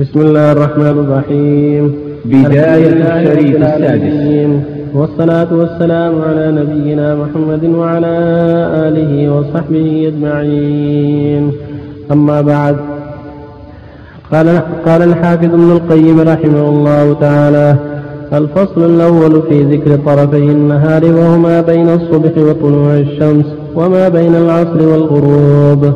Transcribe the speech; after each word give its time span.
بسم 0.00 0.20
الله 0.20 0.52
الرحمن 0.52 0.96
الرحيم. 1.04 1.94
بداية 2.24 2.86
الشريف 2.86 3.56
السادس. 3.56 4.50
والصلاة 4.94 5.50
والسلام 5.60 6.12
على 6.28 6.44
نبينا 6.52 7.08
محمد 7.14 7.64
وعلى 7.64 8.14
آله 8.86 9.12
وصحبه 9.34 9.86
أجمعين. 10.10 11.52
أما 12.12 12.40
بعد 12.40 12.76
قال 14.32 14.46
قال 14.86 15.02
الحافظ 15.02 15.44
ابن 15.44 15.70
القيم 15.70 16.20
رحمه 16.20 16.68
الله 16.68 17.16
تعالى 17.20 17.76
الفصل 18.32 18.80
الأول 18.94 19.42
في 19.48 19.62
ذكر 19.62 19.96
طرفي 20.06 20.36
النهار 20.36 21.04
وهما 21.04 21.60
بين 21.60 21.88
الصبح 21.88 22.32
وطلوع 22.38 22.94
الشمس 22.94 23.46
وما 23.74 24.08
بين 24.08 24.34
العصر 24.34 24.80
والغروب. 24.88 25.92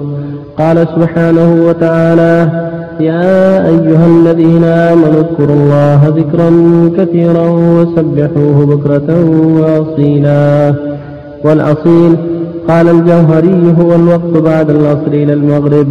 قال 0.58 0.76
سبحانه 0.94 1.50
وتعالى 1.68 2.64
يا 3.00 3.68
أيها 3.68 4.06
الذين 4.06 4.64
آمنوا 4.64 5.20
اذكروا 5.20 5.56
الله 5.56 6.00
ذكرا 6.16 6.50
كثيرا 6.98 7.48
وسبحوه 7.50 8.66
بكرة 8.66 9.08
وأصيلا. 9.60 10.74
والأصيل 11.44 12.16
قال 12.68 12.88
الجوهري 12.88 13.74
هو 13.80 13.94
الوقت 13.94 14.42
بعد 14.44 14.70
العصر 14.70 15.06
إلى 15.08 15.32
المغرب 15.32 15.86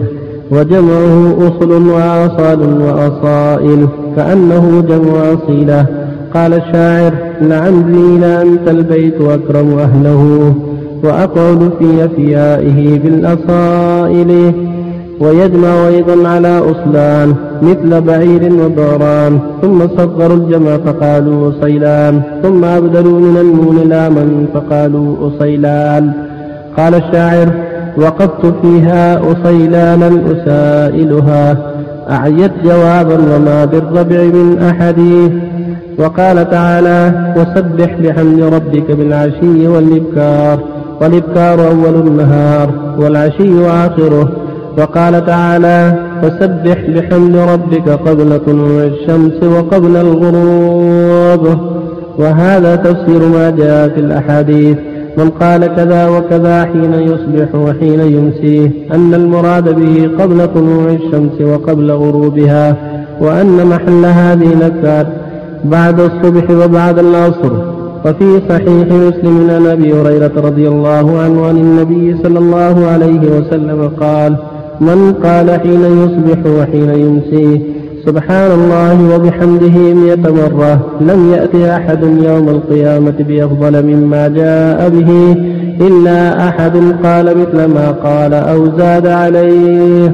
وجمعه 0.52 1.38
أصل 1.48 1.90
وآصال 1.90 2.82
وأصائل 2.82 3.88
كأنه 4.16 4.84
جمع 4.90 5.34
أصيلة. 5.34 5.86
قال 6.34 6.54
الشاعر 6.54 7.14
لعمري 7.42 8.18
لأنت 8.20 8.68
البيت 8.68 9.22
أكرم 9.22 9.80
أهله 9.80 10.54
وأقعد 11.04 11.72
في 11.80 12.06
أفيائه 12.06 13.00
بالأصائل. 13.00 14.54
ويجمع 15.24 15.88
أيضا 15.88 16.28
على 16.28 16.60
أصلان 16.60 17.36
مثل 17.62 18.02
بعير 18.02 18.54
وبعران 18.66 19.40
ثم 19.62 19.88
صغروا 19.98 20.38
الجمع 20.38 20.78
فقالوا 20.78 21.52
أصيلان. 21.52 22.22
ثم 22.44 22.66
أبدلوا 22.66 23.20
من 23.20 23.38
النون 23.38 23.90
لاما 23.90 24.46
فقالوا 24.54 25.16
أصيلان. 25.28 26.12
قال 26.78 26.96
الشاعر 26.96 27.48
وقفت 27.98 28.54
فيها 28.62 29.22
أصيلانا 29.32 30.08
أسائلها. 30.08 31.58
أعيت 32.10 32.52
جوابا 32.64 33.18
وما 33.36 33.66
بالربع 33.66 34.24
من 34.24 34.58
أحد. 34.70 35.00
وقال 36.00 36.50
تعالى 36.50 37.34
وسبح 37.38 37.96
بحمد 38.04 38.42
ربك 38.42 38.92
بالعشي 38.92 39.68
والإبكار. 39.68 40.60
والإبكار 41.02 41.68
أول 41.68 42.08
النهار 42.08 42.70
والعشي 43.00 43.66
آخره. 43.68 44.43
وقال 44.78 45.26
تعالى 45.26 45.94
فسبح 46.22 46.78
بحمد 46.90 47.36
ربك 47.36 47.90
قبل 47.90 48.40
طلوع 48.46 48.84
الشمس 48.84 49.44
وقبل 49.44 49.96
الغروب. 49.98 51.58
وهذا 52.20 52.76
تفسير 52.76 53.28
ما 53.28 53.50
جاء 53.50 53.90
في 53.90 54.00
الأحاديث 54.00 54.78
من 55.18 55.30
قال 55.30 55.76
كذا 55.76 56.08
وكذا 56.08 56.66
حين 56.66 56.94
يصبح 56.94 57.56
وحين 57.56 58.00
يمسيه 58.00 58.72
أن 58.94 59.14
المراد 59.14 59.76
به 59.76 60.10
قبل 60.20 60.48
طلوع 60.54 60.90
الشمس 60.90 61.42
وقبل 61.42 61.92
غروبها 61.92 62.76
وأن 63.22 63.66
محل 63.66 64.06
هذه 64.06 64.54
الأذكار 64.54 65.06
بعد 65.66 66.00
الصبح 66.00 66.50
وبعد 66.50 67.00
العصر. 67.00 67.52
وفي 68.06 68.42
صحيح 68.50 68.88
مسلم 68.88 69.50
عن 69.50 69.66
أبي 69.66 69.94
هريرة 69.94 70.32
رضي 70.38 70.68
الله 70.68 71.20
عنه 71.20 71.46
عن 71.46 71.58
النبي 71.58 72.18
صلى 72.24 72.40
الله 72.40 72.88
عليه 72.88 73.20
وسلم 73.38 73.92
قال 74.00 74.36
من 74.82 75.14
قال 75.24 75.60
حين 75.60 75.82
يصبح 75.82 76.52
وحين 76.60 76.90
يمسي 76.90 77.62
سبحان 78.06 78.52
الله 78.52 79.16
وبحمده 79.16 79.94
مئة 79.94 80.32
مرة 80.32 80.86
لم 81.02 81.34
يأتي 81.34 81.76
أحد 81.76 82.04
يوم 82.04 82.50
القيامة 82.50 83.14
بأفضل 83.20 83.86
مما 83.86 84.28
جاء 84.28 84.90
به 84.90 85.36
إلا 85.88 86.48
أحد 86.48 86.78
قال 87.04 87.26
مثل 87.38 87.66
ما 87.66 87.92
قال 87.92 88.34
أو 88.34 88.78
زاد 88.78 89.08
عليه. 89.08 90.14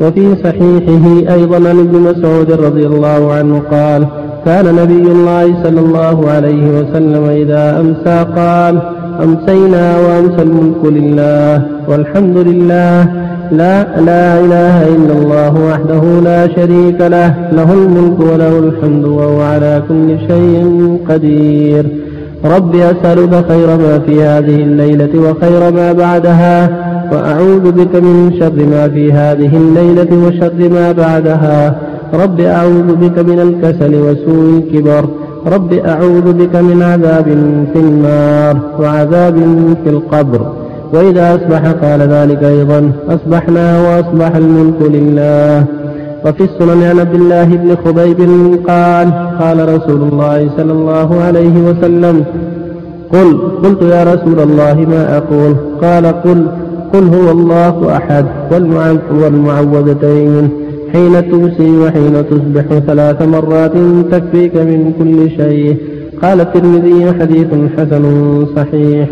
وفي 0.00 0.36
صحيحه 0.44 1.34
أيضا 1.34 1.56
عن 1.56 1.78
ابن 1.78 2.00
مسعود 2.00 2.52
رضي 2.52 2.86
الله 2.86 3.32
عنه 3.32 3.62
قال 3.70 4.06
كان 4.44 4.74
نبي 4.74 5.12
الله 5.12 5.62
صلى 5.64 5.80
الله 5.80 6.30
عليه 6.30 6.80
وسلم 6.80 7.24
إذا 7.24 7.80
أمسى 7.80 8.26
قال 8.36 8.78
أمسينا 9.22 9.98
وأمسى 9.98 10.42
الملك 10.42 10.84
لله 10.84 11.62
والحمد 11.88 12.36
لله 12.36 13.27
لا 13.52 14.00
لا 14.00 14.40
إله 14.40 14.88
إلا 14.88 15.12
الله 15.12 15.54
وحده 15.70 16.20
لا 16.20 16.48
شريك 16.48 17.00
له. 17.00 17.34
له 17.52 17.72
الملك 17.72 18.20
وله 18.20 18.58
الحمد 18.58 19.04
وهو 19.04 19.40
على 19.40 19.82
كل 19.88 20.18
شيء 20.28 20.98
قدير. 21.08 21.86
رب 22.44 22.76
أسألك 22.76 23.44
خير 23.48 23.66
ما 23.66 23.98
في 23.98 24.22
هذه 24.22 24.62
الليلة 24.62 25.30
وخير 25.30 25.72
ما 25.72 25.92
بعدها 25.92 26.68
وأعوذ 27.12 27.72
بك 27.72 27.94
من 27.94 28.32
شر 28.40 28.66
ما 28.70 28.88
في 28.88 29.12
هذه 29.12 29.56
الليلة 29.56 30.26
وشر 30.26 30.68
ما 30.68 30.92
بعدها. 30.92 31.76
رب 32.14 32.40
أعوذ 32.40 32.94
بك 32.96 33.18
من 33.18 33.40
الكسل 33.40 33.94
وسوء 33.94 34.58
الكبر. 34.58 35.08
رب 35.46 35.72
أعوذ 35.72 36.32
بك 36.32 36.56
من 36.56 36.82
عذاب 36.82 37.24
في 37.72 37.78
النار 37.78 38.56
وعذاب 38.80 39.36
في 39.84 39.90
القبر. 39.90 40.57
وإذا 40.94 41.34
أصبح 41.34 41.62
قال 41.70 42.00
ذلك 42.00 42.42
أيضا 42.44 42.92
أصبحنا 43.08 43.80
وأصبح 43.80 44.36
الملك 44.36 44.80
لله. 44.82 45.64
وفي 46.26 46.44
السنن 46.44 46.82
عن 46.82 46.98
عبد 46.98 47.14
الله 47.14 47.44
بن 47.44 47.76
خبيب 47.84 48.20
قال 48.68 49.06
قال 49.40 49.58
رسول 49.74 50.00
الله 50.12 50.50
صلى 50.56 50.72
الله 50.72 51.22
عليه 51.22 51.56
وسلم 51.68 52.24
قل 53.12 53.38
قلت 53.64 53.82
يا 53.82 54.04
رسول 54.04 54.40
الله 54.40 54.74
ما 54.74 55.16
أقول؟ 55.16 55.56
قال 55.82 56.06
قل 56.06 56.46
قل 56.92 57.04
هو 57.14 57.30
الله 57.30 57.96
أحد 57.96 58.26
والمعوذتين 59.22 60.48
حين 60.92 61.30
تمسي 61.30 61.78
وحين 61.78 62.14
تصبح 62.30 62.78
ثلاث 62.86 63.22
مرات 63.22 63.72
تكفيك 64.12 64.56
من 64.56 64.92
كل 64.98 65.30
شيء. 65.30 65.76
قال 66.22 66.40
الترمذي 66.40 67.12
حديث 67.20 67.50
حسن 67.76 68.04
صحيح. 68.56 69.08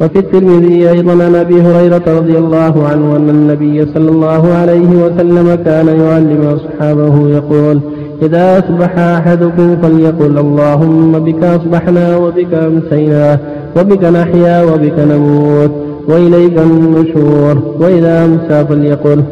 وفي 0.00 0.18
الترمذي 0.18 0.90
أيضا 0.90 1.12
عن 1.24 1.34
أبي 1.34 1.62
هريرة 1.62 2.02
رضي 2.06 2.38
الله 2.38 2.86
عنه 2.88 3.16
أن 3.16 3.28
النبي 3.30 3.86
صلى 3.94 4.10
الله 4.10 4.52
عليه 4.54 4.88
وسلم 4.88 5.54
كان 5.64 5.86
يعلم 5.88 6.58
أصحابه 6.58 7.28
يقول 7.28 7.80
إذا 8.22 8.58
أصبح 8.58 8.98
أحدكم 8.98 9.76
فليقل 9.82 10.38
اللهم 10.38 11.18
بك 11.18 11.44
أصبحنا 11.44 12.16
وبك 12.16 12.54
أمسينا 12.54 13.38
وبك 13.76 14.04
نحيا 14.04 14.62
وبك 14.64 14.98
نموت 14.98 15.70
وإليك 16.08 16.58
النشور 16.58 17.58
وإذا 17.80 18.24
أمسى 18.24 18.66
فليقل 18.68 19.22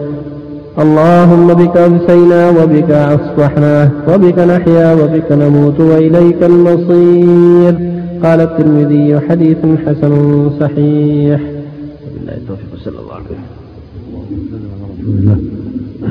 اللهم 0.78 1.46
بك 1.54 1.76
أمسينا 1.76 2.50
وبك 2.50 2.90
أصبحنا 2.90 3.90
وبك 4.08 4.38
نحيا 4.38 4.94
وبك 4.94 5.32
نموت 5.32 5.80
وإليك 5.80 6.42
المصير 6.42 7.74
قال 8.22 8.40
الترمذي 8.40 9.20
حديث 9.28 9.58
حسن 9.86 10.50
صحيح. 10.60 11.40
وبالله 12.06 12.34
التوفيق 12.36 12.76
صلى 12.84 12.98
الله 12.98 13.14
عليه 13.14 13.24
وسلم. 13.24 13.44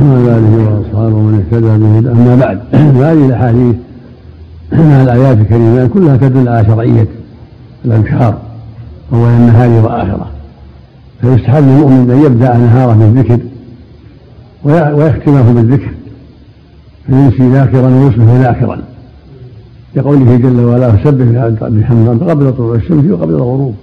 وعلى 0.01 0.37
اله 0.37 0.53
وأصحابه 0.57 1.15
ومن 1.15 1.35
اهتدى 1.39 1.67
به. 1.67 1.99
أما 2.11 2.35
بعد 2.35 2.59
فهذه 2.71 3.25
الأحاديث 3.25 3.75
مع 4.73 5.03
الآيات 5.03 5.37
الكريمات 5.37 5.91
كلها 5.91 6.17
تدل 6.17 6.49
على 6.49 6.65
شرعية 6.65 7.07
الأبشار 7.85 8.41
اول 9.13 9.27
النهار 9.27 9.69
واخره 9.69 10.27
فيستحب 11.21 11.63
للمؤمن 11.63 12.11
أن 12.11 12.21
يبدأ 12.25 12.57
نهاره 12.57 12.93
بالذكر 12.93 13.39
ويختمه 14.63 15.53
بالذكر 15.53 15.89
فيمسي 17.05 17.49
ذاكرا 17.49 17.89
ويصبح 17.89 18.25
ذاكرا. 18.25 18.81
لقوله 19.95 20.35
جل 20.35 20.59
وعلا 20.59 20.91
فسبح 20.91 21.47
بحمد 21.61 22.23
قبل 22.29 22.53
طلوع 22.53 22.75
الشمس 22.75 23.11
وقبل 23.11 23.33
الغروب. 23.33 23.75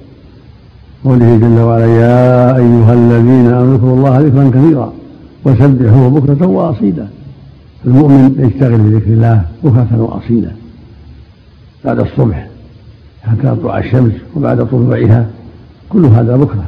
قوله 1.05 1.37
جل 1.37 1.61
وعلا 1.61 1.87
يا 1.87 2.57
أيها 2.57 2.93
الذين 2.93 3.47
آمنوا 3.47 3.75
اذكروا 3.75 3.97
الله 3.97 4.19
ذكرا 4.19 4.51
كثيرا 4.51 4.93
وسبحوه 5.45 6.09
بكرة 6.11 6.47
وأصيلا. 6.47 7.07
المؤمن 7.87 8.35
يشتغل 8.39 8.79
بذكر 8.79 9.07
الله 9.07 9.45
بكرة 9.65 9.89
وأصيلا 9.93 10.51
بعد 11.85 12.01
الصبح 12.01 12.49
حتى 13.23 13.43
تطلع 13.43 13.79
الشمس 13.79 14.13
وبعد 14.37 14.67
طلوعها 14.67 15.27
كل 15.89 16.05
هذا 16.05 16.37
بكرة 16.37 16.65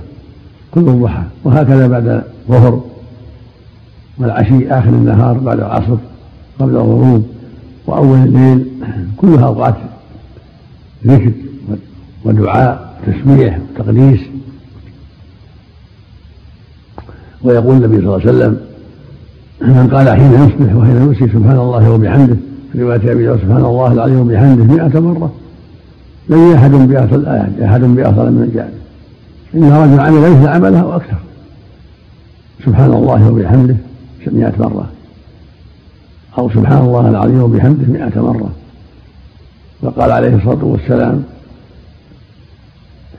كله 0.75 0.93
ضحى 1.03 1.23
وهكذا 1.45 1.87
بعد 1.87 2.23
الظهر 2.49 2.81
والعشي 4.19 4.69
آخر 4.71 4.89
النهار 4.89 5.39
بعد 5.39 5.59
العصر 5.59 5.97
قبل 6.59 6.71
الغروب. 6.71 7.34
وأول 7.87 8.19
الليل 8.19 8.67
كلها 9.17 9.47
أوقات 9.47 9.75
ذكر 11.07 11.33
ودعاء 12.25 12.99
وتسبيح 13.09 13.59
وتقديس 13.59 14.21
ويقول 17.43 17.77
النبي 17.77 17.97
صلى 17.97 18.05
الله 18.07 18.21
عليه 18.21 18.25
وسلم 18.25 18.61
من 19.61 19.89
قال 19.93 20.09
حين 20.09 20.33
يصبح 20.33 20.75
وحين 20.77 20.97
يمسي 20.97 21.29
سبحان 21.29 21.59
الله 21.59 21.91
وبحمده. 21.91 22.37
في 22.73 22.83
رواية 22.83 23.13
أبي 23.13 23.39
سبحان 23.43 23.65
الله 23.65 23.93
العظيم 23.93 24.21
وبحمده 24.21 24.65
مئة 24.65 25.01
مرة. 25.01 25.33
لم 26.29 26.53
أحد 26.53 26.71
بأصل 26.71 27.27
أحد 27.65 27.81
بأصل 27.81 28.33
من 28.33 28.43
الجاهل 28.43 28.73
إن 29.55 29.73
رجل 29.73 30.01
عمل 30.01 30.31
مثل 30.31 30.49
عمله 30.49 30.87
وأكثر 30.87 31.17
سبحان 32.65 32.93
الله 32.93 33.31
وبحمده 33.31 33.77
مئة 34.27 34.53
مرة. 34.59 34.94
أو 36.39 36.51
سبحان 36.51 36.79
الله 36.79 37.09
العظيم 37.09 37.43
وبحمده 37.43 37.87
مئة 37.93 38.21
مرة. 38.21 38.51
وقال 39.83 40.11
عليه 40.13 40.37
الصلاة 40.37 40.65
والسلام 40.65 41.25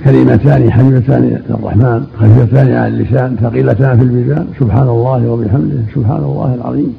كلمتان 0.04 0.72
حبيبتان 0.72 1.42
للرحمن 1.50 2.08
خفيفتان 2.20 2.74
على 2.74 2.88
اللسان 2.88 3.38
ثقيلتان 3.42 3.98
في 3.98 4.04
الميزان 4.04 4.48
سبحان 4.60 4.88
الله 4.88 5.28
وبحمده 5.30 5.82
سبحان 5.96 6.24
الله 6.24 6.56
العظيم. 6.56 6.96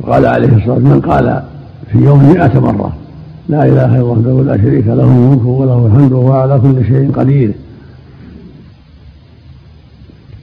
وقال 0.00 0.26
عليه 0.26 0.48
الصلاة 0.48 0.74
والسلام 0.74 0.92
من 0.92 1.00
قال 1.00 1.42
في 1.92 1.98
يوم 1.98 2.32
مئة 2.32 2.60
مرة 2.60 2.92
لا 3.48 3.64
إله 3.64 3.84
إلا 3.84 4.12
الله 4.12 4.42
لا 4.44 4.56
شريك 4.56 4.86
له 4.86 5.04
الملك 5.04 5.44
وله 5.44 5.86
الحمد 5.86 6.12
وهو 6.12 6.32
على 6.32 6.60
كل 6.60 6.86
شيء 6.86 7.12
قدير. 7.12 7.52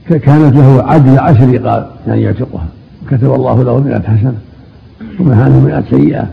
فكانت 0.08 0.56
له 0.56 0.82
عدل 0.82 1.18
عشر 1.18 1.52
رقاب 1.54 1.90
يعني 2.06 2.22
يعتقها. 2.22 2.66
كتب 3.10 3.34
الله 3.34 3.62
له 3.62 3.80
مئة 3.80 4.02
حسنة. 4.02 4.34
ومحى 5.20 5.42
عنه 5.42 5.60
مئة 5.60 5.82
سيئة. 5.90 6.26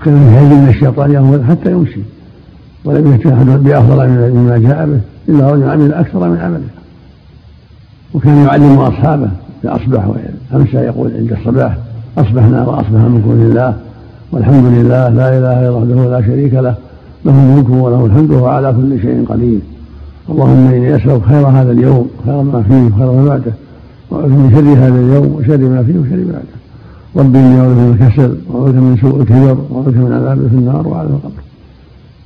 وكان 0.00 0.14
يهيج 0.14 0.52
من 0.52 0.68
الشيطان 0.68 1.12
يوم 1.12 1.44
حتى 1.48 1.70
يمشي. 1.70 2.00
ولم 2.84 3.12
أحد 3.12 3.46
بأفضل 3.46 4.08
مما 4.08 4.58
جاء 4.58 4.86
به 4.86 5.00
إلا 5.28 5.50
رجل 5.50 5.70
عمل 5.70 5.94
أكثر 5.94 6.28
من 6.28 6.36
عمله. 6.36 6.68
وكان 8.14 8.44
يعلم 8.44 8.78
أصحابه 8.78 9.28
إذا 9.64 9.76
أصبح 9.76 10.06
وأمسى 10.52 10.76
يقول 10.76 11.12
عند 11.16 11.32
الصباح 11.32 11.76
أصبحنا 12.18 12.66
وأصبح 12.66 13.00
ملك 13.00 13.24
لله 13.26 13.74
والحمد 14.32 14.64
لله 14.64 15.08
لا 15.08 15.38
إله 15.38 15.60
إلا 15.60 15.70
وحده 15.70 16.10
لا 16.10 16.26
شريك 16.26 16.54
له. 16.54 16.74
له 17.24 17.32
الملك 17.32 17.70
وله 17.70 18.06
الحمد 18.06 18.30
وهو 18.30 18.46
على 18.46 18.72
كل 18.72 19.02
شيء 19.02 19.24
قدير. 19.28 19.60
اللهم 20.28 20.66
إني 20.66 20.96
أسألك 20.96 21.22
خير 21.22 21.46
هذا 21.46 21.72
اليوم 21.72 22.10
خير 22.26 22.42
ما 22.42 22.62
فيه 22.62 22.94
وخير 22.94 23.12
ما 23.12 23.28
بعده. 23.28 23.52
من 24.12 24.50
شر 24.54 24.86
هذا 24.86 25.00
اليوم 25.00 25.34
وشر 25.34 25.58
ما 25.58 25.82
فيه 25.82 25.98
وشر 25.98 26.16
ما 26.16 26.32
بعده. 26.32 26.60
ربي 27.16 27.38
إني 27.38 27.60
أعوذ 27.60 27.74
من 27.74 27.98
الكسل 28.00 28.36
وأعوذ 28.48 28.74
من 28.74 28.96
سوء 29.00 29.20
الكبر 29.20 29.56
وأعوذ 29.70 29.96
من 29.98 30.12
عذاب 30.12 30.48
في 30.48 30.56
النار 30.56 30.88
وعذاب 30.88 31.10
القبر. 31.10 31.42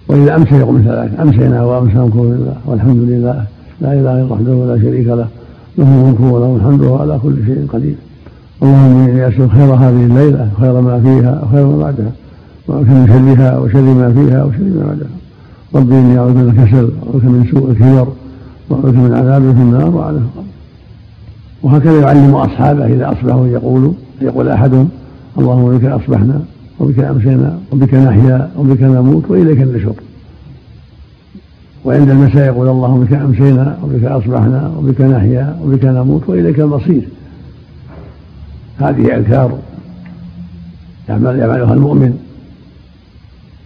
وإذا 0.09 0.37
أمسى 0.37 0.55
يقول 0.55 0.75
مثل 0.79 0.89
ذلك. 0.89 1.21
أمسينا 1.21 1.65
وأمسى 1.65 1.99
ملك 1.99 2.17
لله 2.17 2.57
والحمد 2.67 2.97
لله. 2.97 3.45
لا 3.81 3.93
إله 3.93 4.23
إلا 4.23 4.33
وحده 4.33 4.53
ولا 4.53 4.79
شريك 4.79 5.07
له. 5.07 5.29
له 5.79 5.89
الملك 5.95 6.21
وله 6.21 6.57
الحمد 6.57 6.81
وهو 6.81 6.97
على 6.97 7.19
كل 7.23 7.37
شيء 7.47 7.67
قدير. 7.73 7.95
اللهم 8.63 9.09
إني 9.09 9.29
أسأل 9.29 9.51
خير 9.51 9.75
هذه 9.75 10.05
الليلة 10.05 10.49
خير 10.61 10.81
ما 10.81 11.01
فيها 11.01 11.43
وخير 11.43 11.67
ما 11.67 11.77
بعدها. 11.77 12.13
وأعوذ 12.69 12.85
من 12.85 13.07
شرها 13.07 13.59
وشر 13.59 13.81
ما 13.81 14.13
فيها 14.13 14.45
وشر 14.45 14.63
ما 14.63 14.85
بعدها. 14.87 15.09
ربي 15.75 15.95
إني 15.99 16.19
أعوذ 16.19 16.35
من 16.35 16.49
الكسل 16.49 16.89
وأعوذ 17.01 17.25
من 17.25 17.47
سوء 17.51 17.71
الكبر 17.71 18.07
وأعوذ 18.71 18.97
من 18.97 19.15
عذاب 19.15 19.43
في 19.43 19.63
النار 19.67 19.91
وعذاب 19.97 20.23
القبر. 20.23 20.44
وهكذا 21.65 22.01
يعلم 22.01 22.35
أصحابه 22.35 22.87
إذا 22.87 23.13
أصبحوا 23.13 23.47
يقول 23.47 23.93
يقول 24.21 24.49
أحدهم 24.49 24.89
اللهم 25.39 25.79
بك 25.79 25.85
أصبحنا 25.85 26.43
وبك 26.81 26.99
أمسينا 26.99 27.59
وبك 27.73 27.95
نحيا 27.95 28.51
وبك 28.59 28.83
نموت 28.83 29.31
وإليك 29.31 29.61
النشور 29.61 29.95
وعند 31.85 32.11
المساء 32.11 32.47
يقول 32.47 32.69
اللهم 32.69 33.05
بك 33.05 33.13
أمسينا 33.13 33.79
وبك 33.83 34.05
أصبحنا 34.05 34.73
وبك 34.79 35.01
نحيا 35.01 35.57
وبك 35.63 35.85
نموت 35.85 36.29
وإليك 36.29 36.61
المصير. 36.61 37.09
هذه 38.79 39.17
أذكار 39.17 39.59
يعمل 41.09 41.39
يعملها 41.39 41.75
المؤمن. 41.75 42.19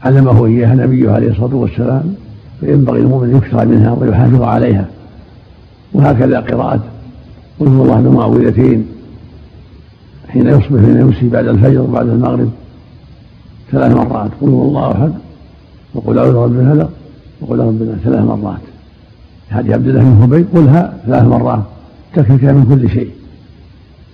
علمه 0.05 0.47
إياها 0.47 0.75
نبيه 0.75 1.11
عليه 1.11 1.31
الصلاة 1.31 1.55
والسلام 1.55 2.15
فينبغي 2.61 3.01
المؤمن 3.01 3.37
يكثر 3.37 3.67
منها 3.67 3.93
ويحافظ 3.93 4.43
عليها. 4.43 4.89
وهكذا 5.93 6.41
قراءة 6.41 6.98
قل 7.61 7.67
هو 7.67 7.83
الله 7.83 8.01
بمعوذتين 8.01 8.87
حين 10.29 10.47
يصبح 10.47 10.81
حين 10.85 10.97
يمسي 10.97 11.29
بعد 11.29 11.47
الفجر 11.47 11.81
وبعد 11.81 12.09
المغرب 12.09 12.51
ثلاث 13.71 13.97
مرات 13.97 14.31
قل 14.41 14.49
هو 14.49 14.69
الله 14.69 14.93
أحد 14.93 15.13
وقل 15.95 16.19
أعوذ 16.19 16.33
برب 16.33 16.61
الفلق 16.61 16.91
وقل 17.41 17.59
ربنا 17.59 17.97
ثلاث 18.05 18.25
مرات. 18.25 18.61
هذه 19.49 19.75
عبد 19.75 19.89
الله 19.89 20.01
بن 20.01 20.23
خبيب 20.23 20.47
قلها 20.55 20.99
ثلاث 21.07 21.25
مرات 21.25 21.63
تكفيك 22.15 22.45
من 22.45 22.65
كل 22.65 22.91
شيء. 22.91 23.11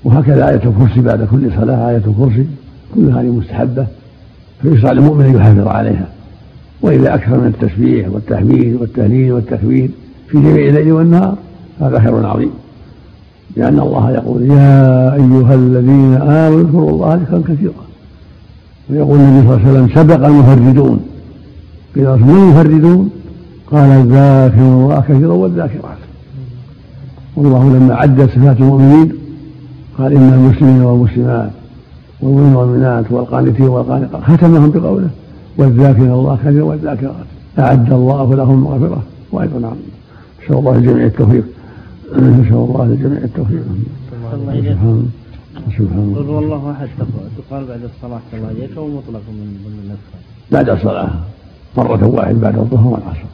وهكذا 0.05 0.49
آية 0.49 0.61
الكرسي 0.65 1.01
بعد 1.01 1.29
كل 1.31 1.51
صلاة 1.57 1.91
آية 1.91 2.03
الكرسي 2.07 2.47
كل 2.95 3.11
هذه 3.11 3.27
مستحبة 3.27 3.87
فيشرع 4.63 4.93
للمؤمن 4.93 5.25
أن 5.25 5.35
يحافظ 5.35 5.67
عليها. 5.67 6.09
وإذا 6.83 7.15
أكثر 7.15 7.41
من 7.41 7.47
التسبيح 7.47 8.09
والتحميد 8.09 8.77
والتهليل 8.81 9.33
والتكبير 9.33 9.91
في 10.29 10.39
جميع 10.39 10.69
الليل 10.69 10.93
والنهار 10.93 11.37
هذا 11.81 12.01
خير 12.01 12.27
عظيم. 12.27 12.51
لأن 13.57 13.81
الله 13.81 14.11
يقول 14.11 14.43
يا 14.43 15.15
أيها 15.15 15.55
الذين 15.55 16.15
آمنوا 16.15 16.61
اذكروا 16.61 16.91
الله 16.91 17.15
ذكرا 17.15 17.43
كثيرا. 17.49 17.85
ويقول 18.91 19.19
النبي 19.21 19.47
صلى 19.49 19.57
الله 19.57 19.69
عليه 19.69 19.81
وسلم 19.81 19.89
سبق 19.95 20.27
المفردون. 20.27 21.01
قيل 21.95 22.05
من 22.05 22.31
المفردون؟ 22.31 23.11
قال 23.73 23.91
الذاكرون. 23.91 24.83
الله 24.85 25.01
كثيرا 25.09 25.33
والذاكرات. 25.33 25.99
والله 27.37 27.77
لما 27.77 27.95
عد 27.95 28.21
صفات 28.21 28.61
المؤمنين 28.61 29.13
قال 29.99 30.13
إن 30.13 30.33
المسلمين 30.33 30.83
والمسلمات 30.83 31.51
والمؤمنين 32.21 32.55
والمؤمنات 32.57 33.05
والقانتين 33.11 33.69
والقانقات 33.69 34.23
ختمهم 34.23 34.71
بقوله 34.71 35.11
والذاكرين 35.59 36.11
الله 36.11 36.39
كثيرا 36.45 36.65
والذاكرات. 36.65 37.27
أعد 37.59 37.93
الله 37.93 38.35
لهم 38.35 38.65
مغفرة 38.65 39.03
وأجرا 39.33 39.57
عظيما 39.57 39.77
نسأل 40.45 40.59
الله 40.59 40.77
الجميع 40.77 41.05
التوفيق. 41.07 41.45
نسأل 42.15 42.55
الله 42.55 42.83
الجميع 42.83 43.19
التوفيق. 43.19 43.65
سبحان 44.11 45.09
سبحان 45.79 46.15
الله. 46.17 46.31
والله 46.31 46.73
أحد. 46.73 46.89
تقال 47.39 47.65
بعد 47.67 47.81
الصلاة. 47.91 48.21
الله 48.35 48.49
عليك 48.49 48.77
أو 48.77 48.89
مطلق 48.89 49.23
من 49.29 49.47
ضمن 49.65 49.79
الاذكار 49.85 50.21
بعد 50.53 50.69
الصلاة. 50.71 51.11
مرة 51.77 52.07
واحدة 52.07 52.39
بعد 52.39 52.59
الظهر 52.59 52.87
والعصر. 52.87 53.29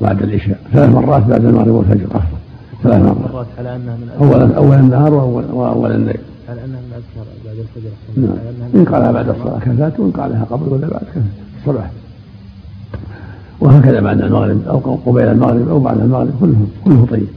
بعد 0.00 0.22
العشاء. 0.22 0.60
ثلاث 0.72 0.90
مرات 0.90 1.22
بعد 1.26 1.44
المغرب 1.44 1.74
والفجر 1.74 2.06
افضل 2.06 2.38
ثلاث 2.82 3.02
مرات. 3.02 3.46
على 3.58 3.76
أنها 3.76 3.96
من 3.96 4.08
اولا 4.20 4.56
اول 4.56 4.76
النهار 4.76 5.14
واول 5.52 5.92
الليل. 5.92 6.20
على 6.48 6.64
أنها 6.64 6.80
من 6.80 6.92
اذكار 7.00 7.26
بعد 7.46 7.56
الفجر. 7.64 7.90
نعم. 8.16 8.36
إن 8.74 8.84
قالها 8.84 9.12
بعد 9.12 9.28
الصلاة 9.28 9.58
كفات 9.58 10.00
وإن 10.00 10.10
قالها 10.10 10.44
قبل 10.50 10.72
ولا 10.72 10.88
بعد 10.88 11.02
كفات. 11.02 11.22
الصباح 11.58 11.90
وهكذا 13.60 14.00
بعد 14.00 14.20
المغرب 14.20 14.68
أو 14.68 14.78
قبيل 15.06 15.28
المغرب 15.28 15.68
أو 15.68 15.80
بعد 15.80 16.00
المغرب 16.00 16.32
كله 16.40 16.66
كله 16.84 17.06
طيب. 17.10 17.28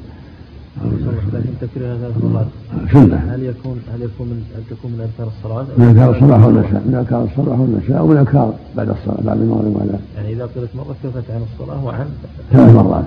لكن 1.34 1.50
تكريرها 1.62 1.98
ثلاث 1.98 2.24
مرات 2.24 2.46
سنة. 2.94 3.34
هل 3.34 3.44
يكون 3.44 3.78
هل 3.94 4.02
يكون 4.02 4.28
من 4.28 4.44
هل 4.56 4.64
تكون 4.70 4.92
من 4.92 5.02
أذكار 5.02 5.28
الصلاة؟ 5.38 5.66
من 5.78 5.86
أذكار 5.86 6.16
الصباح 6.16 6.46
والمساء 6.46 6.82
من 6.88 6.96
أذكار 6.96 7.24
الصباح 7.24 7.60
والمساء 7.60 7.98
أو 8.00 8.08
من 8.08 8.18
أذكار 8.18 8.54
بعد 8.78 8.90
الصلاة 8.90 9.24
بعد 9.26 9.42
المغرب 9.42 9.76
ولا 9.76 10.00
يعني 10.16 10.34
إذا 10.34 10.44
قلت 10.44 10.70
مرة 10.76 10.96
كفت 11.04 11.32
عن 11.32 11.42
الصلاة؟ 11.54 11.86
وعن 11.86 12.06
ثلاث 12.52 12.76
مرات. 12.76 13.06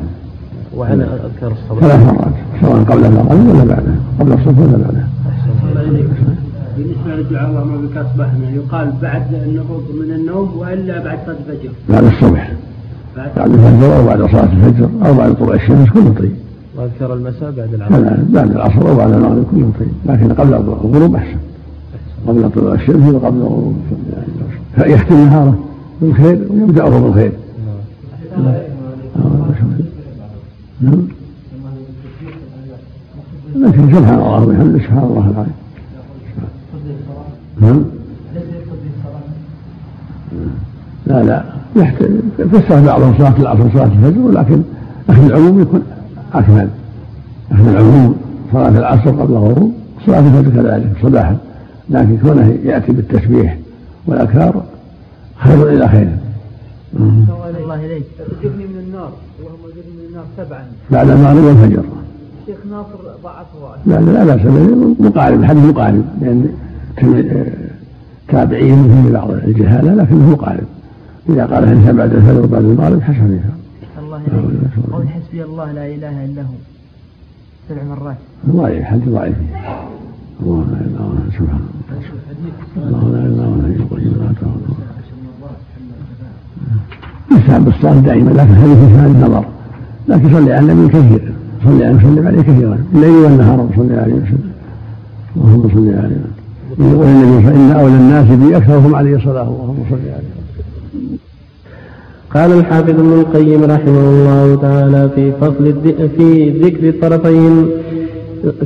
وعن 0.76 1.00
أذكار 1.00 1.52
الصباح 1.52 1.80
ثلاث 1.80 2.02
مرات. 2.02 2.34
سواء 2.60 2.84
قبل 2.84 3.04
المغرب 3.04 3.48
ولا 3.48 3.64
بعده 3.64 3.94
قبل 4.20 4.32
الصبح 4.32 4.58
ولا 4.58 4.76
بعده. 4.76 5.06
بالنسبة 6.76 7.14
للدعاء 7.16 7.50
اللهم 7.50 7.86
بك 7.86 7.96
أصبحنا 7.96 8.50
يقال 8.50 8.92
بعد 9.02 9.34
النهوض 9.34 9.84
من 10.00 10.14
النوم 10.14 10.56
وإلا 10.56 11.04
بعد 11.04 11.18
صلاة 11.26 11.36
الفجر. 11.48 11.70
بعد 11.88 12.04
الصبح. 12.04 12.52
بعد 13.16 13.50
الفجر 13.50 13.96
أو 13.96 14.06
بعد 14.06 14.18
صلاة 14.18 14.52
الفجر 14.52 14.88
أو 15.06 15.14
بعد 15.14 15.34
طلوع 15.34 15.54
الشمس 15.54 15.90
كله 15.90 16.14
طيب 16.18 16.45
وأذكر 16.76 17.14
المساء 17.14 17.50
بعد 17.50 17.74
العصر. 17.74 18.16
بعد 18.28 18.50
العصر 18.50 18.88
أو 18.88 18.96
بعد 18.96 19.12
المغرب 19.12 19.44
كله 19.50 19.72
طيب 19.78 19.88
لكن 20.06 20.32
قبل 20.32 20.54
الغروب 20.54 21.14
أحسن. 21.14 21.38
قبل 22.28 22.50
طلوع 22.50 22.74
الشمس 22.74 23.14
وقبل 23.14 23.36
الغروب. 23.36 23.76
فيختم 24.76 25.14
نهاره 25.14 25.58
بالخير 26.02 26.46
ويبداه 26.50 26.88
بالخير. 26.88 27.32
نعم. 30.80 31.02
لكن 33.56 33.94
سبحان 33.94 34.18
الله 34.18 34.42
وبحمده 34.42 34.78
سبحان 34.78 35.04
الله 35.04 35.30
العظيم. 35.30 35.52
نعم. 37.60 37.84
لا 41.06 41.22
لا. 41.22 41.44
يحتاج 41.76 42.10
فسر 42.52 42.80
بعضهم 42.80 43.14
صلاة 43.18 43.34
العصر 43.38 43.70
صلاة 43.74 43.84
الفجر 43.84 44.20
ولكن 44.20 44.62
أهل 45.10 45.26
العموم 45.26 45.60
يكون 45.60 45.82
أكمل 46.38 46.68
أهل 47.52 47.68
العموم 47.68 48.16
صلاة 48.52 48.68
العصر 48.68 49.10
قبل 49.10 49.32
الغروب 49.32 49.74
صلاة 50.06 50.18
الفجر 50.18 50.62
كذلك 50.62 50.92
صباحا. 51.02 51.36
لكن 51.90 52.18
كونه 52.18 52.58
يأتي 52.64 52.92
بالتسبيح 52.92 53.58
والأذكار 54.06 54.62
خير 55.36 55.68
إلى 55.68 55.88
خير. 55.88 56.08
الله 56.96 57.86
إليك. 57.86 58.04
أجرني 58.40 58.64
من 58.64 58.78
النار 58.86 59.10
اللهم 59.40 59.62
أجرني 59.64 59.92
من 59.98 60.04
النار 60.08 60.24
سبعا. 60.36 60.64
بعد 60.90 61.10
المغرب 61.10 61.44
والفجر. 61.44 61.82
الشيخ 62.42 62.56
ناصر 62.70 62.98
ضعفه 63.24 63.76
لا 63.86 64.00
لا 64.00 64.24
لا 64.24 64.36
بأس 64.36 64.46
مقارب 65.00 65.40
الحديث 65.40 65.64
مقارب. 65.64 66.04
لأن 66.20 66.48
تابعين 68.28 69.02
في 69.04 69.12
بعض 69.12 69.30
الجهالة 69.30 69.94
لكنه 69.94 70.30
مقارب. 70.30 70.66
إذا 71.28 71.46
قال 71.46 71.64
الإنسان 71.64 71.96
بعد 71.96 72.12
الفجر 72.14 72.44
وبعد 72.44 72.64
المغرب 72.64 73.02
حسن 73.02 73.24
الله 73.24 73.40
قول 74.92 75.08
حسبي 75.08 75.44
الله 75.44 75.72
لا 75.72 75.86
إله 75.86 76.24
إلا 76.24 76.42
هو. 76.42 76.56
سبع 77.68 77.82
مرات. 77.82 78.16
ضعيف 78.48 78.84
حديث 78.84 79.08
ضعيف. 79.08 79.36
الله 80.42 80.64
لا 80.70 80.78
إله 80.78 80.86
إلا 80.86 81.00
الله 81.00 81.24
سبحانه 81.38 81.68
الله. 82.76 83.08
لا 83.12 83.18
إله 83.18 83.26
إلا 83.26 83.44
الله 83.44 83.68
يقيم 83.68 84.14
لا 84.20 84.30
يستحب 87.36 87.68
الصلاه 87.68 88.00
دائما 88.00 88.30
لكن 88.30 88.52
هذه 88.52 88.86
فيها 88.88 89.06
النظر. 89.06 89.44
لكن 90.08 90.32
صلي 90.34 90.52
على 90.52 90.72
النبي 90.72 90.88
كثير 90.88 91.32
صلي 91.64 91.84
عليه 91.84 91.96
وسلم 91.96 92.26
عليه 92.26 92.42
كثيرا. 92.42 92.78
الليل 92.94 93.10
والنهار 93.10 93.68
صلي 93.76 93.96
عليه 94.00 94.14
وسلم. 94.14 94.52
اللهم 95.36 95.62
صل 95.74 95.88
عليه 95.88 96.24
يقول 96.78 97.06
النبي 97.06 97.46
فإن 97.46 97.70
أولى 97.70 97.96
الناس 97.96 98.26
بي 98.38 98.56
أكثرهم 98.56 98.94
عليه 98.94 99.16
الصلاه 99.16 99.42
اللهم 99.42 99.84
صل 99.90 99.96
عليه. 99.96 100.36
قال 102.36 102.52
الحافظ 102.52 102.90
ابن 102.90 103.12
القيم 103.20 103.64
رحمه 103.64 104.00
الله 104.10 104.58
تعالى 104.62 105.10
في 105.14 105.32
فصل 105.40 105.74
في 106.16 106.50
ذكر 106.62 107.08
طرفين 107.08 107.66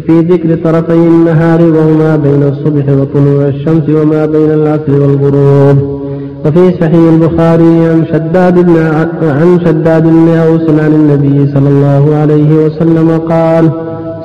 في 0.07 0.21
ذكر 0.21 0.57
طرفي 0.65 0.95
النهار 0.95 1.63
وهما 1.63 2.17
بين 2.17 2.43
الصبح 2.43 2.89
وطلوع 2.89 3.49
الشمس 3.49 3.89
وما 3.89 4.27
بين 4.27 4.51
العصر 4.51 4.93
والغروب. 5.03 6.01
وفي 6.47 6.73
صحيح 6.81 7.13
البخاري 7.15 7.87
عن 7.91 8.05
شداد 8.13 8.67
بن 8.67 8.77
عن 9.23 9.61
شداد 9.65 10.03
بن 10.03 10.29
أوس 10.29 10.71
عن 10.71 10.93
النبي 10.95 11.53
صلى 11.55 11.69
الله 11.69 12.15
عليه 12.15 12.51
وسلم 12.65 13.19
قال 13.19 13.71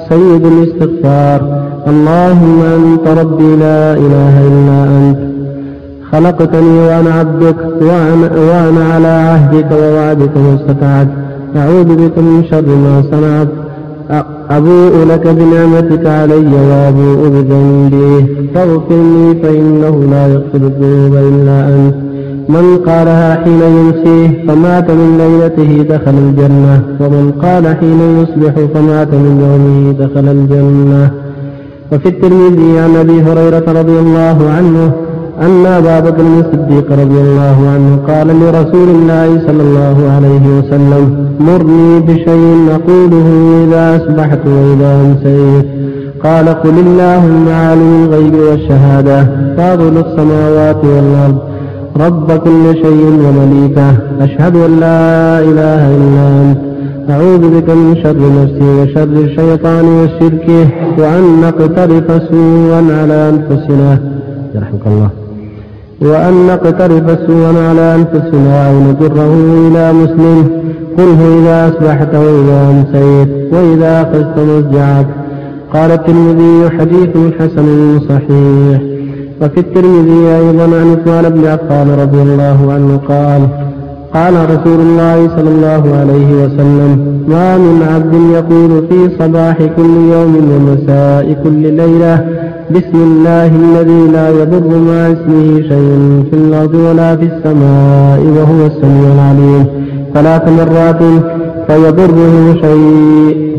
سيد 0.10 0.46
الاستغفار 0.46 1.40
اللهم 1.88 2.62
أنت 2.62 3.08
ربي 3.20 3.56
لا 3.56 3.94
إله 3.94 4.48
إلا 4.48 4.84
أنت. 4.84 5.35
خلقتني 6.12 6.80
وأنا 6.88 7.14
عبدك 7.14 7.56
وأنا, 7.82 8.28
وأنا 8.48 8.94
على 8.94 9.08
عهدك 9.08 9.72
ووعدك 9.72 10.38
ما 10.38 10.56
استطعت 10.56 11.08
أعوذ 11.58 11.90
بك 11.96 12.18
من 12.18 12.44
شر 12.52 12.70
ما 12.86 13.04
صنعت. 13.12 13.48
أبوء 14.50 14.94
لك 15.12 15.28
بنعمتك 15.28 16.06
علي 16.06 16.52
وأبوء 16.70 17.30
بذنبي. 17.34 18.26
فاغفر 18.54 19.02
لي 19.14 19.36
فإنه 19.44 19.96
لا 20.12 20.28
يغفر 20.28 20.62
الذنوب 20.72 21.14
إلا 21.16 21.58
أنت. 21.68 21.96
من 22.50 22.78
قالها 22.88 23.36
حين 23.44 23.62
يمسيه 23.78 24.46
فمات 24.48 24.92
من 24.92 25.10
ليلته 25.22 25.96
دخل 25.96 26.16
الجنة. 26.26 26.76
ومن 27.02 27.32
قال 27.44 27.76
حين 27.80 28.00
يصبح 28.20 28.54
فمات 28.74 29.12
من 29.14 29.34
يومه 29.44 30.08
دخل 30.08 30.28
الجنة. 30.38 31.12
وفي 31.92 32.10
الترمذي 32.10 32.80
عن 32.80 32.96
أبي 32.96 33.22
هريرة 33.22 33.66
رضي 33.80 34.00
الله 34.00 34.38
عنه 34.58 34.92
أن 35.42 35.66
أبا 35.66 36.00
بكر 36.00 36.24
الصديق 36.40 36.92
رضي 36.92 37.20
الله 37.22 37.58
عنه 37.74 38.00
قال 38.08 38.28
لرسول 38.28 38.90
الله 38.90 39.42
صلى 39.48 39.64
الله 39.64 40.12
عليه 40.16 40.46
وسلم 40.58 41.28
مرني 41.40 42.00
بشيء 42.00 42.68
أقوله 42.72 43.28
إذا 43.68 43.96
أصبحت 43.96 44.40
وإذا 44.48 45.02
أمسيت. 45.02 45.66
قال 46.24 46.50
قل 46.50 46.74
اللهم 46.88 47.50
عالم 47.50 48.04
الغيب 48.04 48.34
والشهادة 48.34 49.24
فاضل 49.58 49.98
السماوات 49.98 50.86
والأرض 50.86 51.38
رب 51.98 52.32
كل 52.32 52.76
شيء 52.84 53.20
ومليكه 53.26 53.92
أشهد 54.22 54.56
أن 54.56 54.80
لا 54.80 55.40
إله 55.40 55.96
إلا 55.98 56.42
أنت. 56.42 56.58
أعوذ 57.10 57.62
بك 57.62 57.70
من 57.70 57.96
شر 58.04 58.18
نفسي 58.42 58.70
وشر 58.82 59.24
الشيطان 59.24 59.86
وشركه 59.86 60.68
وأن 60.98 61.42
نقترف 61.42 62.24
سوءا 62.30 62.82
على 63.02 63.30
أنفسنا. 63.30 64.00
يرحمك 64.56 64.88
الله. 64.88 65.25
وأن 66.02 66.48
نقترف 66.48 67.20
سوءا 67.28 67.68
على 67.70 67.96
أنفسنا 67.96 68.70
أو 68.70 68.74
نجره 68.80 69.34
إلى 69.68 69.94
مسلم. 69.94 70.48
قله 70.98 71.40
إذا 71.40 71.70
أصبحت 71.70 72.16
وإذا 72.16 72.70
أمسيت 72.70 73.54
وإذا 73.54 74.02
أخذت 74.02 74.40
مزجعك 74.40 75.08
قال 75.74 75.92
الترمذي 75.92 76.70
حديث 76.80 77.10
حسن 77.40 78.00
صحيح. 78.00 78.82
وفي 79.42 79.60
الترمذي 79.60 80.36
أيضا 80.38 80.64
عن 80.64 80.98
عثمان 80.98 81.30
بن 81.30 81.46
عفان 81.46 81.90
رضي 81.90 82.22
الله 82.22 82.74
عنه 82.74 83.00
قال 83.08 83.42
قال 84.14 84.34
رسول 84.34 84.80
الله 84.80 85.28
صلى 85.28 85.50
الله 85.50 85.84
عليه 86.00 86.44
وسلم 86.44 87.24
ما 87.28 87.58
من 87.58 87.88
عبد 87.94 88.14
يقول 88.14 88.88
في 88.90 89.16
صباح 89.20 89.58
كل 89.58 89.94
يوم 90.14 90.52
ومساء 90.52 91.38
كل 91.44 91.74
ليلة 91.74 92.26
بسم 92.72 92.96
الله 92.96 93.46
الذي 93.46 94.12
لا 94.12 94.30
يضر 94.30 94.78
مع 94.78 95.12
اسمه 95.12 95.62
شيء 95.62 96.24
في 96.32 96.36
الأرض 96.38 96.76
ولا 96.76 97.16
في 97.16 97.24
السماء 97.24 98.20
وهو 98.36 98.66
السميع 98.66 99.14
العليم. 99.14 99.66
ثلاث 100.14 100.44
مرات 100.50 101.02
فيضره 101.68 102.56
شيء. 102.62 103.56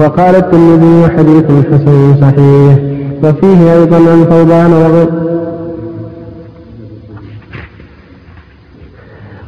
وقال 0.00 0.34
الترمذي 0.36 1.08
حديث 1.16 1.44
حسن 1.44 2.14
صحيح. 2.20 2.78
وفيه 3.24 3.72
أيضا 3.74 3.96
عن 3.96 4.24
ثوبان 4.30 4.72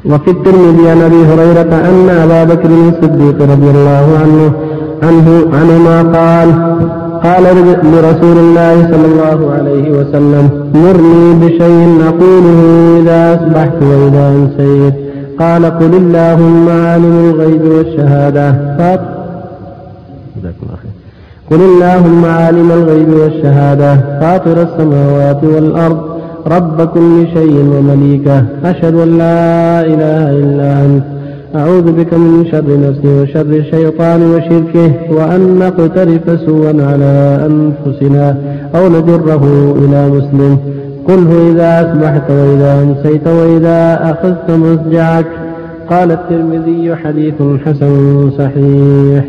وفي 0.05 0.31
الترمذي 0.31 0.91
عن 0.91 1.01
أبي 1.03 1.25
هريرة 1.27 1.73
أن 1.91 2.09
أبا 2.09 2.45
بكر 2.45 2.71
الصديق 2.89 3.43
رضي 3.43 3.71
الله 3.71 4.07
عنه 4.23 4.53
عنه 5.03 5.27
عنهما 5.53 6.03
قال 6.03 6.49
قال 7.25 7.43
لرسول 7.95 8.37
الله 8.39 8.75
صلى 8.93 9.07
الله 9.13 9.53
عليه 9.53 9.91
وسلم 9.91 10.45
مرني 10.75 11.35
بشيء 11.43 12.01
أقوله 12.09 12.61
إذا 13.01 13.35
أصبحت 13.35 13.79
وإذا 13.83 14.29
أمسيت 14.29 14.95
قال 15.39 15.65
قل 15.65 15.95
اللهم 15.95 16.69
عالم 16.69 17.31
الغيب 17.31 17.63
والشهادة. 17.63 18.55
قل 21.51 21.61
اللهم 21.61 22.25
عالم 22.25 22.71
الغيب 22.73 23.09
والشهادة 23.09 23.95
فاطر 24.21 24.63
السماوات 24.63 25.45
والأرض 25.45 26.01
رب 26.47 26.89
كل 26.95 27.27
شيء 27.35 27.57
ومليكه 27.75 28.45
أشهد 28.65 28.95
أن 28.95 29.19
لا 29.19 29.81
إله 29.81 30.31
إلا 30.31 30.85
أنت. 30.85 31.20
أعوذ 31.55 31.93
بك 31.93 32.15
من 32.15 32.47
شر 32.51 32.65
نفسي 32.89 33.21
وشر 33.21 33.41
الشيطان 33.41 34.23
وشركه 34.23 34.93
وأن 35.11 35.59
نقترف 35.59 36.41
سوءا 36.47 36.69
على 36.69 37.49
أنفسنا 37.51 38.37
أو 38.75 38.89
نجره 38.89 39.75
إلى 39.79 40.09
مسلم. 40.09 40.59
قله 41.09 41.51
إذا 41.53 41.81
أصبحت 41.81 42.31
وإذا 42.31 42.83
أمسيت 42.83 43.27
وإذا 43.27 44.11
أخذت 44.11 44.51
مضجعك. 44.51 45.27
قال 45.91 46.13
الترمذي 46.13 46.97
حديث 46.97 47.35
حسن 47.67 48.31
صحيح. 48.39 49.25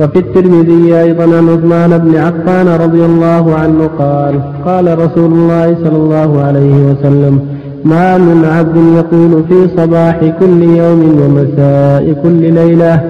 وفي 0.00 0.18
الترمذي 0.18 1.00
أيضا 1.00 1.24
عن 1.24 1.48
عثمان 1.48 1.98
بن 1.98 2.16
عفان 2.16 2.68
رضي 2.68 3.04
الله 3.04 3.54
عنه 3.54 3.90
قال 3.98 4.40
قال 4.64 4.98
رسول 4.98 5.32
الله 5.32 5.76
صلى 5.84 5.96
الله 5.96 6.42
عليه 6.42 6.74
وسلم 6.74 7.55
ما 7.90 8.18
من 8.18 8.44
عبد 8.44 8.76
يقول 8.76 9.44
في 9.48 9.76
صباح 9.76 10.16
كل 10.40 10.62
يوم 10.62 11.00
ومساء 11.22 12.16
كل 12.22 12.52
ليلة 12.52 13.00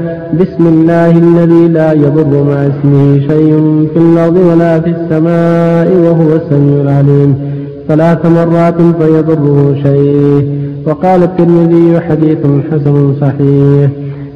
بسم 0.40 0.66
الله 0.66 1.10
الذي 1.10 1.68
لا 1.68 1.92
يضر 1.92 2.42
مع 2.44 2.66
اسمه 2.66 3.18
شيء 3.28 3.52
في 3.94 3.98
الأرض 4.00 4.36
ولا 4.36 4.80
في 4.80 4.90
السماء 4.90 5.88
وهو 6.04 6.36
السميع 6.36 6.80
العليم. 6.82 7.34
ثلاث 7.88 8.26
مرات 8.26 8.74
فيضره 9.00 9.74
شيء. 9.82 10.48
وقال 10.86 11.22
الترمذي 11.22 12.00
حديث 12.00 12.38
حسن 12.72 13.14
صحيح. 13.20 13.90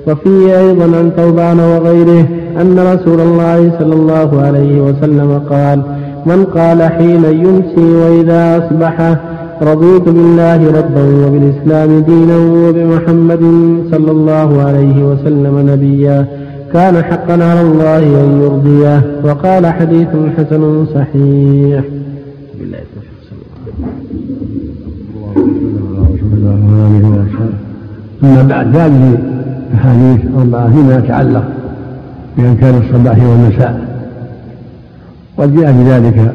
وفيه 0.09 0.61
أيضا 0.61 0.85
عن 0.85 1.11
ثوبان 1.17 1.61
وغيره 1.61 2.27
أن 2.61 2.79
رسول 2.79 3.21
الله 3.21 3.73
صلى 3.79 3.95
الله 3.95 4.41
عليه 4.43 4.81
وسلم 4.81 5.41
قال 5.51 5.83
من 6.27 6.45
قال 6.45 6.83
حين 6.83 7.25
يمسي 7.25 7.95
وإذا 7.95 8.59
أصبح 8.59 9.17
رضيت 9.63 10.09
بالله 10.09 10.67
ربا 10.79 11.27
وبالإسلام 11.27 12.01
دينا 12.01 12.37
وبمحمد 12.37 13.41
صلى 13.91 14.11
الله 14.11 14.63
عليه 14.63 15.05
وسلم 15.05 15.71
نبيا. 15.71 16.27
كان 16.73 17.03
حقا 17.05 17.33
على 17.33 17.61
الله 17.61 17.99
أن 17.99 18.43
يرضيه 18.43 19.03
وقال 19.25 19.67
حديث 19.67 20.09
حسن 20.39 20.87
صحيح. 20.87 21.85
أما 28.25 28.43
بعد 28.43 28.77
هذه 28.77 29.19
أحاديث 29.75 30.21
أربعة 30.39 30.73
فيما 30.73 30.99
يتعلق 30.99 31.45
بأذكار 32.37 32.75
الصباح 32.79 33.19
والمساء. 33.29 33.75
قد 35.39 35.57
جاء 35.57 35.73
في 35.73 35.83
ذلك 35.83 36.35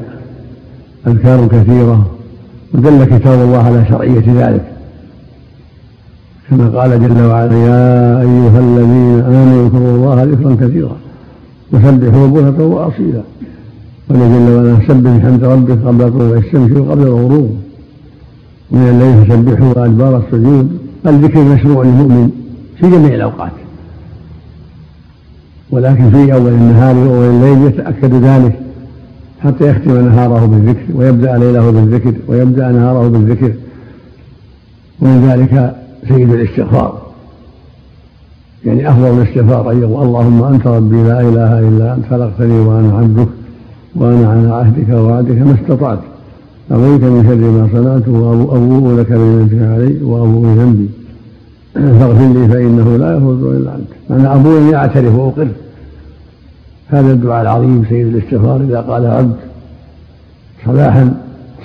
أذكار 1.07 1.47
كثيرة 1.47 2.14
ودل 2.75 3.05
كتاب 3.05 3.39
الله 3.39 3.57
على 3.57 3.85
شرعية 3.89 4.27
ذلك. 4.27 4.65
كما 6.49 6.69
قال 6.79 6.91
جل 7.01 7.21
وعلا 7.21 7.57
يا 7.69 8.21
أيها 8.21 8.59
الذين 8.59 9.19
آمنوا 9.19 9.65
اذكروا 9.65 9.95
الله 9.95 10.23
ذكرا 10.23 10.55
كثيرا 10.61 10.97
وسبحوا 11.71 12.27
بكرة 12.27 12.65
وأصيلا. 12.65 13.21
قال 14.09 14.19
جل 14.19 14.47
وعلا 14.55 14.75
سبح 14.87 15.11
بحمد 15.17 15.43
ربك 15.43 15.79
قبل 15.85 16.11
طلوع 16.11 16.37
الشمس 16.37 16.71
وقبل 16.71 17.03
الغروب. 17.03 17.57
من 18.71 18.87
الليل 18.89 19.25
فسبحوا 19.25 19.73
وأدبار 19.75 20.17
السجود. 20.17 20.77
الذكر 21.07 21.39
مشروع 21.43 21.83
للمؤمن 21.83 22.29
في 22.79 22.89
جميع 22.89 23.15
الأوقات. 23.15 23.51
ولكن 25.71 26.09
في 26.09 26.33
أول 26.33 26.51
النهار 26.51 26.95
وأول 26.97 27.25
الليل 27.25 27.67
يتأكد 27.67 28.13
ذلك 28.13 28.59
حتى 29.45 29.69
يختم 29.69 30.07
نهاره 30.07 30.45
بالذكر 30.45 30.85
ويبدأ 30.95 31.37
ليله 31.37 31.71
بالذكر 31.71 32.13
ويبدأ 32.27 32.71
نهاره 32.71 33.07
بالذكر. 33.07 33.51
ومن 35.01 35.29
ذلك 35.29 35.75
سيد 36.07 36.33
الاستغفار. 36.33 37.01
يعني 38.65 38.89
أفضل 38.89 39.21
الاستغفار 39.21 39.71
أن 39.71 39.81
يقول 39.81 40.07
اللهم 40.07 40.43
أنت 40.43 40.67
ربي 40.67 41.03
لا 41.03 41.21
إله 41.21 41.59
إلا 41.59 41.93
أنت 41.95 42.05
خلقتني 42.09 42.59
وأنا 42.59 42.97
عبدك 42.97 43.27
وأنا 43.95 44.29
على 44.29 44.53
عهدك 44.53 44.89
ووعدك 44.89 45.37
ما 45.41 45.55
استطعت. 45.61 45.99
أغويت 46.71 47.03
من 47.03 47.23
شر 47.27 47.35
ما 47.35 47.67
صنعت 47.73 48.07
وأبوء 48.07 48.99
لك 48.99 49.11
بنعمتك 49.11 49.61
علي 49.61 50.03
وأبوء 50.03 50.45
بذنبي 50.45 50.89
فاغفر 51.73 52.33
لي 52.33 52.47
فإنه 52.47 52.97
لا 52.97 53.11
يغفر 53.11 53.51
إلا 53.57 53.75
أنت. 53.75 53.87
معنى 54.09 54.27
أبوء 54.35 54.57
أن 54.57 54.69
يعترف 54.69 55.15
وأقر. 55.15 55.47
هذا 56.87 57.11
الدعاء 57.11 57.41
العظيم 57.41 57.85
سيد 57.89 58.07
الاستغفار 58.07 58.61
إذا 58.61 58.79
قال 58.81 59.05
عبد 59.05 59.35
صباحا 60.65 61.13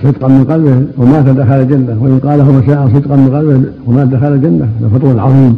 صدقا 0.03 0.29
من 0.29 0.45
قلبه 0.45 0.87
ومات 0.97 1.25
دخل 1.25 1.61
الجنة 1.61 1.99
وإن 2.03 2.19
قاله 2.19 2.53
مساء 2.53 2.89
صدقا 2.95 3.17
من 3.17 3.37
قلبه 3.37 3.71
ومات 3.87 4.09
دخل 4.09 4.33
الجنة 4.33 4.69
هذا 4.81 4.89
فضل 4.89 5.19
عظيم. 5.19 5.57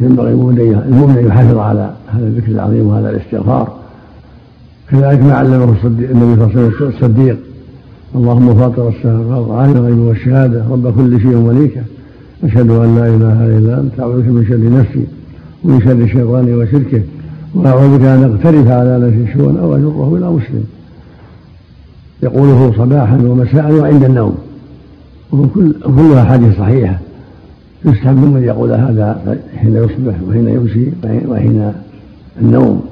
ينبغي 0.00 0.32
المؤمن 0.32 1.18
أن 1.18 1.26
يحافظ 1.26 1.58
على 1.58 1.90
هذا 2.08 2.26
الذكر 2.26 2.52
العظيم 2.52 2.86
وهذا 2.86 3.10
الاستغفار. 3.10 3.72
كذلك 4.90 5.22
ما 5.22 5.34
علمه 5.34 5.64
النبي 5.64 5.74
صلى 5.84 6.34
الله 6.34 6.50
عليه 6.56 6.66
وسلم 6.66 6.88
الصديق. 6.88 7.38
اللهم 8.14 8.54
فاطر 8.54 8.88
السماوات 8.88 9.50
عالم 9.50 9.76
الغيب 9.76 9.98
والشهادة 9.98 10.64
رب 10.70 10.94
كل 10.94 11.20
شيء 11.20 11.36
ومليكه 11.36 11.80
أشهد 12.44 12.70
أن 12.70 12.96
لا 12.96 13.06
إله 13.06 13.58
إلا 13.58 13.80
أنت 13.80 14.00
أعوذ 14.00 14.20
بك 14.20 14.28
من 14.28 14.44
شر 14.48 14.80
نفسي 14.80 15.06
ومن 15.64 15.80
شر 15.80 15.92
الشيطان 15.92 16.54
وشركه. 16.54 17.02
واعوذ 17.56 17.98
بك 17.98 18.04
أن 18.04 18.24
اقترف 18.24 18.70
على 18.70 18.98
نفسي 18.98 19.38
سوءا 19.38 19.60
أو 19.60 19.76
اجره 19.76 20.16
إلى 20.16 20.30
مسلم. 20.30 20.64
يقوله 22.22 22.72
صباحا 22.78 23.16
ومساء 23.16 23.72
وعند 23.72 24.04
النوم. 24.04 24.38
وكلها 25.32 26.24
حديث 26.24 26.58
صحيحة. 26.58 26.98
يستحب 27.84 28.16
من 28.16 28.42
يقول 28.44 28.72
هذا 28.72 29.38
حين 29.56 29.76
يصبح 29.76 30.14
وحين 30.28 30.48
يمسي 30.48 30.92
وحين 31.28 31.72
النوم. 32.40 32.82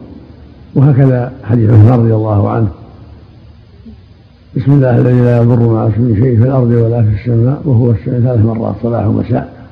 وهكذا 0.74 1.32
حديث 1.44 1.70
عثمان 1.70 1.98
رضي 1.98 2.14
الله 2.14 2.50
عنه. 2.50 2.68
بسم 4.56 4.72
الله 4.72 4.98
الذي 4.98 5.20
لا 5.20 5.36
يضر 5.36 5.72
مع 5.72 5.86
اسمه 5.86 6.14
شيء 6.14 6.36
في 6.36 6.44
الأرض 6.44 6.70
ولا 6.70 7.02
في 7.02 7.08
السماء 7.20 7.62
وهو 7.64 7.90
السماء 7.90 8.20
ثلاث 8.20 8.46
مرات 8.46 8.74
صباح 8.82 9.06
ومساء. 9.06 9.66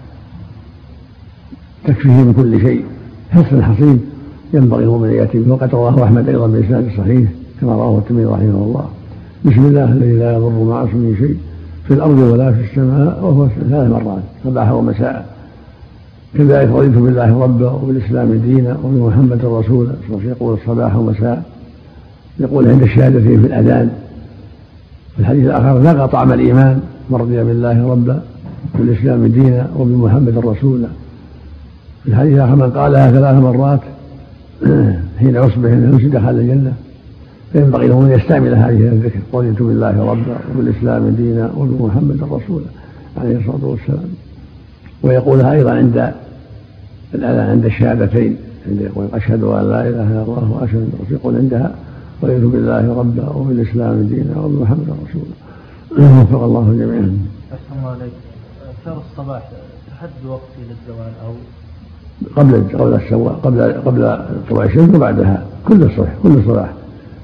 تكفيه 1.84 2.10
من 2.10 2.32
كل 2.32 2.60
شيء. 2.60 2.84
حسن 3.30 3.62
حصين 3.64 4.00
ينبغي 4.52 4.84
المؤمن 4.84 5.08
ان 5.08 5.14
يأتي 5.14 5.38
به. 5.38 5.52
وقد 5.52 5.74
رواه 5.74 6.04
أحمد 6.04 6.28
أيضا 6.28 6.46
بإسناد 6.46 6.88
صحيح 6.98 7.30
كما 7.60 7.72
رواه 7.72 7.98
الترمذي 7.98 8.24
رحمه 8.24 8.64
الله. 8.64 8.84
بسم 9.44 9.66
الله 9.66 9.84
الذي 9.84 10.12
لا 10.12 10.32
يضر 10.32 10.64
مع 10.64 10.84
اسمه 10.84 11.14
شيء 11.18 11.36
في 11.86 11.94
الأرض 11.94 12.18
ولا 12.18 12.52
في 12.52 12.60
السماء 12.70 13.18
وهو 13.22 13.48
ثلاث 13.48 13.90
مرات 13.90 14.22
صباحا 14.44 14.72
ومساء. 14.72 15.26
كذلك 16.34 16.68
رضيت 16.70 16.96
بالله 16.96 17.42
ربا 17.42 17.70
وبالإسلام 17.70 18.32
دينا 18.32 18.76
وبمحمد 18.84 19.44
رسولا 19.44 19.92
يقول 20.24 20.54
الصباح 20.54 20.96
ومساء. 20.96 21.42
يقول 22.40 22.68
عند 22.68 22.82
الشهادتين 22.82 23.40
في 23.40 23.46
الأذان. 23.46 23.90
في 25.14 25.20
الحديث 25.20 25.44
الآخر 25.46 25.78
ذاق 25.78 26.06
طعم 26.06 26.32
الإيمان 26.32 26.80
من 27.10 27.16
رضي 27.16 27.44
بالله 27.44 27.90
ربا 27.90 28.22
وبالإسلام 28.74 29.26
دينا 29.26 29.66
وبمحمد 29.78 30.38
رسولا. 30.38 30.88
في 32.04 32.08
الحديث 32.08 32.34
الآخر 32.34 32.56
من 32.56 32.70
قالها 32.70 33.10
ثلاث 33.10 33.42
مرات 33.42 33.80
حين 35.18 35.34
يصبح 35.34 35.70
يمسي 35.70 36.08
دخل 36.08 36.30
الجنة 36.30 36.72
فينبغي 37.52 37.88
له 37.88 38.00
أن 38.06 38.10
يستعمل 38.10 38.54
هذه 38.54 38.88
الذكر 38.88 39.20
رضيت 39.34 39.62
بالله 39.62 40.10
ربا 40.10 40.36
وبالإسلام 40.50 41.08
دينا 41.08 41.50
وبمحمد 41.56 42.22
رسولا 42.22 42.66
عليه 43.20 43.38
الصلاة 43.38 43.64
والسلام. 43.64 44.08
ويقولها 45.02 45.52
أيضا 45.52 45.70
عند 45.70 46.12
الأذان 47.14 47.50
عند 47.50 47.64
الشهادتين 47.64 48.36
عند 48.68 48.80
يقول 48.80 49.06
أشهد 49.12 49.42
أن 49.42 49.70
لا 49.70 49.88
إله 49.88 50.08
إلا 50.12 50.22
الله 50.22 50.50
وأشهد 50.52 50.76
أن 50.76 51.06
يقول 51.10 51.36
عندها 51.36 51.74
رضيت 52.22 52.44
بالله 52.44 52.98
ربا 52.98 53.28
وبالإسلام 53.28 54.02
دينا 54.02 54.40
وبمحمد 54.40 54.86
رسولا 55.04 55.34
وفق 56.22 56.42
الله 56.42 56.76
جميعا. 56.78 57.18
احسن 57.52 57.78
الله 57.78 57.90
عليك 57.90 58.12
اذكار 58.70 59.02
الصباح 59.10 59.42
تحد 59.90 60.26
وقت 60.26 60.52
للزوال 60.58 61.12
أو 61.26 61.32
قبل 62.36 62.62
قبل 62.78 62.98
قبل 63.42 63.62
قبل 63.86 64.18
طلوع 64.50 64.64
الشمس 64.64 64.94
وبعدها 64.94 65.42
كل 65.68 65.82
الصبح 65.82 66.08
كل 66.22 66.42
صباح 66.46 66.72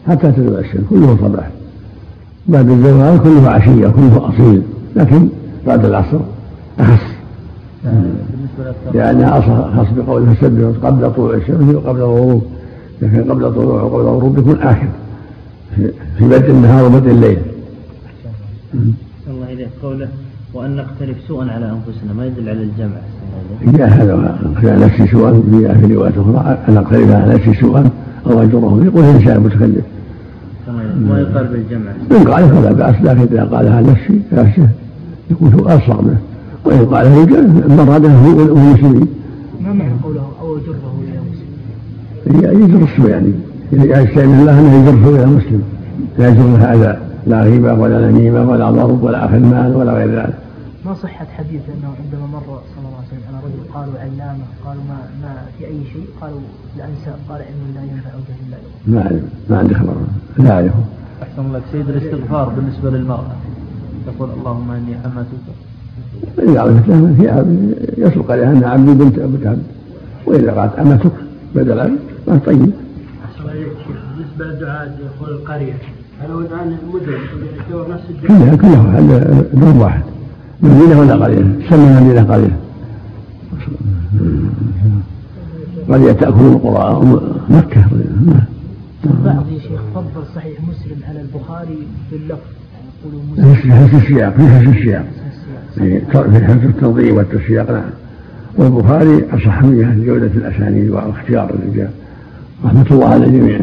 حتى 0.06 0.32
تطلع 0.32 0.58
الشمس 0.58 0.84
كله 0.90 1.16
صباح 1.20 1.50
بعد 2.46 2.70
الزوال 2.70 3.22
كله 3.22 3.50
عشية 3.50 3.88
كله 3.88 4.28
أصيل 4.28 4.62
لكن 4.96 5.28
بعد 5.66 5.84
العصر 5.84 6.18
أخص 6.78 7.02
لأنها 8.94 9.38
أخص 9.38 9.92
بقوله 9.96 10.34
فسبح 10.34 10.86
قبل 10.86 11.12
طلوع 11.14 11.34
الشمس 11.34 11.74
وقبل 11.74 12.00
الغروب 12.00 12.42
لكن 13.02 13.30
قبل 13.30 13.54
طلوع 13.54 13.82
وقبل 13.82 14.00
الغروب 14.00 14.38
يكون 14.38 14.58
آخر. 14.62 14.88
في 16.18 16.28
بدء 16.28 16.50
النهار 16.50 16.84
وبدء 16.84 17.10
الليل. 17.10 17.38
الله 19.28 19.52
إليك. 19.52 19.68
قوله 19.82 20.08
وأن 20.54 20.76
نقترف 20.76 21.16
سوءا 21.28 21.44
على 21.50 21.70
أنفسنا 21.70 22.12
ما 22.16 22.26
يدل 22.26 22.48
على 22.48 22.62
الجمع. 22.62 22.96
جاء 23.78 23.88
هذا 23.88 24.38
على 24.56 24.84
نفسي 24.84 25.06
سوءا 25.06 25.42
في 25.80 25.94
رواية 25.94 26.10
أخرى 26.10 26.58
أن 26.68 26.76
أقترف 26.76 27.10
على 27.10 27.34
نفسي 27.34 27.54
سوءا 27.54 27.90
أو 28.26 28.42
أجره 28.42 28.82
يقول 28.84 29.04
الإنسان 29.04 29.40
متكلف 29.40 29.84
ما 31.08 31.20
يقال 31.20 31.46
بالجمع. 31.46 31.90
إن 32.12 32.28
قال 32.28 32.48
فلا 32.48 32.72
بأس 32.72 32.94
لكن 33.02 33.20
إذا 33.20 33.44
قالها 33.44 33.80
نفسي 33.80 34.20
نفسه 34.32 34.68
يكون 35.30 35.52
هو 35.52 35.66
أصغر 35.66 36.02
منه 36.02 36.18
وإن 36.64 36.86
قالها 36.86 37.24
رجال 37.24 37.76
مراده 37.76 38.12
هو 38.12 38.42
المسلمين 38.42 39.08
ما 39.60 39.72
معنى 39.72 39.92
قوله 40.04 40.28
أو 40.40 40.56
يجره 40.56 40.94
إلى 41.04 41.18
مسلم؟ 42.50 42.64
يجر 42.64 42.84
السوء 42.84 43.10
يعني. 43.10 43.32
يستعين 43.72 44.40
الله 44.40 44.60
أنه 44.60 44.88
يجره 44.88 45.16
إلى 45.16 45.26
مسلم 45.26 45.62
لا 46.18 46.28
يجر 46.28 46.42
هذا 46.42 47.07
لا 47.28 47.42
غيبة 47.42 47.72
ولا 47.74 48.10
نميمة 48.10 48.50
ولا 48.50 48.70
ضرب 48.70 49.02
ولا 49.02 49.24
أخذ 49.24 49.38
مال 49.38 49.76
ولا 49.76 49.92
غير 49.92 50.10
ذلك. 50.18 50.38
ما 50.84 50.94
صحة 50.94 51.26
حديث 51.38 51.62
أنه 51.74 51.90
عندما 52.02 52.26
مر 52.26 52.40
صلى 52.46 52.84
الله 52.86 52.98
عليه 52.98 53.08
وسلم 53.08 53.24
على 53.28 53.38
رجل 53.46 53.72
قالوا 53.74 53.98
علامة 54.04 54.44
قالوا 54.64 54.82
ما, 54.90 54.98
ما 55.22 55.32
في 55.58 55.66
أي 55.66 55.80
شيء؟ 55.92 56.06
قالوا 56.20 56.40
الأنساب 56.76 57.18
قال 57.28 57.40
علم 57.48 57.74
لا 57.74 57.82
ينفع 57.82 58.10
لا 58.10 58.58
يضر 58.58 58.94
ما 58.94 59.00
أعلم 59.02 59.28
ما 59.50 59.58
عندي 59.58 59.74
خبر. 59.74 59.94
لا 60.38 60.52
أعرفه. 60.52 60.84
أحسن 61.22 61.42
الله 61.46 61.60
سيد 61.72 61.88
الاستغفار 61.88 62.48
بالنسبة 62.48 62.90
للمرأة. 62.90 63.36
تقول 64.06 64.30
اللهم 64.30 64.70
إني 64.70 64.94
حماتك 65.04 65.44
إذا 66.38 66.60
عرفت 66.60 66.88
لها 66.88 67.42
في 67.42 67.74
يسبق 67.98 68.30
عليها 68.30 68.52
أن 68.52 68.64
عبدي 68.64 68.94
بنت 68.94 69.18
أبت 69.18 69.46
عبد 69.46 69.62
وإذا 70.26 70.52
قالت 70.52 70.78
أمتك 70.78 71.12
بدل 71.54 71.80
عبد 71.80 71.98
ما 72.28 72.40
طيب 72.46 72.72
بالنسبة 74.16 74.44
للدعاء 74.44 74.98
دخول 75.16 75.30
القرية. 75.30 75.74
هل 76.20 76.30
هو 76.30 76.40
الآن 76.40 76.76
المدن 76.82 77.12
يعتبر 77.56 77.94
نفس 77.94 78.04
كلها؟ 78.28 78.56
كلها 78.56 79.00
دور 79.52 79.82
واحد. 79.82 80.02
مدينة 80.62 81.00
ولا 81.00 81.14
قرية 81.14 81.44
سمى 81.70 82.00
مدينة 82.00 82.22
قرية 82.22 82.56
قرية 85.88 86.12
تأكل 86.12 86.40
القرى 86.40 87.20
مكة. 87.48 87.84
بعض 89.24 89.44
يا 89.52 89.58
شيخ 89.58 89.80
فضل 89.94 90.24
صحيح 90.34 90.58
مسلم 90.60 90.96
على 91.08 91.20
البخاري 91.20 91.78
باللفظ 92.12 92.38
يعني 92.72 92.88
يقولوا 93.04 93.54
مسلم. 93.54 93.86
في 93.88 93.96
السياق 93.96 94.36
في 94.36 94.70
السياق. 94.70 95.04
في 95.74 96.00
حفظ 96.44 96.64
التنظيم 96.64 97.16
والتسياق 97.16 97.70
نعم. 97.70 97.90
والبخاري 98.56 99.24
أصح 99.32 99.62
من 99.62 99.78
جهة 99.78 100.06
جودة 100.06 100.26
الأسانيد 100.26 100.90
واختيار 100.90 101.50
الرجال. 101.50 101.90
رحمة 102.64 102.86
الله 102.90 103.08
على 103.08 103.26
الجميع. 103.26 103.60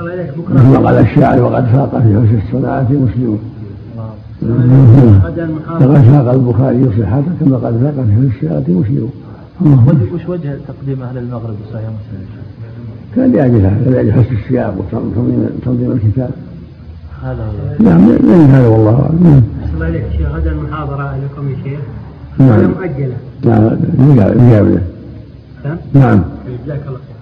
مثل 0.00 0.86
قال 0.86 0.94
الشاعر 0.94 1.42
وقد 1.42 1.64
فاق 1.64 1.90
في 1.90 2.08
حسن 2.08 2.38
الصناعة 2.46 2.88
مسلم. 2.90 3.38
فقد 5.80 6.02
فاق 6.02 6.32
البخاري 6.32 6.84
صحته 6.84 7.32
كما 7.40 7.56
قد 7.56 7.74
فاق 7.82 7.94
في 7.94 8.12
حسن 8.12 8.30
الصناعة 8.36 8.64
مسلم. 8.68 9.10
وش 10.14 10.28
وجه 10.28 10.56
تقديم 10.68 11.02
أهل 11.02 11.18
المغرب 11.18 11.54
بصحيح 11.68 11.84
مسلم؟ 11.84 12.24
كان 13.16 13.32
لأجل 13.32 13.60
هذا 13.66 13.90
لأجل 13.90 14.12
حسن 14.12 14.36
السياق 14.36 14.74
وتنظيم 14.78 15.48
تنظيم 15.64 15.92
الكتاب. 15.92 16.30
هذا 17.24 17.44
هو. 17.44 17.84
نعم 17.84 18.00
من 18.00 18.50
هذا 18.50 18.68
والله 18.68 19.02
أعلم. 19.02 19.42
أسأل 19.64 19.74
الله 19.74 19.88
إليك 19.88 20.04
شيخ 20.18 20.28
غدا 20.28 20.52
المحاضرة 20.52 21.16
لكم 21.16 21.50
يا 21.50 21.56
شيخ. 21.64 21.80
نعم. 22.38 22.70
مؤجلة. 22.70 23.16
نعم 23.44 23.76
فهم؟ 25.64 25.78
نعم. 25.94 26.22
جزاك 26.64 26.80
الله 26.86 26.98
خير. 26.98 27.19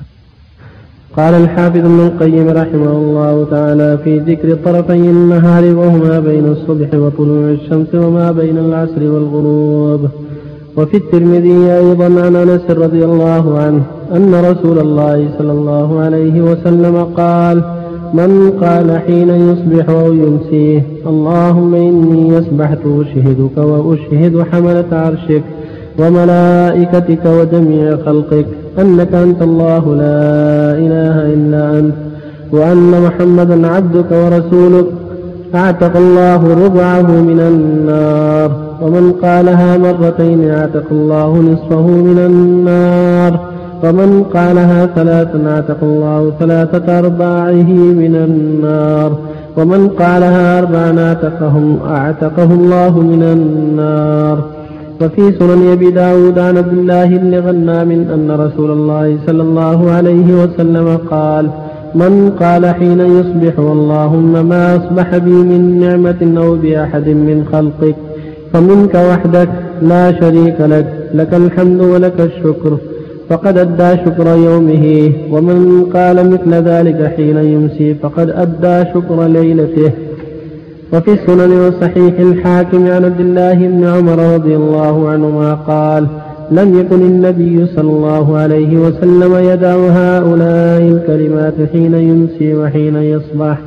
قال 1.17 1.35
الحافظ 1.35 1.77
ابن 1.77 2.01
القيم 2.01 2.49
رحمه 2.49 2.93
الله 2.93 3.47
تعالى 3.51 3.99
في 4.05 4.19
ذكر 4.19 4.55
طرفي 4.65 4.93
النهار 4.93 5.65
وهما 5.75 6.21
بين 6.21 6.47
الصبح 6.47 6.95
وطلوع 6.95 7.51
الشمس 7.51 7.95
وما 7.95 8.33
بين 8.33 8.59
العصر 8.59 9.03
والغروب. 9.03 10.01
وفي 10.77 10.97
الترمذي 10.97 11.73
أيضا 11.73 12.05
عن 12.05 12.37
أنس 12.37 12.71
رضي 12.71 13.05
الله 13.05 13.59
عنه 13.59 13.83
أن 14.17 14.35
رسول 14.35 14.79
الله 14.79 15.29
صلى 15.39 15.53
الله 15.53 16.01
عليه 16.01 16.41
وسلم 16.41 17.05
قال 17.17 17.63
من 18.15 18.51
قال 18.61 18.99
حين 19.07 19.29
يصبح 19.29 19.91
أو 19.91 20.13
يمسيه 20.13 20.83
اللهم 21.07 21.75
إني 21.75 22.39
أصبحت 22.39 22.79
أشهدك 22.87 23.59
وأشهد 23.59 24.43
حملة 24.53 24.85
عرشك 24.93 25.43
وملائكتك 25.99 27.27
وجميع 27.27 27.97
خلقك 27.97 28.47
أنك 28.81 29.15
أنت 29.15 29.43
الله 29.43 29.95
لا 29.95 30.79
إله 30.85 31.35
إلا 31.35 31.79
أنت 31.79 31.95
وأن 32.53 33.03
محمدا 33.07 33.69
عبدك 33.69 34.11
ورسولك. 34.13 34.87
أعتق 35.55 35.97
الله 35.97 36.67
ربعه 36.67 37.11
من 37.21 37.41
النار 37.41 38.51
ومن 38.83 39.13
قالها 39.23 39.77
مرتين 39.79 40.51
أعتق 40.51 40.85
الله 40.91 41.37
نصفه 41.37 41.87
من 41.87 42.19
النار. 42.19 43.41
ومن 43.85 44.25
قالها 44.35 44.87
ثلاثا 44.87 45.39
أعتق 45.49 45.77
الله 45.83 46.33
ثلاثة 46.41 46.99
أرباعه 46.99 47.71
من 47.73 48.17
النار. 48.17 49.13
ومن 49.57 49.89
قالها 49.89 50.59
أربعا 50.59 51.01
أعتقهم 51.09 51.79
أعتقه 51.91 52.45
الله 52.45 53.01
من 53.01 53.23
النار. 53.23 54.58
وفي 55.01 55.33
سنن 55.39 55.73
أبي 55.73 55.91
داود 55.91 56.39
عن 56.39 56.57
عبد 56.57 56.73
الله 56.79 57.07
بن 57.07 57.35
غنام 57.47 57.91
أن 57.91 58.31
رسول 58.45 58.71
الله 58.71 59.19
صلى 59.27 59.43
الله 59.43 59.91
عليه 59.91 60.29
وسلم 60.43 60.99
قال 61.11 61.51
من 61.95 62.31
قال 62.41 62.67
حين 62.67 63.01
يصبح 63.01 63.59
اللهم 63.59 64.33
ما 64.49 64.77
أصبح 64.77 65.17
بي 65.17 65.31
من 65.51 65.81
نعمة 65.81 66.21
أو 66.43 66.55
بأحد 66.63 67.09
من 67.09 67.39
خلقك 67.53 67.97
فمنك 68.53 68.95
وحدك 68.95 69.49
لا 69.83 70.21
شريك 70.21 70.61
لك 70.61 70.87
لك 71.15 71.35
الحمد 71.35 71.81
ولك 71.81 72.21
الشكر 72.21 72.79
فقد 73.29 73.59
أدى 73.59 73.91
شكر 74.05 74.27
يومه 74.37 75.13
ومن 75.33 75.85
قال 75.95 76.31
مثل 76.31 76.53
ذلك 76.71 77.13
حين 77.17 77.37
يمسي 77.37 77.95
فقد 77.95 78.31
أدى 78.31 78.91
شكر 78.95 79.27
ليلته. 79.27 79.93
وفي 80.93 81.13
السنن 81.13 81.53
وصحيح 81.53 82.21
الحاكم 82.21 82.87
عن 82.87 83.05
عبد 83.05 83.21
الله 83.21 83.55
بن 83.55 83.85
عمر 83.85 84.35
رضي 84.35 84.57
الله 84.57 85.09
عنهما 85.09 85.55
قال 85.55 86.07
لم 86.51 86.79
يكن 86.81 87.01
النبي 87.01 87.67
صلى 87.67 87.91
الله 87.91 88.37
عليه 88.37 88.79
وسلم 88.79 89.35
يدع 89.35 89.77
هؤلاء 89.77 90.83
الكلمات 90.83 91.55
حين 91.73 91.95
يمسي 91.95 92.55
وحين 92.55 92.97
يصبح 92.97 93.59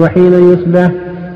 وحين 0.00 0.32
يصبح. 0.32 0.90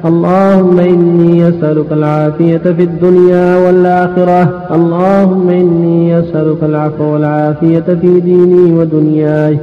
اللهم 0.04 0.78
إني 0.78 1.48
أسألك 1.48 1.92
العافية 1.92 2.58
في 2.58 2.82
الدنيا 2.82 3.56
والآخرة. 3.56 4.66
اللهم 4.74 5.48
إني 5.50 6.18
أسألك 6.18 6.62
العفو 6.62 7.04
والعافية 7.04 7.80
في 8.00 8.20
ديني 8.20 8.72
ودنياي. 8.72 9.58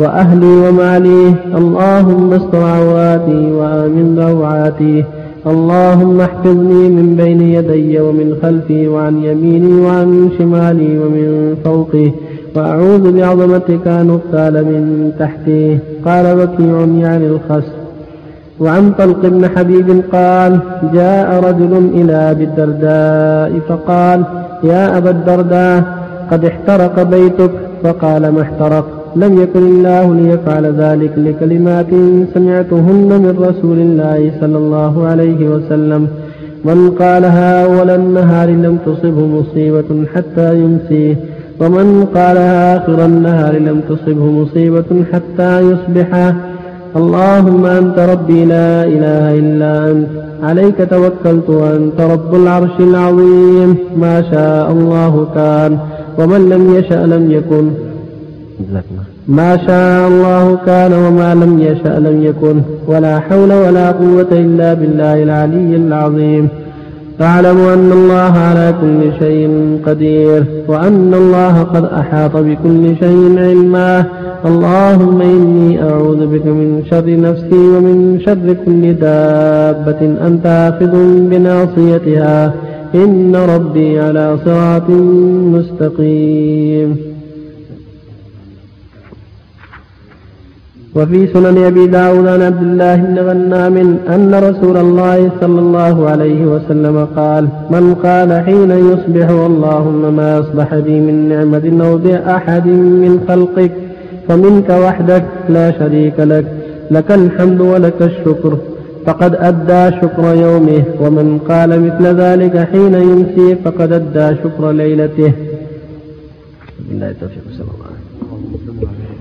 وأهلي 0.00 0.68
ومالي 0.68 1.34
اللهم 1.60 2.32
استر 2.32 2.62
عوراتي 2.62 3.52
وآمن 3.58 4.18
روعاتي 4.18 5.04
اللهم 5.46 6.20
احفظني 6.20 6.88
من 6.96 7.16
بين 7.16 7.40
يدي 7.42 8.00
ومن 8.00 8.28
خلفي 8.42 8.88
وعن 8.88 9.14
يميني 9.24 9.72
وعن 9.80 10.30
شمالي 10.38 10.98
ومن 10.98 11.56
فوقي 11.64 12.10
وأعوذ 12.56 13.12
بعظمتك 13.16 13.86
أن 13.86 14.10
أغتال 14.10 14.54
من 14.64 15.12
تحتي 15.18 15.78
قال 16.04 16.26
وكيع 16.40 16.76
يعني 17.04 17.26
الخس. 17.26 17.68
وعن 18.60 18.92
طلق 18.92 19.22
بن 19.26 19.48
حبيب 19.56 20.02
قال 20.12 20.58
جاء 20.94 21.44
رجل 21.48 21.72
إلى 21.94 22.12
أبي 22.30 22.44
الدرداء 22.44 23.60
فقال 23.68 24.24
يا 24.64 24.98
أبا 24.98 25.10
الدرداء 25.10 25.84
قد 26.30 26.44
احترق 26.44 27.02
بيتك 27.02 27.50
فقال 27.82 28.28
ما 28.28 28.42
احترق 28.42 28.97
لم 29.16 29.42
يكن 29.42 29.58
الله 29.58 30.14
ليفعل 30.14 30.66
ذلك 30.66 31.12
لكلمات 31.16 31.86
سمعتهن 32.34 33.08
من 33.08 33.36
رسول 33.38 33.78
الله 33.78 34.32
صلى 34.40 34.58
الله 34.58 35.06
عليه 35.06 35.48
وسلم. 35.48 36.08
من 36.64 36.90
قالها 36.90 37.64
أول 37.64 37.90
النهار 37.90 38.48
لم 38.48 38.78
تصبه 38.86 39.26
مصيبة 39.26 40.04
حتى 40.14 40.60
يمسيه. 40.60 41.16
ومن 41.60 42.06
قالها 42.14 42.76
آخر 42.76 43.04
النهار 43.04 43.58
لم 43.58 43.80
تصبه 43.88 44.24
مصيبة 44.24 45.04
حتى 45.12 45.60
يصبح. 45.60 46.34
اللهم 46.96 47.66
أنت 47.66 47.98
ربي 47.98 48.44
لا 48.44 48.84
إله 48.84 49.38
إلا 49.38 49.90
أنت. 49.90 50.08
عليك 50.42 50.88
توكلت 50.90 51.50
وأنت 51.50 52.00
رب 52.00 52.34
العرش 52.34 52.80
العظيم. 52.80 53.76
ما 53.96 54.22
شاء 54.30 54.72
الله 54.72 55.26
كان. 55.34 55.78
ومن 56.18 56.48
لم 56.48 56.74
يشأ 56.74 57.06
لم 57.06 57.30
يكن. 57.30 57.70
ما 59.28 59.56
شاء 59.56 60.08
الله 60.08 60.58
كان 60.66 60.92
وما 60.92 61.34
لم 61.34 61.58
يشأ 61.58 61.98
لم 61.98 62.24
يكن 62.24 62.60
ولا 62.86 63.18
حول 63.18 63.52
ولا 63.52 63.90
قوة 63.90 64.26
إلا 64.32 64.74
بالله 64.74 65.22
العلي 65.22 65.76
العظيم. 65.76 66.48
فاعلم 67.18 67.58
أن 67.58 67.92
الله 67.92 68.38
على 68.38 68.74
كل 68.80 69.18
شيء 69.18 69.78
قدير 69.86 70.44
وأن 70.68 71.14
الله 71.14 71.62
قد 71.62 71.84
أحاط 71.84 72.36
بكل 72.36 72.96
شيء 73.00 73.38
علما. 73.38 74.04
اللهم 74.46 75.20
إني 75.20 75.82
أعوذ 75.82 76.26
بك 76.26 76.46
من 76.46 76.82
شر 76.90 77.20
نفسي 77.20 77.54
ومن 77.54 78.20
شر 78.26 78.56
كل 78.66 78.94
دابة 78.94 80.26
أنت 80.26 80.46
آخذ 80.46 80.92
بناصيتها. 81.30 82.52
إن 82.94 83.36
ربي 83.36 84.00
على 84.00 84.36
صراط 84.44 84.90
مستقيم. 85.54 87.17
وفي 90.96 91.26
سنن 91.26 91.58
أبي 91.64 91.86
داود 91.86 92.26
عن 92.26 92.42
عبد 92.42 92.62
الله 92.62 92.96
بن 92.96 93.18
غنام 93.18 93.76
أن 94.14 94.34
رسول 94.34 94.76
الله 94.76 95.30
صلى 95.40 95.60
الله 95.60 96.08
عليه 96.10 96.46
وسلم 96.46 97.04
قال 97.16 97.48
من 97.70 97.94
قال 97.94 98.32
حين 98.46 98.70
يصبح 98.70 99.28
اللهم 99.30 100.16
ما 100.16 100.40
أصبح 100.40 100.74
بي 100.74 101.00
من 101.00 101.28
نعمة 101.28 101.86
أو 101.86 101.96
بأحد 101.98 102.66
من 103.02 103.24
خلقك 103.28 103.72
فمنك 104.28 104.70
وحدك 104.70 105.24
لا 105.48 105.78
شريك 105.78 106.20
لك 106.20 106.46
لك 106.90 107.10
الحمد 107.10 107.60
ولك 107.60 108.02
الشكر 108.02 108.58
فقد 109.06 109.34
أدى 109.34 109.96
شكر 110.00 110.24
يومه 110.34 110.84
ومن 111.00 111.38
قال 111.38 111.70
مثل 111.86 112.04
ذلك 112.22 112.68
حين 112.72 112.94
يمسي 112.94 113.56
فقد 113.64 113.92
أدى 113.92 114.36
شكر 114.42 114.70
ليلته. 114.70 115.32
بالله 116.88 117.10
التوفيق 117.10 117.42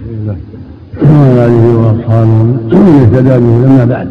الله 0.09 0.56
وعلى 1.03 1.45
آله 1.45 1.77
وأصحابه 1.77 2.27
من 2.27 3.09
اهتدى 3.13 3.29
به 3.29 3.65
أما 3.65 3.85
بعد. 3.85 4.07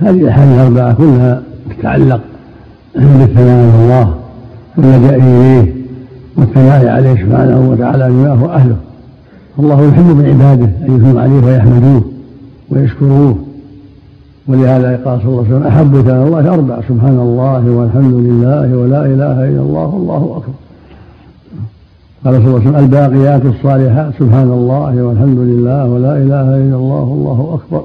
هذه 0.00 0.20
الأحاديث 0.20 0.54
الأربعة 0.54 0.94
كلها 0.94 1.42
تتعلق 1.70 2.20
بالثناء 2.94 3.70
على 3.72 3.84
الله 3.84 4.14
واللجأ 4.76 5.16
إليه 5.16 5.74
والثناء 6.36 6.88
عليه 6.88 7.14
سبحانه 7.14 7.70
وتعالى 7.70 8.08
بما 8.10 8.30
هو 8.30 8.46
أهله. 8.46 8.76
الله 9.58 9.88
يحب 9.88 10.04
من 10.04 10.26
عباده 10.26 10.70
أن 10.88 10.96
يثنوا 10.96 11.20
عليه 11.20 11.46
ويحمدوه 11.46 12.02
ويشكروه. 12.70 13.36
ولهذا 14.48 15.00
قال 15.04 15.20
صلى 15.20 15.28
الله 15.28 15.44
عليه 15.44 15.56
وسلم 15.56 15.66
أحب 15.66 16.02
ثناء 16.02 16.26
الله 16.26 16.54
أربع 16.54 16.80
سبحان 16.88 17.18
الله 17.18 17.70
والحمد 17.70 18.14
لله 18.14 18.76
ولا 18.76 19.06
إله 19.06 19.48
إلا 19.48 19.60
الله 19.60 19.86
والله 19.94 20.36
أكبر. 20.36 20.54
قال 22.24 22.34
صلى 22.34 22.46
الله 22.46 22.58
عليه 22.58 22.68
وسلم 22.68 22.84
الباقيات 22.84 23.42
الصالحات 23.44 24.12
سبحان 24.18 24.50
الله 24.50 25.02
والحمد 25.02 25.38
لله 25.38 25.88
ولا 25.88 26.16
إله 26.16 26.56
إلا 26.56 26.76
الله 26.76 27.02
والله 27.02 27.58
أكبر 27.58 27.84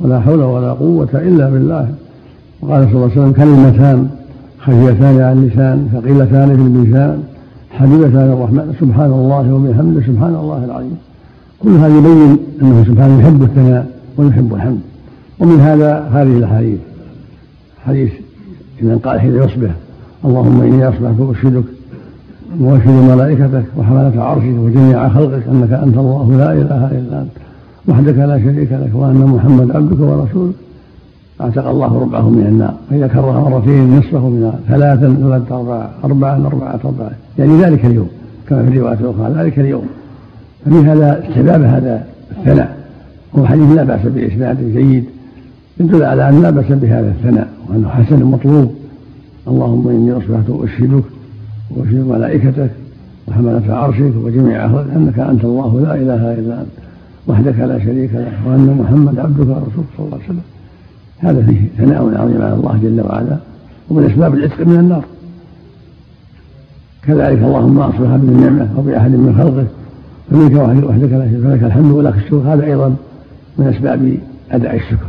ولا 0.00 0.20
حول 0.20 0.42
ولا 0.42 0.72
قوة 0.72 1.08
إلا 1.14 1.50
بالله. 1.50 1.88
وقال 2.60 2.84
صلى 2.84 2.94
الله 2.94 3.10
عليه 3.10 3.20
وسلم 3.20 3.32
كلمتان 3.32 4.08
خفيفتان 4.58 5.20
على 5.20 5.32
اللسان 5.32 5.88
ثقيلتان 5.92 6.56
في 6.56 6.62
الميزان 6.62 7.22
حبيبتان 7.70 8.32
الرحمن 8.32 8.74
سبحان 8.80 9.10
الله 9.10 9.54
وبحمده 9.54 10.00
سبحان 10.00 10.34
الله 10.34 10.64
العظيم. 10.64 10.96
كل 11.62 11.70
هذا 11.70 11.98
يبين 11.98 12.38
أنه 12.62 12.84
سبحانه 12.84 13.20
يحب 13.20 13.42
الثناء 13.42 13.86
ويحب 14.16 14.54
الحمد. 14.54 14.80
ومن 15.40 15.60
هذا 15.60 16.08
هذه 16.12 16.38
الأحاديث 16.38 16.78
حديث 17.86 18.12
من 18.82 18.98
قال 18.98 19.20
حين 19.20 19.36
يصبح 19.36 19.70
اللهم 20.24 20.60
إني 20.60 20.88
اصبحت 20.88 21.14
اشهدك 21.20 21.64
واشهد 22.60 23.10
ملائكتك 23.10 23.64
وحملة 23.76 24.22
عرشك 24.22 24.54
وجميع 24.58 25.08
خلقك 25.08 25.42
أنك 25.52 25.72
أنت 25.72 25.96
الله 25.96 26.36
لا 26.38 26.52
إله 26.52 26.90
إلا 26.98 27.20
أنت 27.22 27.30
وحدك 27.88 28.18
لا 28.18 28.38
شريك 28.38 28.72
لك 28.72 28.90
وأن 28.94 29.14
محمد 29.14 29.76
عبدك 29.76 30.00
ورسولك. 30.00 30.54
أعتق 31.40 31.68
الله 31.68 31.98
ربعه 31.98 32.30
من 32.30 32.46
النار 32.46 32.74
فاذا 32.90 33.06
كرر 33.06 33.50
مرتين 33.50 33.98
نصفه 33.98 34.28
من 34.28 34.36
النار 34.36 34.58
ثلاثا 34.68 35.16
ثلاثة 35.20 35.56
أربعة 35.56 35.90
أربعة 36.04 36.46
أربعة 36.46 36.80
أربعة. 36.84 37.10
يعني 37.38 37.62
ذلك 37.62 37.84
اليوم 37.84 38.08
كما 38.48 38.62
في 38.62 38.68
الرواية 38.68 38.98
الأخرى 39.00 39.34
ذلك 39.36 39.58
اليوم. 39.58 39.86
ففي 40.64 40.76
هذا 40.76 41.22
استحباب 41.28 41.62
هذا 41.62 42.04
الثناء. 42.38 42.76
هو 43.38 43.46
حديث 43.46 43.70
لا 43.70 43.84
بأس 43.84 44.00
بإسناد 44.06 44.56
جيد 44.76 45.04
يدل 45.80 46.02
على 46.02 46.28
أن 46.28 46.42
لا 46.42 46.50
بأس 46.50 46.66
بهذا 46.68 47.08
الثناء 47.08 47.48
وأنه 47.68 47.88
حسن 47.88 48.24
مطلوب. 48.24 48.74
اللهم 49.48 49.88
إني 49.88 50.12
أصبحت 50.12 50.50
أشهدك 50.64 51.04
وأشهد 51.76 52.06
ملائكتك 52.08 52.70
وحملة 53.28 53.74
عرشك 53.74 54.12
وجميع 54.24 54.64
أهلك 54.64 54.86
أنك 54.96 55.18
أنت 55.18 55.44
الله 55.44 55.80
لا 55.80 55.94
إله 55.94 56.34
إلا 56.34 56.60
أنت 56.60 56.74
وحدك 57.28 57.58
لا 57.58 57.78
شريك 57.78 58.14
له 58.14 58.32
وأن 58.46 58.76
محمد 58.80 59.18
عبدك 59.18 59.40
ورسولك 59.40 59.86
صلى 59.96 60.06
الله 60.06 60.18
عليه 60.18 60.24
وسلم. 60.24 60.42
هذا 61.18 61.42
فيه 61.46 61.84
ثناء 61.84 62.02
عظيم 62.22 62.42
على 62.42 62.54
الله 62.54 62.80
جل 62.82 63.00
وعلا 63.00 63.36
ومن 63.90 64.10
أسباب 64.10 64.34
العتق 64.34 64.66
من 64.66 64.78
النار. 64.78 65.04
كذلك 67.02 67.42
اللهم 67.42 67.78
أصلح 67.78 68.16
بالنعمة 68.16 68.68
أو 68.76 68.82
بأحد 68.82 69.10
من 69.10 69.34
خلقك 69.38 69.66
فمنك 70.30 70.84
وحدك 70.88 71.12
لا 71.12 71.28
شريك 71.30 71.46
لك 71.46 71.62
الحمد 71.64 71.90
ولك 71.92 72.16
الشكر. 72.16 72.36
هذا 72.36 72.64
أيضا 72.64 72.94
من 73.58 73.66
أسباب 73.66 74.18
أداء 74.50 74.76
الشكر. 74.76 75.06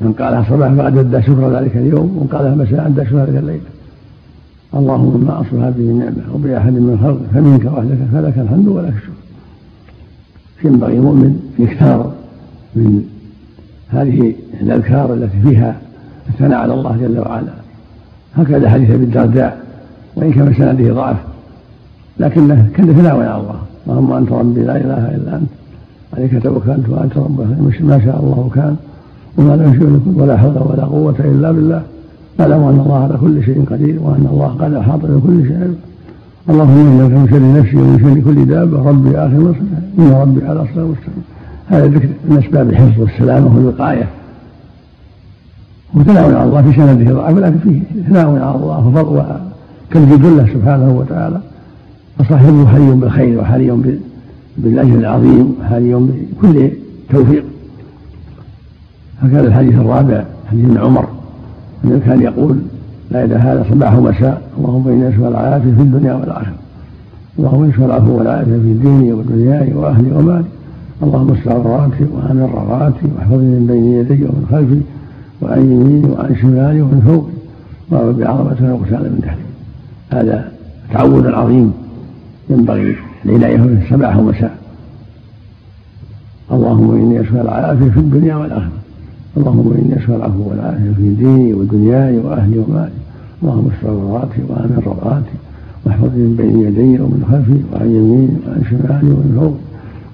من 0.00 0.12
قالها 0.12 0.46
صباح 0.50 0.72
فقد 0.72 0.96
أدى 0.98 1.22
شكر 1.22 1.58
ذلك 1.58 1.76
اليوم 1.76 2.16
ومن 2.16 2.28
قالها 2.32 2.54
مساء 2.54 2.86
أدى 2.86 3.04
شكر 3.06 3.18
ذلك 3.18 3.36
الليل. 3.36 3.60
اللهم 4.74 5.10
به 5.76 5.90
النعمة 5.90 6.22
أو 6.32 6.38
بأحد 6.38 6.72
من 6.72 6.98
خلقك 7.02 7.26
فمنك 7.34 7.64
وحدك 7.72 7.98
فلك 8.12 8.38
الحمد 8.38 8.68
ولك 8.68 8.94
الشكر. 8.96 9.12
ينبغي 10.64 10.96
المؤمن 10.96 11.40
يكثر 11.58 12.12
من 12.76 13.02
هذه 13.88 14.34
الأذكار 14.60 15.14
التي 15.14 15.40
فيها 15.40 15.76
الثناء 16.28 16.58
على 16.58 16.74
الله 16.74 16.96
جل 17.00 17.18
وعلا. 17.18 17.52
هكذا 18.36 18.70
حديث 18.70 18.90
أبي 18.90 19.04
الدرداء 19.04 19.66
وإن 20.16 20.32
كان 20.32 20.54
سنده 20.54 20.94
ضعف 20.94 21.16
لكنه 22.20 22.68
كان 22.74 22.94
ثناء 22.94 23.16
على 23.16 23.40
الله. 23.40 23.60
اللهم 23.86 24.12
أنت 24.12 24.32
ربي 24.32 24.60
لا 24.60 24.76
إله 24.76 25.14
إلا 25.16 25.36
أنت 25.36 25.50
عليك 26.16 26.42
توكلت 26.42 26.88
وأنت 26.88 27.16
رب 27.16 27.40
ما 27.80 28.00
شاء 28.04 28.20
الله 28.20 28.50
كان 28.54 28.76
وما 29.38 29.56
لم 29.56 29.74
يكن 29.74 30.20
ولا 30.20 30.36
حول 30.36 30.58
ولا 30.70 30.84
قوة 30.84 31.14
إلا 31.20 31.52
بالله. 31.52 31.82
اعلم 32.40 32.62
ان 32.62 32.80
الله 32.80 33.02
على 33.04 33.18
كل 33.20 33.44
شيء 33.44 33.64
قدير 33.70 33.98
وأن 34.02 34.26
الله 34.32 34.46
قد 34.46 34.74
أحاط 34.74 35.00
بكل 35.00 35.46
شيء 35.48 35.74
اللهم 36.50 37.00
انك 37.00 37.12
من 37.12 37.28
شر 37.30 37.60
نفسي 37.60 37.76
ومن 37.76 37.98
شر 37.98 38.20
كل 38.30 38.46
دابة. 38.46 38.88
ربي 38.88 39.18
آخر 39.18 39.40
مصر. 39.40 39.58
إن 39.98 40.12
ربي 40.12 40.46
على 40.46 40.64
صراط 40.74 40.86
مستقيم. 40.86 41.24
هذا 41.68 41.86
ذكر 41.86 42.08
من 42.28 42.38
أسباب 42.38 42.70
الحفظ 42.70 43.00
والسلامة 43.00 43.56
والوقاية. 43.56 44.08
وثناء 45.94 46.24
على 46.24 46.44
الله 46.44 46.62
في 46.62 46.72
سنده 46.76 47.14
ضعف 47.14 47.34
ولكن 47.36 47.58
فيه. 47.58 48.02
ثناء 48.08 48.26
على 48.26 48.56
الله 48.56 48.88
وفضل 48.88 49.24
وكالجد 49.90 50.26
له 50.26 50.46
سبحانه 50.54 50.90
وتعالى. 50.98 51.40
فصاحبه 52.18 52.66
حري 52.66 52.90
بالخير 52.90 53.40
وحري 53.40 53.70
بالأجر 54.58 54.94
العظيم 54.94 55.54
وحري 55.60 55.94
بكل 55.94 56.70
توفيق. 57.10 57.44
هكذا 59.22 59.40
الحديث 59.40 59.74
الرابع 59.74 60.24
حديث 60.50 60.64
ابن 60.64 60.78
عمر. 60.78 61.17
إنه 61.84 62.00
كان 62.06 62.22
يقول 62.22 62.58
لا 63.10 63.24
إله 63.24 63.52
هذا 63.52 63.66
صباح 63.70 63.94
ومساء 63.94 64.42
اللهم 64.58 64.88
إني 64.88 65.08
اسال 65.08 65.26
العافية 65.26 65.74
في 65.74 65.82
الدنيا 65.82 66.14
والآخرة 66.14 66.54
اللهم 67.38 67.62
إني 67.62 67.74
اسال 67.74 67.84
العفو 67.84 68.18
والعافية 68.18 68.52
في 68.52 68.74
ديني 68.82 69.12
ودنياي 69.12 69.74
وأهلي 69.74 70.12
ومالي 70.12 70.44
اللهم 71.02 71.32
استر 71.32 71.52
عوراتي 71.52 72.04
وآمن 72.12 72.50
رواتي 72.54 73.06
واحفظني 73.16 73.56
من 73.56 73.66
بين 73.66 73.84
يدي 73.84 74.24
ومن 74.24 74.46
خلفي 74.50 74.80
وعن 75.42 75.60
يميني 75.60 76.10
وعن 76.10 76.36
شمالي 76.36 76.82
ومن 76.82 77.00
فوقي 77.06 77.32
وأعوذ 77.90 78.12
بعظمة 78.12 78.56
الغسال 78.60 79.02
من 79.02 79.20
تحتي. 79.22 79.40
هذا 80.10 80.52
تعود 80.92 81.26
عظيم 81.26 81.72
ينبغي 82.50 82.96
العناية 83.26 83.56
به 83.56 83.90
صباح 83.90 84.16
ومساء 84.16 84.58
اللهم 86.52 86.90
إني 86.94 87.20
أسأل 87.20 87.40
العافية 87.40 87.90
في 87.90 88.00
الدنيا 88.00 88.36
والآخرة. 88.36 88.78
اللهم 89.36 89.72
إني 89.78 90.04
أسأل 90.04 90.14
العفو 90.14 90.50
والعافية 90.50 90.92
في 90.96 91.14
ديني 91.14 91.54
ودنياي 91.54 92.18
وأهلي 92.18 92.58
ومالي 92.58 92.90
اللهم 93.42 93.70
استر 93.74 93.88
عوراتي 93.90 94.40
وآمن 94.48 94.82
روعاتي 94.86 95.36
واحفظني 95.86 96.22
من 96.22 96.36
بين 96.36 96.60
يدي 96.60 97.00
ومن 97.02 97.24
خلفي 97.30 97.60
وعن 97.72 97.88
يميني 97.88 98.28
وعن 98.46 98.62
شمالي 98.70 99.10
ومن 99.10 99.36
فوقي 99.40 99.54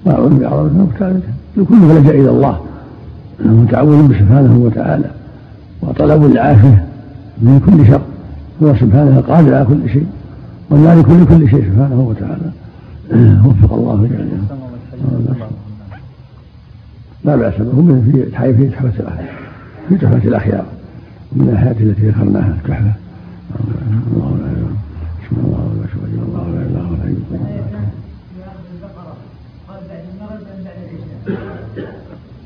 وأعوذ 0.05 0.39
بعظمة 0.39 0.67
المختار 0.67 1.19
كله 1.69 1.99
لجأ 1.99 2.11
إلى 2.11 2.29
الله 2.29 2.59
انه 3.45 3.65
تعوذ 3.71 4.07
سبحانه 4.19 4.57
وتعالى 4.65 5.11
وطلب 5.81 6.25
العافيه 6.25 6.85
من 7.41 7.59
كل 7.65 7.87
شر 7.87 8.01
هو 8.63 8.75
سبحانه 8.75 9.17
القادر 9.19 9.55
على 9.55 9.65
كل 9.65 9.89
شيء 9.89 10.05
والمالك 10.69 11.09
لكل 11.09 11.49
شيء 11.49 11.63
سبحانه 11.65 12.01
وتعالى 12.09 12.51
وفق 13.45 13.73
الله 13.73 14.07
جميعا 14.11 14.45
لا 17.25 17.35
بأس 17.35 17.53
به. 17.59 18.01
في 18.05 18.53
في 18.53 18.67
تحفه 18.67 18.99
الأخيار. 18.99 19.29
في 19.89 19.95
تحفه 19.95 20.27
الأخيار. 20.27 20.65
من 21.31 21.49
الحياة 21.49 21.75
التي 21.79 22.07
ذكرناها 22.07 22.57
تحفه 22.67 22.93
الله 24.13 24.37
لا 24.39 24.47
اله 24.51 24.75
بسم 25.21 25.35
الله 25.43 25.59
الله 26.27 26.47
لا 26.49 26.61
الا 26.61 26.79
الله 26.79 26.97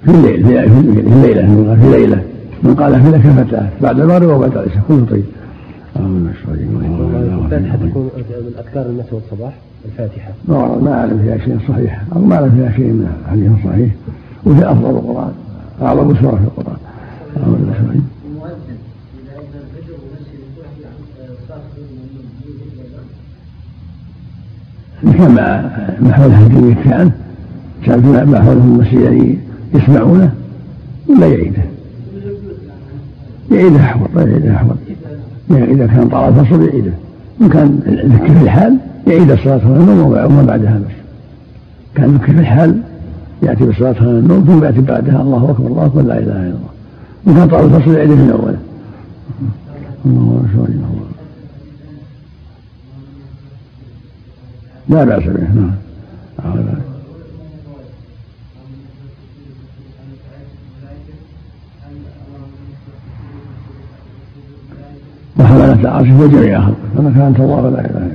في 0.05 0.11
الليل 0.11 0.43
في 0.43 0.49
الليلة. 1.15 1.75
في 1.75 1.85
الليلة. 1.85 2.23
من 2.63 2.75
قال 2.75 3.01
في 3.01 3.11
كفتاه 3.11 3.69
بعد 3.81 3.99
المغرب 3.99 4.29
وبعد 4.29 4.51
العشاء. 4.51 4.83
كله 4.87 5.05
طيب 5.11 5.23
الفاتحة 7.45 7.77
تكون 7.77 8.03
من 8.03 8.53
أذكار 8.59 8.85
المساء 8.85 9.13
والصباح 9.13 9.53
الفاتحة 9.85 10.31
ما 10.47 10.93
أعلم 10.93 11.19
فيها 11.23 11.37
شيء 11.37 11.59
صحيح. 11.67 12.01
أو 12.15 12.21
ما 12.21 12.35
أعلم 12.35 12.51
فيها 12.51 12.71
شيء 12.71 12.85
من 12.85 13.07
حديث 13.31 13.51
صحيح. 13.65 13.91
وهي 14.45 14.71
أفضل 14.71 14.89
القرآن 14.89 15.31
أعظم 15.81 16.15
سورة 16.15 16.35
في 16.35 16.43
القرآن. 16.43 16.77
كان 25.17 25.33
ما 26.01 26.13
حولها 26.13 26.47
الجميع 26.47 26.75
كان 26.83 27.11
كان 27.85 28.29
ما 28.31 28.41
حوله 28.41 28.63
المسجد 28.63 29.37
يسمعونه 29.73 30.33
ولا 31.09 31.27
يعيده. 31.27 31.63
يعيده 33.51 33.79
أحوط 33.79 34.09
لا 34.15 34.21
يعيده 34.21 34.55
أحوط. 34.55 34.77
إذا 35.51 35.87
كان 35.87 36.09
طال 36.09 36.39
الفصل 36.39 36.67
يعيده. 36.67 36.91
إن 37.41 37.49
كان 37.49 37.79
ذكر 38.05 38.41
الحال 38.41 38.77
يعيد 39.07 39.31
الصلاة 39.31 39.57
خلال 39.57 39.81
النوم 39.81 40.11
وما 40.11 40.43
بعدها 40.43 40.77
بس. 40.79 40.95
كان 41.95 42.15
ذكر 42.15 42.31
الحال 42.31 42.81
يأتي 43.43 43.65
بالصلاة 43.65 43.93
خلال 43.93 44.19
النوم 44.19 44.43
ثم 44.43 44.63
يأتي 44.63 44.81
بعدها. 44.81 45.21
الله 45.21 45.51
أكبر 45.51 45.67
الله 45.67 45.85
أكبر 45.85 46.01
لا 46.01 46.17
إله 46.19 46.31
إلا 46.31 46.41
الله. 46.41 46.69
إن 47.27 47.33
كان 47.33 47.47
طال 47.47 47.65
الفصل 47.65 47.93
يعيده 47.93 48.15
من 48.15 48.31
أوله. 48.31 48.57
الله 50.05 50.45
أكبر 50.49 50.65
الله 50.65 50.99
لا 54.89 55.03
بأس 55.03 55.23
به. 55.23 55.47
نعم. 55.53 55.71
وحملة 65.39 65.89
عرشه 65.89 66.19
وجميع 66.21 66.61
خلقه 66.61 66.75
فما 66.95 67.11
كان 67.11 67.21
انت 67.21 67.39
الله 67.39 67.69
لا 67.69 67.79
إله 67.79 68.11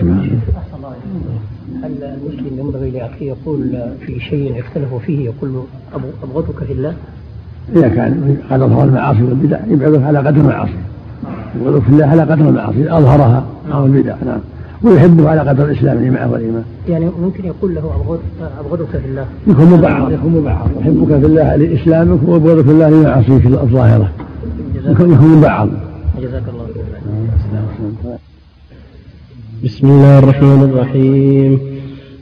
إلا 0.00 0.28
هل 1.82 1.92
المسلم 2.02 2.58
ينبغي 2.58 2.90
لاخيه 2.90 3.26
يقول 3.28 3.78
في 4.06 4.20
شيء 4.20 4.60
اختلفوا 4.60 4.98
فيه 4.98 5.24
يقول 5.24 5.62
أبغضك 6.22 6.64
في 6.64 6.72
الله؟ 6.72 6.94
إذا 7.76 7.88
كان 7.88 8.36
قد 8.50 8.60
أظهر 8.60 8.84
المعاصي 8.84 9.22
والبدع 9.22 9.58
يبعدك 9.68 10.02
على 10.02 10.18
قدر 10.18 10.40
المعاصي 10.40 10.72
يبغضك 11.56 11.82
في 11.82 11.88
الله 11.88 12.06
على 12.06 12.22
قدر 12.22 12.48
المعاصي 12.48 12.92
أظهرها 12.92 13.46
أو 13.72 13.86
البدع 13.86 14.14
نعم 14.26 14.40
ويحبه 14.82 15.30
على 15.30 15.40
قدر 15.40 15.64
الإسلام 15.64 16.12
معه 16.12 16.32
والإيمان. 16.32 16.64
يعني 16.88 17.10
ممكن 17.22 17.44
يقول 17.44 17.74
له 17.74 18.18
أبغضك 18.60 18.88
في 18.88 19.06
الله. 19.06 19.26
يكون 19.46 19.66
مبعض 19.66 20.12
يكون 20.12 20.32
مبعض 20.32 20.68
يحبك 20.80 21.18
في 21.20 21.26
الله 21.26 21.56
لإسلامك 21.56 22.28
وابغضك 22.28 22.64
في 22.64 22.70
الله 22.70 22.88
لمعاصيك 22.88 23.46
الظاهرة. 23.46 24.10
يكون 24.84 25.12
يكون 25.12 25.40
بعض 25.40 25.68
جزاك 26.22 26.42
الله 26.48 26.66
بسم 29.64 29.86
الله 29.86 30.18
الرحمن 30.18 30.62
الرحيم. 30.70 31.60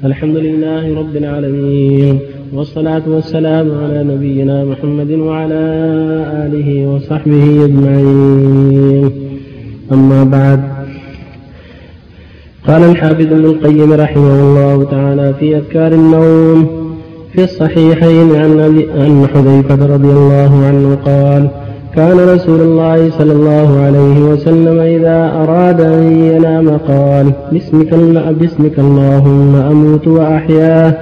الحمد 0.04 0.36
لله 0.36 0.98
رب 1.00 1.16
العالمين 1.16 2.18
والصلاة 2.52 3.02
والسلام 3.06 3.66
على 3.82 4.04
نبينا 4.04 4.64
محمد 4.64 5.10
وعلى 5.10 5.64
آله 6.44 6.68
وصحبه 6.88 7.64
أجمعين. 7.64 9.10
أما 9.92 10.24
بعد 10.24 10.60
قال 12.66 12.82
الحافظ 12.90 13.32
ابن 13.32 13.44
القيم 13.44 13.92
رحمه 13.92 14.40
الله 14.40 14.84
تعالى 14.84 15.34
في 15.40 15.56
أذكار 15.56 15.92
النوم 15.92 16.66
في 17.32 17.44
الصحيحين 17.44 18.28
عن 18.36 19.26
حذيفة 19.34 19.86
رضي 19.94 20.12
الله 20.20 20.52
عنه 20.68 20.98
قال 21.04 21.48
كان 21.96 22.18
رسول 22.34 22.60
الله 22.60 23.10
صلى 23.10 23.32
الله 23.32 23.80
عليه 23.80 24.20
وسلم 24.20 24.80
إذا 24.80 25.32
أراد 25.42 25.80
أن 25.80 26.02
ينام 26.12 26.68
قال 26.68 27.32
باسمك, 27.52 27.94
باسمك 28.40 28.78
اللهم 28.78 29.54
أموت 29.54 30.08
وأحياه 30.08 30.94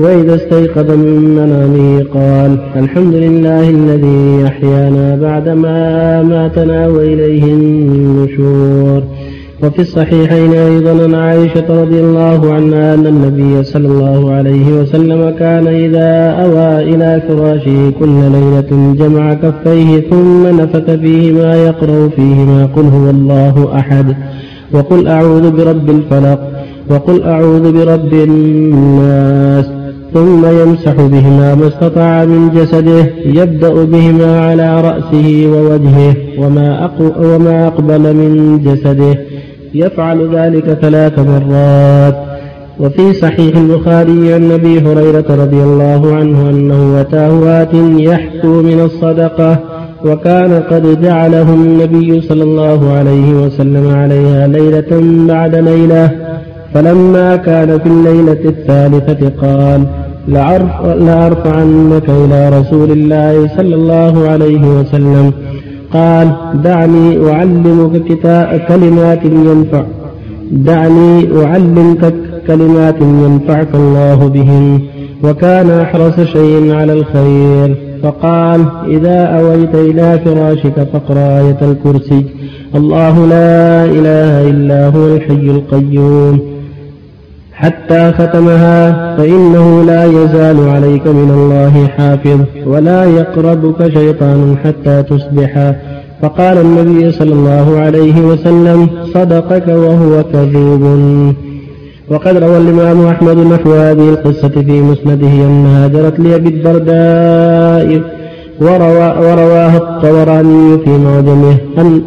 وإذا 0.00 0.34
استيقظ 0.34 0.90
من 0.90 1.20
منامه 1.38 2.04
قال 2.14 2.58
الحمد 2.76 3.14
لله 3.14 3.70
الذي 3.70 4.46
أحيانا 4.46 5.16
بعدما 5.16 6.22
ماتنا 6.22 6.88
وإليه 6.88 7.44
النشور. 7.44 9.02
وفي 9.62 9.78
الصحيحين 9.78 10.52
أيضا 10.52 11.04
عن 11.04 11.14
عائشة 11.14 11.82
رضي 11.82 12.00
الله 12.00 12.52
عنها 12.52 12.94
أن 12.94 13.06
النبي 13.06 13.64
صلى 13.64 13.88
الله 13.88 14.32
عليه 14.32 14.72
وسلم 14.72 15.30
كان 15.38 15.66
إذا 15.66 16.30
أوى 16.44 16.94
إلى 16.94 17.22
فراشه 17.28 17.90
كل 17.90 18.18
ليلة 18.32 18.94
جمع 18.98 19.34
كفيه 19.34 20.00
ثم 20.10 20.46
نفث 20.46 20.90
فيهما 20.90 21.54
يقرأ 21.54 22.08
فيهما 22.08 22.66
قل 22.66 22.84
هو 22.84 23.10
الله 23.10 23.76
أحد 23.78 24.16
وقل 24.72 25.08
أعوذ 25.08 25.50
برب 25.50 25.90
الفلق 25.90 26.40
وقل 26.90 27.22
أعوذ 27.22 27.72
برب 27.72 28.12
الناس 28.12 29.66
ثم 30.14 30.46
يمسح 30.46 30.92
بهما 30.92 31.54
ما 31.54 31.66
استطاع 31.66 32.24
من 32.24 32.50
جسده 32.54 33.06
يبدأ 33.24 33.84
بهما 33.84 34.40
على 34.40 34.80
رأسه 34.80 35.46
ووجهه 35.52 36.14
وما, 36.38 36.90
وما 37.18 37.66
أقبل 37.66 38.16
من 38.16 38.60
جسده 38.64 39.27
يفعل 39.74 40.36
ذلك 40.36 40.64
ثلاث 40.64 41.18
مرات. 41.18 42.16
وفي 42.80 43.12
صحيح 43.12 43.56
البخاري 43.56 44.34
عن 44.34 44.52
أبي 44.52 44.80
هريرة 44.80 45.24
رضي 45.30 45.62
الله 45.62 46.14
عنه 46.14 46.50
أنه 46.50 47.00
أتاه 47.00 47.62
ات 47.62 47.74
يحكو 47.98 48.62
من 48.62 48.80
الصدقة 48.80 49.58
وكان 50.04 50.62
قد 50.70 51.02
جعله 51.02 51.54
النبي 51.54 52.20
صلى 52.20 52.42
الله 52.42 52.92
عليه 52.92 53.32
وسلم 53.32 53.94
عليها 53.96 54.46
ليلة 54.46 55.02
بعد 55.28 55.54
ليلة. 55.54 56.10
فلما 56.74 57.36
كان 57.36 57.78
في 57.78 57.86
الليلة 57.86 58.42
الثالثة 58.44 59.28
قال 59.42 59.86
لأرفعنك 61.06 62.08
إلى 62.08 62.48
رسول 62.58 62.90
الله 62.90 63.48
صلى 63.56 63.74
الله 63.74 64.28
عليه 64.28 64.62
وسلم 64.66 65.32
قال 65.92 66.28
دعني 66.64 67.30
أعلمك 67.30 68.02
كلمات 68.68 69.24
ينفع. 69.24 69.84
دعني 70.50 71.28
أعلمك 71.44 72.14
كلمات 72.46 73.00
ينفعك 73.00 73.74
الله 73.74 74.28
بهن 74.28 74.80
وكان 75.24 75.70
أحرص 75.70 76.20
شيء 76.20 76.74
على 76.74 76.92
الخير. 76.92 77.76
فقال 78.02 78.66
إذا 78.88 79.22
أويت 79.38 79.74
إلى 79.74 80.20
فراشك 80.24 80.88
فاقرأ 80.92 81.40
آية 81.40 81.58
الكرسي. 81.62 82.24
الله 82.74 83.26
لا 83.26 83.84
إله 83.84 84.50
إلا 84.50 84.88
هو 84.88 85.16
الحي 85.16 85.50
القيوم. 85.50 86.57
حتى 87.60 88.12
ختمها 88.18 88.76
فإنه 89.16 89.84
لا 89.84 90.04
يزال 90.04 90.68
عليك 90.68 91.06
من 91.06 91.30
الله 91.30 91.86
حافظ 91.96 92.40
ولا 92.66 93.04
يقربك 93.04 93.80
شيطان 93.98 94.56
حتى 94.64 95.02
تصبح. 95.02 95.72
فقال 96.22 96.58
النبي 96.58 97.12
صلى 97.12 97.32
الله 97.32 97.78
عليه 97.78 98.20
وسلم 98.20 98.88
صدقك 99.14 99.68
وهو 99.68 100.24
كذوب. 100.32 100.82
وقد 102.10 102.36
روى 102.36 102.58
الإمام 102.58 103.06
أحمد 103.06 103.36
نحو 103.36 103.72
هذه 103.72 104.08
القصة 104.08 104.48
في 104.48 104.82
مسنده 104.82 105.34
أنها 105.46 105.88
جرت 105.88 106.20
لأبي 106.20 106.48
الدرداء 106.48 108.00
ورواها 108.60 109.76
الطبراني 109.76 110.78
في 110.78 110.90
معجمه 110.90 111.56
أن 111.78 112.02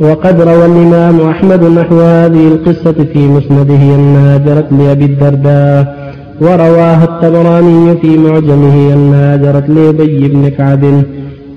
وقد 0.00 0.40
روى 0.40 0.66
الإمام 0.66 1.20
أحمد 1.20 1.64
نحو 1.64 2.00
هذه 2.00 2.48
القصة 2.48 2.92
في 3.12 3.28
مسنده 3.28 3.94
أنها 3.94 4.36
جرت 4.38 4.72
لأبي 4.72 5.04
الدرداء 5.04 6.04
ورواها 6.40 7.04
الطبراني 7.04 7.96
في 7.96 8.18
معجمه 8.18 8.92
أنها 8.94 9.36
جرت 9.36 9.68
لأبي 9.68 10.28
بن 10.28 10.48
كعب 10.48 11.02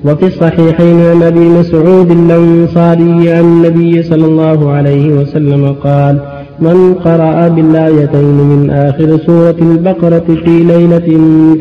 وفي 0.05 0.25
الصحيحين 0.25 1.01
عن 1.01 1.23
أبي 1.23 1.39
مسعود 1.49 2.11
الأنصاري 2.11 3.31
عن 3.31 3.43
النبي 3.43 4.03
صلى 4.03 4.25
الله 4.25 4.71
عليه 4.71 5.13
وسلم 5.13 5.75
قال 5.83 6.19
من 6.59 6.93
قرأ 6.93 7.47
بالآيتين 7.47 8.35
من 8.51 8.69
آخر 8.69 9.17
سورة 9.25 9.55
البقرة 9.61 10.25
في 10.45 10.63
ليلة 10.63 11.07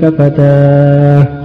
كفتاه 0.03 1.36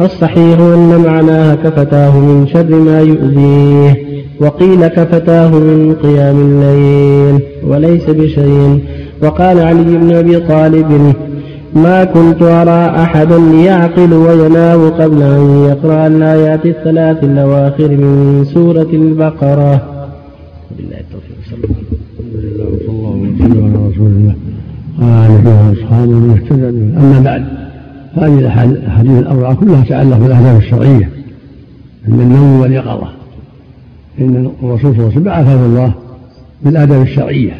الصحيح 0.00 0.58
أن 0.60 1.02
معناها 1.06 1.54
كفتاه 1.54 2.18
من 2.18 2.46
شر 2.46 2.74
ما 2.74 3.00
يؤذيه 3.00 3.96
وقيل 4.40 4.86
كفتاه 4.86 5.48
من 5.48 5.94
قيام 6.02 6.36
الليل 6.36 7.40
وليس 7.66 8.10
بشيء. 8.10 8.80
وقال 9.22 9.60
علي 9.60 9.98
بن 9.98 10.14
أبي 10.14 10.40
طالب 10.40 11.14
ما 11.74 12.04
كنت 12.04 12.42
أرى 12.42 13.02
أحدا 13.02 13.36
يعقل 13.38 14.12
وينام 14.14 14.88
قبل 14.88 15.22
أن 15.22 15.64
يقرأ 15.68 16.06
الآيات 16.06 16.66
الثلاث 16.66 17.24
الأواخر 17.24 17.88
من 17.88 18.44
سورة 18.54 18.90
البقرة. 18.92 19.82
بالله 20.76 21.00
التوفيق 21.00 21.36
صلى 21.50 21.64
الله 22.88 23.10
على 23.42 23.88
رسول 23.90 24.06
الله. 24.06 24.34
وآله 25.00 25.68
وأصحابه 25.68 26.10
ومن 26.10 26.30
اهتدى 26.30 26.68
أما 26.68 27.20
بعد 27.24 27.59
هذه 28.14 28.38
الأحاديث 28.38 29.18
الأربعة 29.18 29.54
كلها 29.54 29.84
تتعلق 29.84 30.18
بالآداب 30.18 30.56
الشرعية. 30.56 31.10
من 32.08 32.20
النوم 32.20 32.60
واليقظة 32.60 33.08
إن 34.20 34.50
الرسول 34.62 34.80
صلى 34.80 34.90
الله 34.90 35.02
عليه 35.02 35.06
وسلم 35.06 35.22
بعثه 35.22 35.66
الله 35.66 35.94
بالآداب 36.64 37.02
الشرعية 37.02 37.52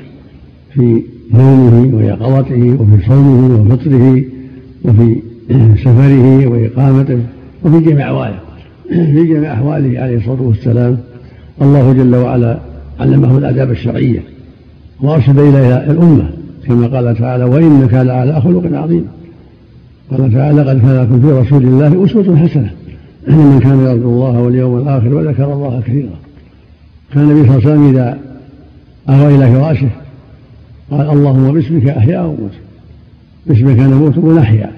في 0.74 1.02
نومه 1.34 1.96
ويقظته 1.96 2.76
وفي 2.80 3.06
صومه 3.06 3.60
وفطره 3.60 4.22
وفي 4.84 5.16
سفره 5.76 6.46
وإقامته 6.46 7.18
وفي 7.64 7.80
جميع 7.80 8.06
أحواله. 8.06 8.38
في 8.88 9.26
جميع 9.26 9.52
أحواله 9.52 10.00
عليه 10.00 10.16
الصلاة 10.16 10.42
والسلام. 10.42 10.98
الله 11.62 11.92
جل 11.92 12.16
وعلا 12.16 12.58
علمه 13.00 13.38
الآداب 13.38 13.70
الشرعية. 13.70 14.22
وأرشد 15.02 15.38
إليها 15.38 15.90
الأمة 15.90 16.30
كما 16.66 16.86
قال 16.86 17.16
تعالى 17.16 17.44
وإنك 17.44 17.94
لعلى 17.94 18.40
خلق 18.40 18.76
عظيم. 18.78 19.04
قال 20.10 20.32
تعالى 20.32 20.62
قد 20.62 20.80
كان 20.80 21.02
لكم 21.02 21.20
في 21.20 21.32
رسول 21.32 21.62
الله 21.62 22.04
أسوة 22.04 22.36
حسنة. 22.36 22.70
لمن 23.28 23.60
كان 23.60 23.80
يرجو 23.80 24.10
الله 24.10 24.40
واليوم 24.40 24.78
الآخر 24.78 25.14
وذكر 25.14 25.52
الله 25.52 25.82
كثيرا. 25.86 26.18
كان 27.14 27.30
النبي 27.30 27.48
صلى 27.48 27.58
الله 27.58 27.70
عليه 27.70 27.80
وسلم 27.80 27.88
إذا 27.88 28.18
أوى 29.08 29.34
إلى 29.34 29.52
فراشه 29.52 29.90
قال 30.90 31.10
اللهم 31.10 31.52
باسمك 31.52 31.88
أحيا 31.88 32.20
وأموت. 32.20 32.52
باسمك 33.46 33.78
نموت 33.78 34.18
ونحيا. 34.18 34.70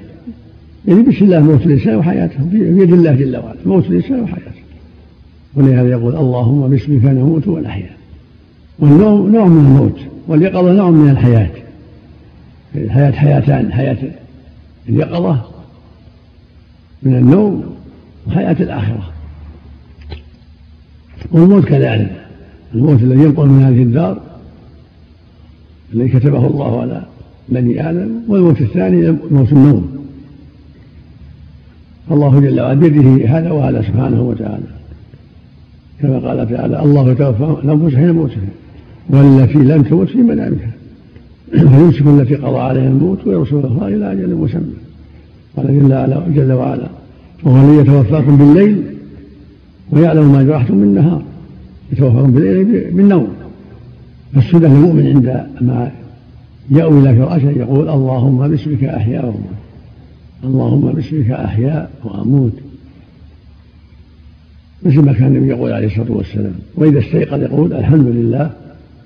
يعني 0.88 1.02
بسم 1.02 1.24
الله 1.24 1.40
موت 1.40 1.66
الإنسان 1.66 1.96
وحياته. 1.96 2.44
بيد 2.44 2.92
الله 2.92 3.14
جل 3.14 3.36
وعلا. 3.36 3.56
موت 3.66 3.86
الإنسان 3.86 4.20
وحياته. 4.20 4.62
ولهذا 5.54 5.88
يقول 5.88 6.16
اللهم 6.16 6.68
باسمك 6.68 7.04
نموت 7.04 7.48
ونحيا. 7.48 7.90
والنوم 8.78 9.32
نوع 9.32 9.46
من 9.46 9.66
الموت. 9.66 9.98
واليقظة 10.28 10.72
نوع 10.72 10.90
من 10.90 11.10
الحياة. 11.10 11.50
الحياة 12.74 13.10
حياتان. 13.10 13.72
حياة 13.72 13.96
اليقظة 14.88 15.40
من 17.02 17.14
النوم 17.14 17.74
وحياة 18.26 18.56
الآخرة. 18.60 19.12
والموت 21.32 21.64
كذلك. 21.64 22.26
الموت 22.74 23.02
الذي 23.02 23.20
ينقل 23.20 23.46
من 23.46 23.62
هذه 23.62 23.82
الدار 23.82 24.20
الذي 25.94 26.08
كتبه 26.08 26.46
الله 26.46 26.80
على 26.80 27.02
بني 27.48 27.90
آدم 27.90 28.10
والموت 28.28 28.60
الثاني 28.60 29.10
موت 29.30 29.52
النوم. 29.52 30.06
الله 32.10 32.40
جل 32.40 32.60
وعلا 32.60 32.80
بيده 32.80 33.38
هذا 33.38 33.50
وهذا 33.50 33.82
سبحانه 33.82 34.22
وتعالى. 34.22 34.66
كما 36.00 36.18
قال 36.18 36.48
تعالى 36.48 36.82
الله 36.82 37.10
يتوفى 37.10 37.44
الأنفس 37.64 37.94
حين 37.94 38.12
موتها 38.12 38.48
والتي 39.08 39.58
لم 39.58 39.82
تمت 39.82 40.08
في 40.08 40.18
منامها. 40.18 40.70
فيمسك 41.52 42.06
التي 42.06 42.34
قضى 42.34 42.58
عليها 42.58 42.88
الموت 42.88 43.26
ويرسل 43.26 43.56
الله 43.56 43.88
إلى 43.88 44.12
أجل 44.12 44.34
مسمى. 44.34 44.74
قال 45.56 45.66
جل, 45.66 46.34
جل 46.34 46.52
وعلا 46.52 46.88
وهو 47.42 47.70
الذي 47.70 47.76
يتوفاكم 47.76 48.36
بالليل 48.36 48.82
ويعلم 49.90 50.32
ما 50.32 50.42
جرحتم 50.42 50.80
بالنهار 50.80 51.22
يتوفاكم 51.92 52.30
بالليل 52.30 52.90
بالنوم. 52.90 53.28
فالسنة 54.34 54.66
المؤمن 54.66 55.06
عند 55.06 55.46
ما 55.60 55.90
يأوي 56.70 57.00
إلى 57.00 57.16
فراشه 57.16 57.50
يقول 57.50 57.88
اللهم 57.88 58.48
باسمك 58.48 58.84
أحيا 58.84 59.20
وأموت. 59.20 59.52
اللهم 60.44 60.92
باسمك 60.92 61.30
أحيا 61.30 61.88
وأموت. 62.04 62.52
مثل 64.82 65.00
ما 65.00 65.12
كان 65.12 65.26
النبي 65.26 65.48
يقول 65.48 65.72
عليه 65.72 65.86
الصلاة 65.86 66.12
والسلام 66.12 66.54
وإذا 66.76 66.98
استيقظ 66.98 67.42
يقول 67.42 67.72
الحمد 67.72 68.06
لله 68.06 68.50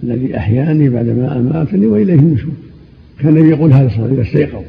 الذي 0.03 0.37
أحياني 0.37 0.89
بعدما 0.89 1.37
أماتني 1.37 1.87
وإليه 1.87 2.15
النشور. 2.15 2.53
كان 3.19 3.37
يقول 3.37 3.73
هذا 3.73 3.87
الصلاة 3.87 4.13
إذا 4.13 4.23
استيقظ. 4.23 4.63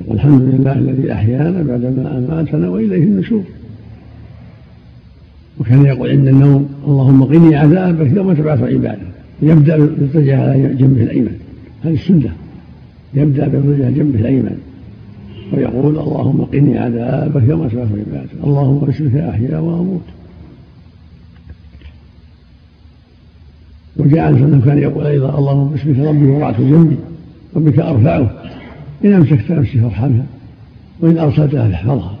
يقول 0.00 0.16
الحمد 0.16 0.42
لله 0.42 0.72
الذي 0.72 1.12
أحيانا 1.12 1.62
بعدما 1.62 2.18
أماتنا 2.18 2.68
وإليه 2.68 3.02
النشور. 3.02 3.42
وكان 5.60 5.84
يقول 5.84 6.10
عند 6.10 6.28
النوم 6.28 6.68
اللهم 6.86 7.24
قني 7.24 7.56
عذابك 7.56 8.16
يوم 8.16 8.32
تبعث 8.32 8.62
عبادك. 8.62 9.12
يبدأ 9.42 9.76
بالضجع 9.76 10.40
على 10.40 10.74
جنبه 10.74 11.02
الأيمن. 11.02 11.36
هذه 11.84 11.94
السنة. 11.94 12.32
يبدأ 13.14 13.48
بالرجل 13.48 13.94
جنبه 13.94 14.20
الأيمن. 14.20 14.58
ويقول 15.52 15.98
اللهم 15.98 16.40
قني 16.40 16.78
عذابك 16.78 17.42
يوم 17.48 17.68
تبعث 17.68 17.88
عبادك. 17.92 18.30
اللهم 18.44 18.78
باسمك 18.78 19.14
أحيا 19.14 19.58
وأموت. 19.58 20.02
وجاء 23.96 24.28
انه 24.28 24.64
كان 24.64 24.78
يقول 24.78 25.06
أيضا 25.06 25.38
اللهم 25.38 25.68
باسمك 25.68 25.98
ربي 25.98 26.26
وضعت 26.26 26.60
جنبي 26.60 26.96
وبك 27.54 27.78
أرفعه. 27.78 28.30
إن 29.04 29.12
أمسكت 29.12 29.50
نفسي 29.50 29.80
فارحمها 29.80 30.26
وإن 31.00 31.18
ارسلتها 31.18 31.68
فاحفظها 31.68 32.18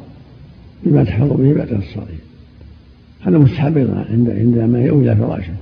بما 0.86 1.04
تحفظ 1.04 1.32
به 1.32 1.48
عبادك 1.48 1.72
الصالحين. 1.72 2.18
هذا 3.26 3.38
مستحب 3.38 3.76
أيضا 3.76 4.04
عند 4.10 4.30
عندما 4.30 4.82
يؤوي 4.82 5.04
إلى 5.04 5.16
فراشه. 5.16 5.52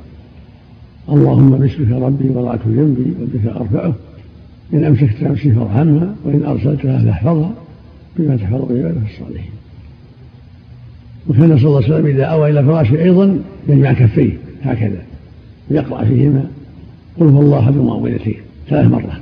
اللهم 1.08 1.50
باسمك 1.50 2.02
ربي 2.02 2.28
وضعت 2.28 2.60
جنبي 2.66 3.12
وبك 3.22 3.46
أرفعه. 3.56 3.94
إن 4.74 4.84
أمسكت 4.84 5.22
نفسي 5.22 5.52
فارحمها 5.52 6.14
وإن 6.24 6.44
ارسلتها 6.44 7.04
فاحفظها 7.04 7.52
بما 8.18 8.36
تحفظ 8.36 8.68
به 8.68 8.78
عبادك 8.78 9.02
الصالحين. 9.14 9.52
وكان 11.28 11.58
صلى 11.58 11.66
الله 11.66 11.84
عليه 11.84 11.94
وسلم 11.94 12.06
إذا 12.06 12.24
أوى 12.24 12.50
إلى 12.50 12.64
فراشه 12.64 13.02
أيضا 13.02 13.38
يجمع 13.68 13.92
كفيه 13.92 14.32
هكذا. 14.62 15.09
يقرأ 15.70 16.04
فيهما 16.04 16.44
قل 17.20 17.28
هو 17.28 17.40
الله 17.40 17.58
أحد 17.58 17.76
المعوذتين 17.76 18.36
ثلاث 18.68 18.86
مرات. 18.86 19.20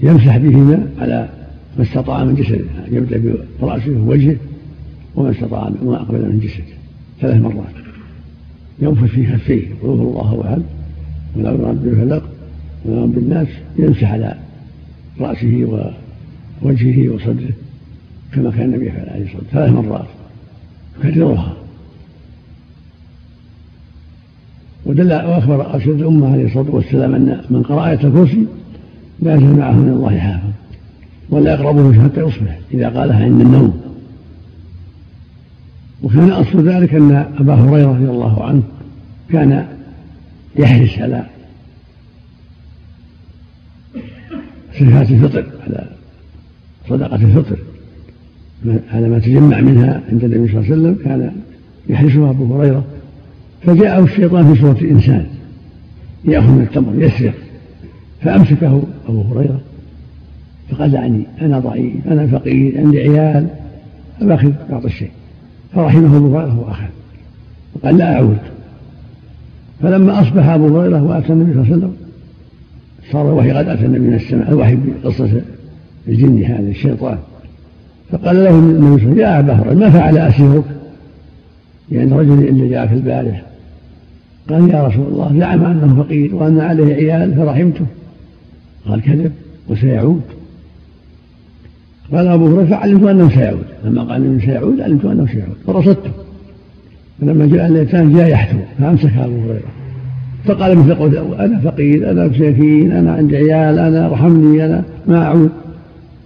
يمسح 0.00 0.36
بهما 0.36 0.88
على 0.98 1.28
ما 1.78 1.82
استطاع 1.82 2.24
من 2.24 2.34
جسده 2.34 2.64
يبدأ 2.90 3.34
برأسه 3.62 3.90
ووجهه 3.90 4.36
وما 5.14 5.30
استطاع 5.30 5.68
ما 5.82 5.96
أقبل 5.96 6.18
من 6.18 6.40
جسده 6.40 6.76
ثلاث 7.20 7.40
مرات. 7.40 7.74
ينفث 8.78 9.10
في 9.10 9.26
كفيه 9.26 9.68
قل 9.82 9.88
هو 9.88 10.10
الله 10.10 10.44
أحد 10.44 10.62
ولا 11.36 11.50
رب 11.50 11.86
الفلق 11.86 12.28
ولا 12.84 13.02
رب 13.02 13.18
الناس 13.18 13.48
يمسح 13.78 14.12
على 14.12 14.36
رأسه 15.20 15.92
ووجهه 16.62 17.14
وصدره 17.14 17.52
كما 18.32 18.50
كان 18.50 18.64
النبي 18.64 18.86
يفعل 18.86 19.08
عليه 19.08 19.24
الصلاة 19.24 19.42
والسلام 19.42 19.72
ثلاث 19.72 19.86
مرات. 19.86 20.06
يكررها 21.04 21.65
ودل 24.86 25.12
وأخبر 25.12 25.74
ارشد 25.74 25.88
الأمة 25.88 26.32
عليه 26.32 26.46
الصلاة 26.46 26.70
والسلام 26.70 27.14
أن 27.14 27.40
من 27.50 27.62
قرأ 27.62 27.88
آية 27.90 28.06
الكرسي 28.06 28.46
لا 29.22 29.34
يزال 29.34 29.56
معه 29.56 29.72
من 29.72 29.92
الله 29.92 30.18
حافظ 30.18 30.48
ولا 31.30 31.54
يقربه 31.54 32.04
حتى 32.04 32.20
يصبح 32.20 32.58
إذا 32.74 32.88
قالها 32.88 33.24
عند 33.24 33.40
النوم. 33.40 33.80
وكان 36.02 36.30
أصل 36.30 36.68
ذلك 36.68 36.94
أن 36.94 37.26
أبا 37.38 37.54
هريرة 37.54 37.90
رضي 37.90 38.10
الله 38.10 38.44
عنه 38.44 38.62
كان 39.30 39.66
يحرص 40.58 40.98
على 40.98 41.26
صفات 44.72 45.10
الفطر 45.10 45.46
على 45.66 45.88
صدقة 46.88 47.16
الفطر. 47.16 47.58
على 48.92 49.08
ما 49.08 49.18
تجمع 49.18 49.60
منها 49.60 50.02
عند 50.12 50.24
النبي 50.24 50.52
صلى 50.52 50.60
الله 50.60 50.72
عليه 50.72 50.82
وسلم 50.82 50.98
كان 51.04 51.32
يحرصها 51.88 52.30
أبو 52.30 52.56
هريرة 52.56 52.84
فجاءه 53.66 54.04
الشيطان 54.04 54.54
في 54.54 54.60
صورة 54.60 54.80
إنسان 54.80 55.26
يأخذ 56.24 56.50
من 56.50 56.62
التمر 56.62 57.02
يسرق. 57.02 57.34
فأمسكه 58.20 58.82
أبو 59.08 59.22
هريرة 59.22 59.60
فقال 60.70 60.90
دعني 60.90 61.26
أنا 61.40 61.58
ضعيف 61.58 62.06
أنا 62.06 62.26
فقير 62.26 62.78
عندي 62.78 63.00
عيال. 63.00 63.46
فباخذ 64.20 64.52
بعض 64.70 64.84
الشيء. 64.84 65.10
فرحمه 65.74 66.16
أبو 66.16 66.36
هريرة 66.36 66.60
وأخذ 66.60 66.84
وقال 67.74 67.98
لا 67.98 68.14
أعود. 68.14 68.38
فلما 69.82 70.20
أصبح 70.20 70.48
أبو 70.48 70.78
هريرة 70.78 71.02
وأتى 71.02 71.32
النبي 71.32 71.52
صلى 71.52 71.62
الله 71.62 71.72
عليه 71.72 71.76
وسلم 71.76 71.96
صار 73.12 73.28
الوحي 73.28 73.50
قد 73.50 73.68
أتى 73.68 73.86
النبي 73.86 74.06
من 74.06 74.14
السماء 74.14 74.48
الوحي 74.48 74.76
بقصة 74.76 75.40
الجن 76.08 76.42
هذا 76.44 76.68
الشيطان. 76.68 77.18
فقال 78.10 78.44
له 78.44 78.50
النبي 78.50 78.76
صلى 78.76 78.86
الله 78.86 78.86
عليه 78.86 78.94
وسلم 78.94 79.18
يا 79.18 79.38
أبا 79.38 79.52
هريرة 79.52 79.74
ما 79.74 79.90
فعل 79.90 80.18
أسيرك؟ 80.18 80.64
يعني 81.92 82.12
رجل 82.12 82.48
اللي 82.48 82.68
جاء 82.68 82.86
في 82.86 82.94
البارحة. 82.94 83.42
قال 84.50 84.70
يا 84.70 84.86
رسول 84.86 85.06
الله 85.06 85.38
زعم 85.38 85.64
أنه 85.64 86.02
فقير 86.02 86.34
وأن 86.34 86.60
عليه 86.60 86.94
عيال 86.94 87.34
فرحمته. 87.34 87.86
قال 88.88 89.02
كذب 89.02 89.32
وسيعود. 89.68 90.22
قال 92.12 92.26
أبو 92.26 92.46
هريرة 92.46 92.64
فعلمت 92.64 93.08
أنه 93.08 93.28
سيعود. 93.30 93.64
لما 93.84 94.02
قال 94.02 94.24
أنه 94.24 94.40
سيعود 94.40 94.80
علمت 94.80 95.04
أنه 95.04 95.26
سيعود 95.26 95.56
فرصدته 95.66 96.10
فلما 97.20 97.46
جاء 97.46 97.66
الليتان 97.66 98.12
جاء 98.12 98.28
يحثو 98.28 98.58
فأمسك 98.78 99.12
أبو 99.18 99.40
هريرة. 99.40 99.70
فقال 100.44 100.78
مثل 100.78 100.94
قول 100.94 101.34
أنا 101.34 101.58
فقير 101.58 102.10
أنا 102.10 102.26
مساكين 102.26 102.92
أنا 102.92 103.12
عندي 103.12 103.36
عيال 103.36 103.78
أنا 103.78 104.06
ارحمني 104.06 104.64
أنا 104.66 104.84
ما 105.06 105.24
أعود. 105.24 105.50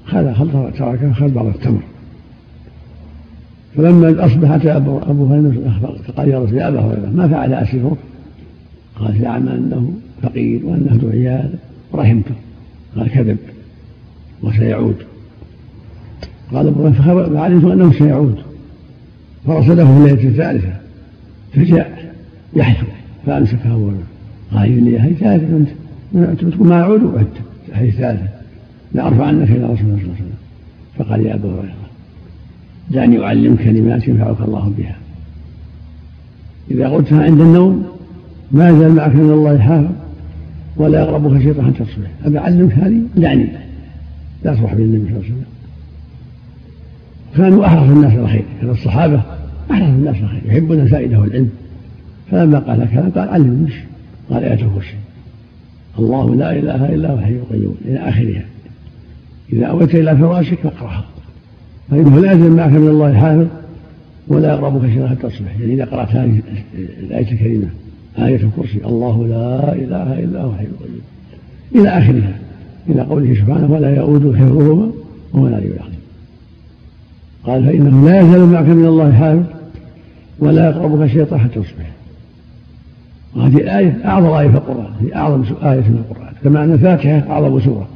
خذ 0.07 0.35
تركه 0.79 1.13
خذ 1.13 1.29
بعض 1.29 1.47
التمر. 1.47 1.83
فلما 3.77 4.27
اصبح 4.27 4.51
اتى 4.51 4.77
أبو 4.77 4.99
أبو 4.99 5.27
هريرة 5.27 5.53
فقال 6.09 6.29
يا 6.29 6.39
رسول 6.39 6.59
يا 6.59 6.69
أبا 6.69 6.81
هريرة 6.81 7.11
ما 7.15 7.29
فعل 7.29 7.55
اسيرك؟ 7.55 7.97
قال 9.01 9.21
زعم 9.21 9.49
أنه 9.49 9.93
فقير 10.23 10.67
وأنه 10.67 10.99
ذو 11.03 11.11
عيال 11.11 11.51
ورحمته 11.93 12.35
قال 12.97 13.09
كذب 13.09 13.39
وسيعود. 14.43 14.97
قال 16.53 16.67
أبو 16.67 16.93
فعلمت 16.93 17.65
أنه 17.65 17.93
سيعود. 17.93 18.39
فرصده 19.47 19.85
في 19.85 19.91
الليلة 19.91 20.29
الثالثة 20.29 20.73
فجاء 21.53 22.15
يحثو 22.57 22.87
فأمسكه 23.27 23.75
أبو 23.75 23.89
هريره 23.89 24.07
قال 24.53 24.85
لي 24.85 25.01
هي 25.01 25.15
ثالثة 25.15 25.67
أنت 26.15 26.45
تقول 26.45 26.69
ما 26.69 26.81
أعود 26.81 27.03
وعدت. 27.03 27.27
هي 27.73 27.91
ثالثة. 27.91 28.29
لا 28.95 29.03
عنك 29.03 29.51
إلى 29.51 29.65
رسول 29.65 29.67
الله 29.67 29.77
صلى 29.77 29.87
الله 29.87 29.97
عليه 29.97 30.13
وسلم. 30.13 30.39
فقال 30.99 31.27
يا 31.27 31.35
ابا 31.35 31.49
هريرة 31.49 31.75
دعني 32.91 33.25
أعلم 33.25 33.57
كلمات 33.57 34.09
ينفعك 34.09 34.41
الله 34.41 34.73
بها. 34.79 34.97
إذا 36.71 36.89
قلتها 36.89 37.23
عند 37.23 37.41
النوم 37.41 37.90
ما 38.53 38.69
يزال 38.69 38.95
معك 38.95 39.15
من 39.15 39.31
الله 39.31 39.59
حافظ 39.59 39.91
ولا 40.77 41.01
يقربك 41.01 41.43
شيطان 41.43 41.67
حتى 41.67 41.85
تصبح. 41.85 42.11
أبي 42.25 42.39
أعلمك 42.39 42.73
هذه؟ 42.73 43.01
دعني 43.17 43.47
لا 44.45 44.55
تصبح 44.55 44.75
بالنبي 44.75 44.99
صلى 44.99 45.09
الله 45.09 45.25
عليه 45.25 45.27
وسلم. 45.27 45.45
كانوا 47.37 47.67
أحرص 47.67 47.89
الناس 47.91 48.13
على 48.13 48.23
الخير. 48.23 48.45
كان 48.61 48.71
الصحابة 48.71 49.23
أحرص 49.71 49.89
الناس 49.89 50.17
على 50.17 50.25
الخير. 50.25 50.41
يحبون 50.47 50.87
فائده 50.87 51.25
العلم. 51.25 51.51
فلما 52.31 52.59
قال 52.59 52.89
كلام 52.91 53.11
قال 53.11 53.29
علمني 53.29 53.73
قال 54.31 54.45
آية 54.45 54.55
الكرسي 54.55 54.95
الله 55.99 56.35
لا 56.35 56.53
إله 56.59 56.95
إلا 56.95 57.11
هو 57.11 57.19
الحي 57.19 57.33
القيوم. 57.33 57.77
إلى 57.85 57.99
آخرها. 57.99 58.43
إذا 59.53 59.67
أويت 59.67 59.95
إلى 59.95 60.17
فراشك 60.17 60.59
فاقرأها. 60.59 61.05
فإنه 61.91 62.21
لا 62.21 62.33
يزال 62.33 62.53
معك 62.53 62.73
من 62.73 62.89
الله 62.89 63.15
حافظ 63.15 63.47
ولا 64.29 64.49
يقربك 64.49 64.91
شيئا 64.91 65.09
حتى 65.09 65.29
تصبح. 65.29 65.61
يعني 65.61 65.75
إذا 65.75 65.85
قرأت 65.85 66.09
هذه 66.09 66.41
الآية 67.01 67.33
الكريمة. 67.33 67.69
آية 68.19 68.37
الكرسي. 68.37 68.85
الله 68.85 69.27
لا 69.27 69.73
إله 69.73 70.19
إلا 70.19 70.43
هو 70.43 70.51
الحي 70.51 70.65
القيوم. 70.65 71.01
إلى 71.75 71.89
آخرها 71.89 72.39
إلى 72.89 73.03
قوله 73.03 73.35
سبحانه 73.35 73.73
ولا 73.73 73.97
يؤود 73.97 74.37
حفظهما 74.37 74.91
وهو 75.33 75.47
العلي 75.47 75.67
العظيم. 75.67 76.01
قال 77.45 77.65
فإنه 77.65 78.11
لا 78.11 78.21
يزال 78.21 78.47
معك 78.47 78.65
من 78.65 78.87
الله 78.87 79.13
حافظ 79.13 79.43
ولا 80.39 80.71
يقربك 80.71 81.07
شيطان 81.07 81.41
حتى 81.41 81.55
تصبح 81.55 81.91
وهذه 83.37 83.57
الآية 83.57 84.01
أعظم 84.05 84.27
آية 84.27 84.49
في 84.49 84.57
القرآن. 84.57 84.93
هي 85.01 85.15
أعظم 85.15 85.45
آية 85.63 85.81
في 85.81 85.89
القرآن. 85.89 86.33
كما 86.45 86.65
أن 86.65 86.73
الفاتحة 86.73 87.31
أعظم 87.31 87.61
سورة. 87.61 87.89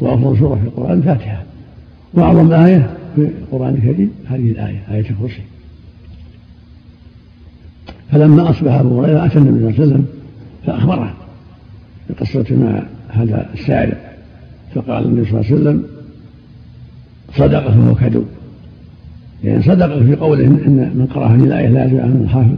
وأفضل 0.00 0.38
سورة 0.38 0.54
في 0.54 0.62
القرآن 0.62 0.98
الفاتحة. 0.98 1.42
وأعظم 2.14 2.52
آية 2.52 2.90
في 3.16 3.22
القرآن 3.22 3.74
الكريم 3.74 4.10
هذه 4.26 4.50
الآية 4.50 4.82
آية 4.90 5.10
الكرسي. 5.10 5.42
فلما 8.12 8.50
أصبح 8.50 8.72
أبو 8.72 9.02
هريرة 9.02 9.26
أتى 9.26 9.38
النبي 9.38 9.58
صلى 9.58 9.68
الله 9.68 9.80
عليه 9.80 9.86
وسلم 9.86 10.06
فأخبره 10.66 11.14
بقصة 12.10 12.56
مع 12.56 12.82
هذا 13.08 13.46
السائل 13.54 13.92
فقال 14.74 15.04
النبي 15.04 15.30
صلى 15.30 15.40
الله 15.40 15.50
عليه 15.50 15.60
وسلم 15.60 15.84
صدق 17.34 17.70
فهو 17.70 17.94
كذوب 17.94 18.26
يعني 19.44 19.62
صدق 19.62 19.98
في 19.98 20.16
قوله 20.16 20.44
إن 20.44 20.92
من 20.94 21.06
قرأ 21.14 21.26
هذه 21.26 21.44
الآية 21.44 21.68
لا 21.68 21.84
يزال 21.84 22.00
عنه 22.00 22.20
الحافظ 22.22 22.56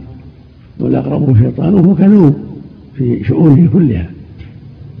يقربه 0.81 1.39
شيطان 1.39 1.73
وهو 1.73 1.95
كذوب 1.95 2.35
في 2.95 3.23
شؤونه 3.23 3.69
كلها. 3.73 4.05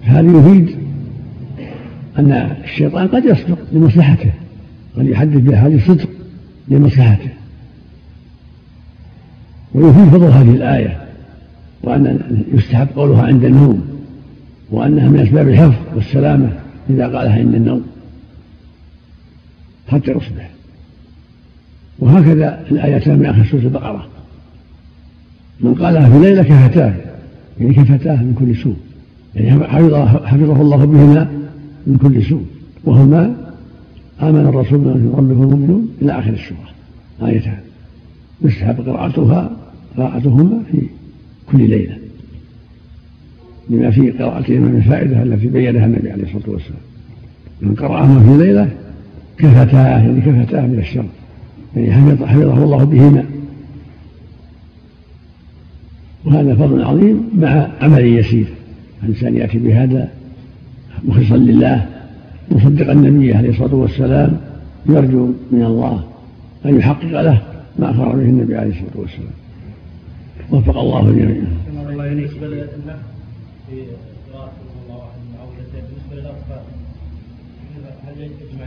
هذا 0.01 0.37
يفيد 0.39 0.75
أن 2.19 2.31
الشيطان 2.63 3.07
قد 3.07 3.25
يصدق 3.25 3.57
لمصلحته 3.71 4.31
قد 4.97 5.07
يحدث 5.07 5.41
بأحاديث 5.41 5.87
صدق 5.87 6.09
لمصلحته. 6.67 7.29
ويفيد 9.73 10.09
فضل 10.09 10.25
هذه 10.25 10.55
الآية 10.55 11.01
وأن 11.83 12.19
يستحب 12.53 12.87
قولها 12.95 13.23
عند 13.23 13.43
النوم 13.43 13.89
وأنها 14.71 15.09
من 15.09 15.19
أسباب 15.19 15.49
الحفظ 15.49 15.95
والسلامة 15.95 16.49
إذا 16.89 17.03
قالها 17.03 17.33
عند 17.33 17.55
النوم. 17.55 17.85
حتى 19.87 20.11
يصبح. 20.11 20.49
وهكذا 21.99 22.65
الآيتان 22.71 23.19
من 23.19 23.25
آخر 23.25 23.45
سورة 23.45 23.61
البقرة. 23.61 24.07
من 25.59 25.73
قالها 25.73 26.09
في 26.09 26.15
الليلة 26.15 26.43
كفتاه 26.43 26.93
يعني 27.59 27.73
كفتاه 27.73 28.15
من 28.15 28.35
كل 28.39 28.55
سوء. 28.63 28.77
يعني 29.35 29.63
حفظه 30.27 30.61
الله 30.61 30.85
بهما 30.85 31.31
من 31.87 31.97
كل 31.97 32.23
سوء. 32.23 32.45
وهما 32.85 33.35
آمن 34.21 34.47
الرسول 34.47 34.79
من 34.79 35.13
ربه 35.17 35.43
المؤمنون 35.43 35.89
إلى 36.01 36.19
آخر 36.19 36.29
السورة. 36.29 36.69
آيتان. 37.29 37.59
يستحب 38.41 38.89
قراءتها 38.89 39.51
قراءتهما 39.97 40.63
في 40.71 40.81
كل 41.51 41.69
ليلة. 41.69 41.97
لما 43.69 43.91
في 43.91 44.11
قراءتهما 44.11 44.67
من 44.67 44.75
الفائدة 44.75 45.23
التي 45.23 45.47
بينها 45.47 45.85
النبي 45.85 46.11
عليه 46.11 46.23
الصلاة 46.23 46.49
والسلام. 46.49 46.81
من 47.61 47.75
قرأهما 47.75 48.19
في 48.19 48.43
ليلة 48.45 48.69
كفتاه 49.37 49.87
يعني 49.87 50.21
كفتاه 50.21 50.61
من 50.61 50.79
الشر. 50.79 51.05
يعني 51.75 52.17
حفظه 52.27 52.63
الله 52.63 52.83
بهما. 52.83 53.25
وهذا 56.25 56.55
فضل 56.55 56.83
عظيم 56.83 57.29
مع 57.35 57.67
عمل 57.81 58.05
يسير. 58.05 58.47
الإنسان 59.03 59.35
يأتي 59.35 59.57
بهذا 59.57 60.09
مخلصا 61.03 61.37
لله 61.37 61.85
مصدقا 62.51 62.91
النبي 62.91 63.33
عليه 63.33 63.49
الصلاة 63.49 63.75
والسلام 63.75 64.37
يرجو 64.89 65.29
من 65.51 65.63
الله 65.63 66.03
أن 66.65 66.77
يحقق 66.79 67.21
له 67.21 67.41
ما 67.79 67.91
أخبر 67.91 68.15
به 68.15 68.21
النبي 68.21 68.55
عليه 68.55 68.69
الصلاة 68.69 68.95
والسلام 68.95 69.33
وفق 70.51 70.77
الله 70.77 71.09
الجميع. 71.09 71.43
الله 71.89 72.09
بالنسبة 72.09 72.39
في 72.39 72.45
الله 72.47 72.95
بالنسبة 75.73 76.15
للأطفال 76.15 76.61
يجمع 78.17 78.65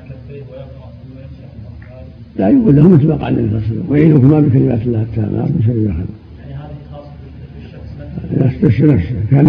لا 2.37 2.49
يقول 2.49 2.77
له 2.77 2.89
مثل 2.89 3.09
ما 3.09 3.15
قال 3.15 3.39
النبي 3.39 3.67
صلى 3.67 3.77
الله 3.77 3.95
عليه 3.95 4.15
وسلم 4.15 4.49
بكلمات 4.49 4.83
الله 4.83 5.03
التامات 5.03 5.51
من 5.51 5.63
شر 5.67 5.75
ما 5.75 5.93
خلق. 5.95 6.07
يعني 6.41 6.55
هذه 6.55 6.77
خاصة 6.93 7.11
بالشخص 8.61 8.81
نفسه. 8.81 9.17
كان 9.31 9.47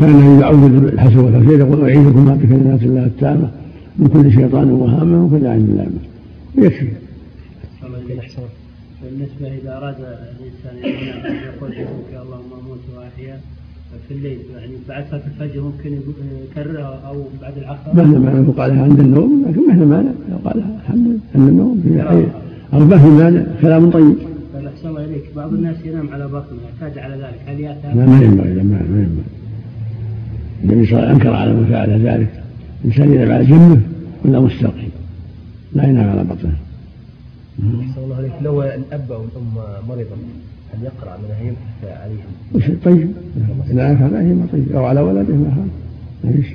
كان 0.00 0.40
يعوذ 0.40 0.64
الحسن 0.64 1.18
والخير 1.18 1.58
يقول 1.58 1.84
اعيذكما 1.84 2.34
بكلمات 2.34 2.82
الله 2.82 3.04
التامة 3.04 3.50
من 3.98 4.08
كل 4.08 4.32
شيطان 4.32 4.70
وهامه 4.70 5.24
ومن 5.24 5.38
كل 5.38 5.46
عين 5.46 5.76
لامة 5.76 6.00
ويكفي. 6.58 6.88
بالنسبة 9.10 9.58
إذا 9.62 9.76
أراد 9.76 9.94
الإنسان 10.38 10.74
أن 10.84 11.34
يقول 11.34 11.72
يا 11.72 12.22
اللهم 12.22 12.50
أموت 12.60 12.80
وأحيا 12.96 13.40
في 14.08 14.14
الليل 14.14 14.38
يعني 14.54 14.72
بعد 14.88 15.04
صلاة 15.10 15.22
الفجر 15.26 15.60
ممكن 15.62 15.98
يكررها 16.50 17.00
أو 17.06 17.24
بعد 17.42 17.58
العصر؟ 17.58 17.94
ما 17.94 18.04
مانع 18.04 18.50
قالها 18.50 18.82
عند 18.82 19.00
النوم 19.00 19.44
لكن 19.48 19.68
ما 19.68 19.74
في 19.74 19.84
مانع. 19.84 20.10
لو 20.30 20.36
قالها 20.44 20.80
عند 20.90 21.20
النوم 21.34 21.80
في 21.82 22.26
أو 22.72 22.78
ما 22.78 22.98
في 22.98 23.08
مانع 23.08 23.42
كلام 23.62 23.90
طيب. 23.90 24.16
أحسن 24.76 24.88
الله 24.88 25.04
إليك. 25.04 25.22
بعض 25.36 25.52
الناس 25.52 25.76
ينام 25.84 26.08
على 26.08 26.26
بطنه 26.26 26.58
يحتاج 26.68 26.98
على 26.98 27.14
ذلك. 27.14 27.40
هل 27.46 27.60
ياتي 27.60 27.88
لا 27.94 28.06
ما 28.06 28.22
ينبغي 28.22 28.52
ما 28.52 28.80
ينبغي. 28.80 29.08
النبي 30.64 30.86
صلى 30.86 30.98
الله 30.98 31.08
عليه 31.08 31.16
وسلم 31.16 31.20
أنكر 31.20 31.32
على 31.32 31.52
من 31.52 31.66
فعل 31.66 31.90
ذلك. 32.06 32.42
الإنسان 32.84 33.12
ينام 33.12 33.30
على 33.32 33.44
جنبه 33.44 33.80
ولا 34.24 34.40
مستقيم. 34.40 34.90
لا 35.72 35.84
ينام 35.88 36.10
على 36.10 36.24
بطنه. 36.24 36.56
الله 37.58 38.16
عليك 38.16 38.32
لو 38.42 38.62
الأب 38.62 39.12
أو 39.12 39.24
الأم 39.24 39.54
مريضا 39.88 40.16
هل 40.74 40.82
يقرأ 40.82 41.16
من 41.16 41.30
هي 41.40 41.92
عليهم؟ 41.92 42.80
طيب. 42.84 43.12
إذا 43.70 43.90
أنفع 43.90 44.04
عليهم 44.04 44.48
طيب. 44.52 44.72
أو 44.72 44.84
على 44.84 45.00
ولده 45.00 45.34
ما 45.34 45.68
إيش؟ 46.24 46.46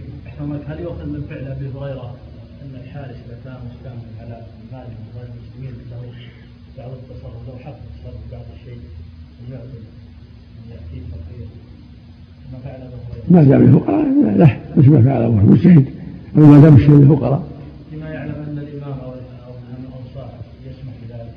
هل 0.68 0.80
يؤخذ 0.80 1.06
من 1.06 1.22
فعل 1.30 1.52
أبي 1.52 1.66
هريرة 1.66 2.16
أن 2.62 2.82
الحارس 2.84 3.16
إذا 3.28 3.38
كان 3.44 3.54
مسلما 3.54 4.02
على 4.20 4.42
مال 4.72 4.88
غير 5.16 5.28
المسلمين 5.34 5.74
له 5.92 6.02
بعض 6.78 6.92
التصرف 6.92 7.48
له 7.48 7.60
حق 7.60 7.78
التصرف 7.78 8.32
بعض 8.32 8.46
الشيء 8.56 8.78
ما 12.54 12.60
فعل 12.64 12.82
أبو 12.82 12.96
هريرة؟ 13.12 13.26
ما 13.30 13.44
دام 13.44 13.62
الفقراء 13.62 14.06
لا 14.38 14.58
مثل 14.78 14.90
ما 14.90 15.02
فعل 15.02 15.22
أبو 15.22 15.38
هريرة؟ 15.38 15.52
مجتهد 15.52 15.86
أما 16.38 16.48
ما 16.48 16.60
دام 16.62 16.76
الشيء 16.76 16.92
للفقراء 16.92 17.51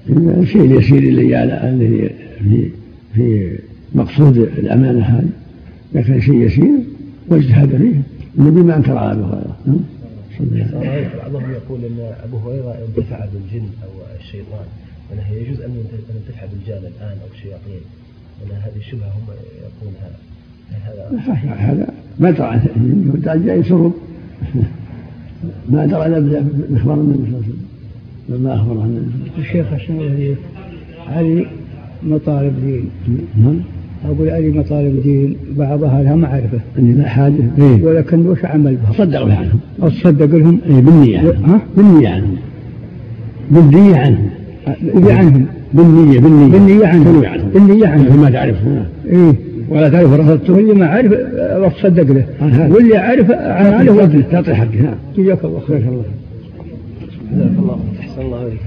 الشيء 0.08 0.60
اليسير 0.60 0.98
الذي 0.98 1.42
الذي 1.42 2.10
في 2.38 2.70
في 3.14 3.58
مقصود 3.94 4.36
الأمانة 4.36 5.04
هذه. 5.04 5.28
اذا 5.94 6.02
كان 6.02 6.20
شيء 6.20 6.34
يسير 6.34 6.78
واجتهد 7.28 7.76
فيه. 7.76 8.02
النبي 8.38 8.62
ما 8.62 8.76
أنكر 8.76 8.98
على 8.98 9.12
ابو 9.12 9.24
هريرة. 9.24 9.56
بعضهم 11.22 11.50
يقول 11.50 11.84
إن 11.84 12.12
أبو 12.24 12.36
هريرة 12.36 12.78
انتفع 12.88 13.24
بالجن 13.24 13.66
أو 13.84 13.88
الشيطان 14.20 14.66
انه 15.12 15.30
يجوز 15.30 15.60
أن 15.60 15.70
ينتفع 16.14 16.46
بالجان 16.46 16.78
الآن 16.78 17.18
أو 17.22 17.26
الشياطين. 17.34 17.80
وأن 18.40 18.56
هذه 18.56 18.76
الشبهة 18.76 19.08
هم 19.08 19.22
يقولونها 19.64 20.10
هذا. 20.84 21.10
هذا 21.56 21.88
ما 22.18 22.30
درى 22.30 22.46
عن 22.46 23.44
جاء 23.44 23.58
يسرب 23.58 23.92
ما 25.68 25.86
درى 25.86 26.06
إلا 26.06 26.18
بإخبار 26.18 26.94
النبي 26.94 27.18
صلى 27.18 27.26
الله 27.26 27.36
عليه 27.36 27.48
وسلم. 27.48 27.63
لما 28.28 28.54
أخبر 28.54 28.80
عن 28.80 29.06
الشيخ 29.38 29.66
الله 29.90 30.34
هذه 31.06 31.46
مطالب 32.02 32.52
دين. 32.66 32.90
نعم. 33.42 33.60
أقول 34.04 34.28
هذه 34.28 34.58
مطالب 34.58 35.02
دين 35.02 35.36
بعضها 35.56 36.02
لها 36.02 36.16
معرفة 36.16 36.58
لا 36.76 37.08
حاجة 37.08 37.34
إيه؟ 37.58 37.82
ولكن 37.82 38.26
وش 38.26 38.44
عمل 38.44 38.76
بها؟ 38.76 38.92
صدق 38.92 39.22
بها 39.24 39.36
عنهم 39.36 39.60
أصدق 39.82 40.36
لهم؟ 40.36 40.58
إيه 40.66 40.80
بالنية 40.80 41.18
ها؟ 41.20 41.60
بالنية 41.76 42.08
عنهم 42.08 42.36
بالنية 43.50 43.96
عنهم 43.96 44.28
بالنية 44.82 45.12
عنهم 45.12 45.46
بالنية 45.74 46.20
بالنية. 46.20 46.52
بالنية 46.52 46.86
عنهم 46.86 47.48
بالنية 47.54 47.86
عنهم 47.86 48.20
ما 48.22 48.30
تعرف 48.30 48.56
إيه. 49.06 49.34
ولا 49.68 49.88
تعرف 49.88 50.12
رصدته 50.12 50.52
واللي 50.52 50.74
ما 50.74 50.86
عارف 50.86 51.12
تصدق 51.76 52.12
له. 52.12 52.26
واللي 52.72 52.96
عارف 52.96 53.30
عن 53.30 53.66
عارف 53.72 54.30
تعطي 54.32 54.54
حقه 54.54 54.82
نعم 54.82 54.94
جزاك 55.16 55.44
الله 55.44 55.60
خير. 55.60 55.76
الله 55.76 56.04
جزاك 57.32 57.58
الله 57.58 57.78
أحسن 58.14 58.26
الله 58.26 58.38
عليك 58.38 58.60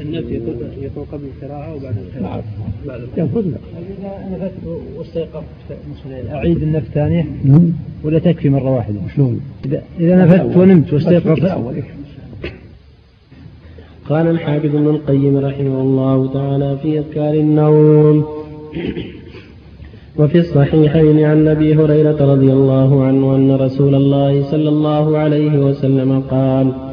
النفي 0.00 0.40
يكون 0.80 1.04
قبل 1.12 1.24
القراءة 1.24 1.64
أو 1.72 1.78
بعد 1.78 1.94
القراءة؟ 1.98 2.44
بعد 2.86 3.00
القراءة 3.00 3.58
إذا 4.28 4.44
نفت 4.44 4.54
واستيقظت 4.96 5.44
أعيد 6.30 6.62
النفس 6.62 6.86
ثانية؟ 6.94 7.26
نعم. 7.44 7.72
ولا 8.04 8.18
تكفي 8.18 8.48
مرة 8.48 8.74
واحدة؟ 8.74 9.00
شلون؟ 9.16 9.40
إذا 9.64 9.82
إذا 10.00 10.24
نفت 10.24 10.56
ونمت 10.56 10.92
واستيقظت. 10.92 11.58
قال 14.08 14.26
الحافظ 14.26 14.76
ابن 14.76 14.86
القيم 14.86 15.36
رحمه 15.36 15.80
الله 15.82 16.32
تعالى 16.32 16.78
في 16.82 16.98
أذكار 16.98 17.34
النوم. 17.34 18.26
وفي 20.18 20.38
الصحيحين 20.38 21.24
عن 21.24 21.48
أبي 21.48 21.74
هريرة 21.74 22.32
رضي 22.32 22.52
الله 22.52 23.04
عنه 23.04 23.36
أن 23.36 23.52
رسول 23.52 23.94
الله 23.94 24.50
صلى 24.50 24.68
الله 24.68 25.18
عليه 25.18 25.58
وسلم 25.58 26.20
قال 26.20 26.85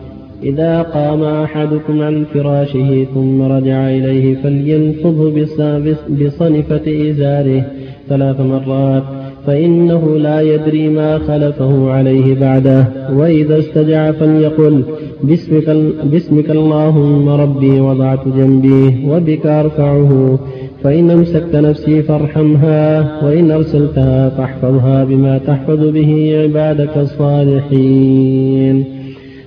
إذا 0.43 0.81
قام 0.81 1.23
أحدكم 1.23 2.01
عن 2.01 2.25
فراشه 2.33 3.05
ثم 3.13 3.41
رجع 3.41 3.89
إليه 3.89 4.35
فلينفضه 4.35 5.31
بصنفة 6.09 7.09
إزاره 7.09 7.65
ثلاث 8.09 8.39
مرات 8.41 9.03
فإنه 9.45 10.17
لا 10.17 10.41
يدري 10.41 10.89
ما 10.89 11.17
خلفه 11.17 11.91
عليه 11.91 12.35
بعده. 12.39 12.87
وإذا 13.13 13.59
استجع 13.59 14.11
فليقل 14.11 14.83
باسمك, 15.23 15.69
باسمك 16.11 16.49
اللهم 16.49 17.29
ربي 17.29 17.79
وضعت 17.79 18.27
جنبي 18.27 19.07
وبك 19.07 19.45
أرفعه 19.45 20.39
فإن 20.83 21.11
أمسكت 21.11 21.55
نفسي 21.55 22.01
فارحمها 22.01 23.11
وإن 23.25 23.51
أرسلتها 23.51 24.29
فاحفظها 24.29 25.03
بما 25.03 25.37
تحفظ 25.37 25.87
به 25.87 26.39
عبادك 26.43 26.97
الصالحين. 26.97 28.85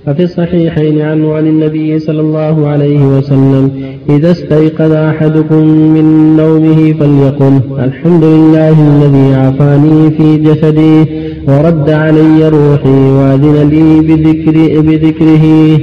ففي 0.07 0.23
الصحيحين 0.23 1.01
عنه 1.01 1.35
عن 1.35 1.47
النبي 1.47 1.99
صلى 1.99 2.21
الله 2.21 2.69
عليه 2.69 3.05
وسلم 3.05 3.71
إذا 4.09 4.31
استيقظ 4.31 4.93
أحدكم 4.93 5.63
من 5.95 6.37
نومه 6.37 6.93
فليقل 6.93 7.61
الحمد 7.79 8.25
لله 8.25 8.77
الذي 8.89 9.35
عافاني 9.35 10.11
في 10.11 10.37
جسدي 10.37 11.05
ورد 11.49 11.91
علي 11.91 12.49
روحي 12.49 12.89
وأذن 12.89 13.69
لي 13.69 14.01
بذكر 14.01 14.81
بذكره. 14.81 15.79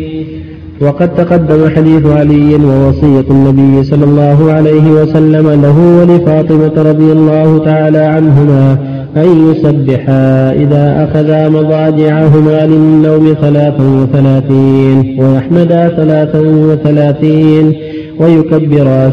وقد 0.81 1.15
تقدم 1.15 1.69
حديث 1.69 2.05
علي 2.05 2.55
ووصية 2.55 3.25
النبي 3.31 3.83
صلى 3.83 4.05
الله 4.05 4.51
عليه 4.51 4.91
وسلم 4.91 5.49
له 5.49 5.99
ولفاطمة 5.99 6.89
رضي 6.89 7.11
الله 7.11 7.57
تعالى 7.65 7.97
عنهما 7.97 8.92
أن 9.17 9.51
يسبحا 9.51 10.51
إذا 10.51 11.07
أخذا 11.09 11.49
مضاجعهما 11.49 12.65
للنوم 12.65 13.35
ثلاثا 13.41 13.83
وثلاثين 13.83 15.17
ويحمدا 15.19 15.87
ثلاثا 15.87 16.39
وثلاثين 16.39 17.73
ويكبرا 18.19 19.11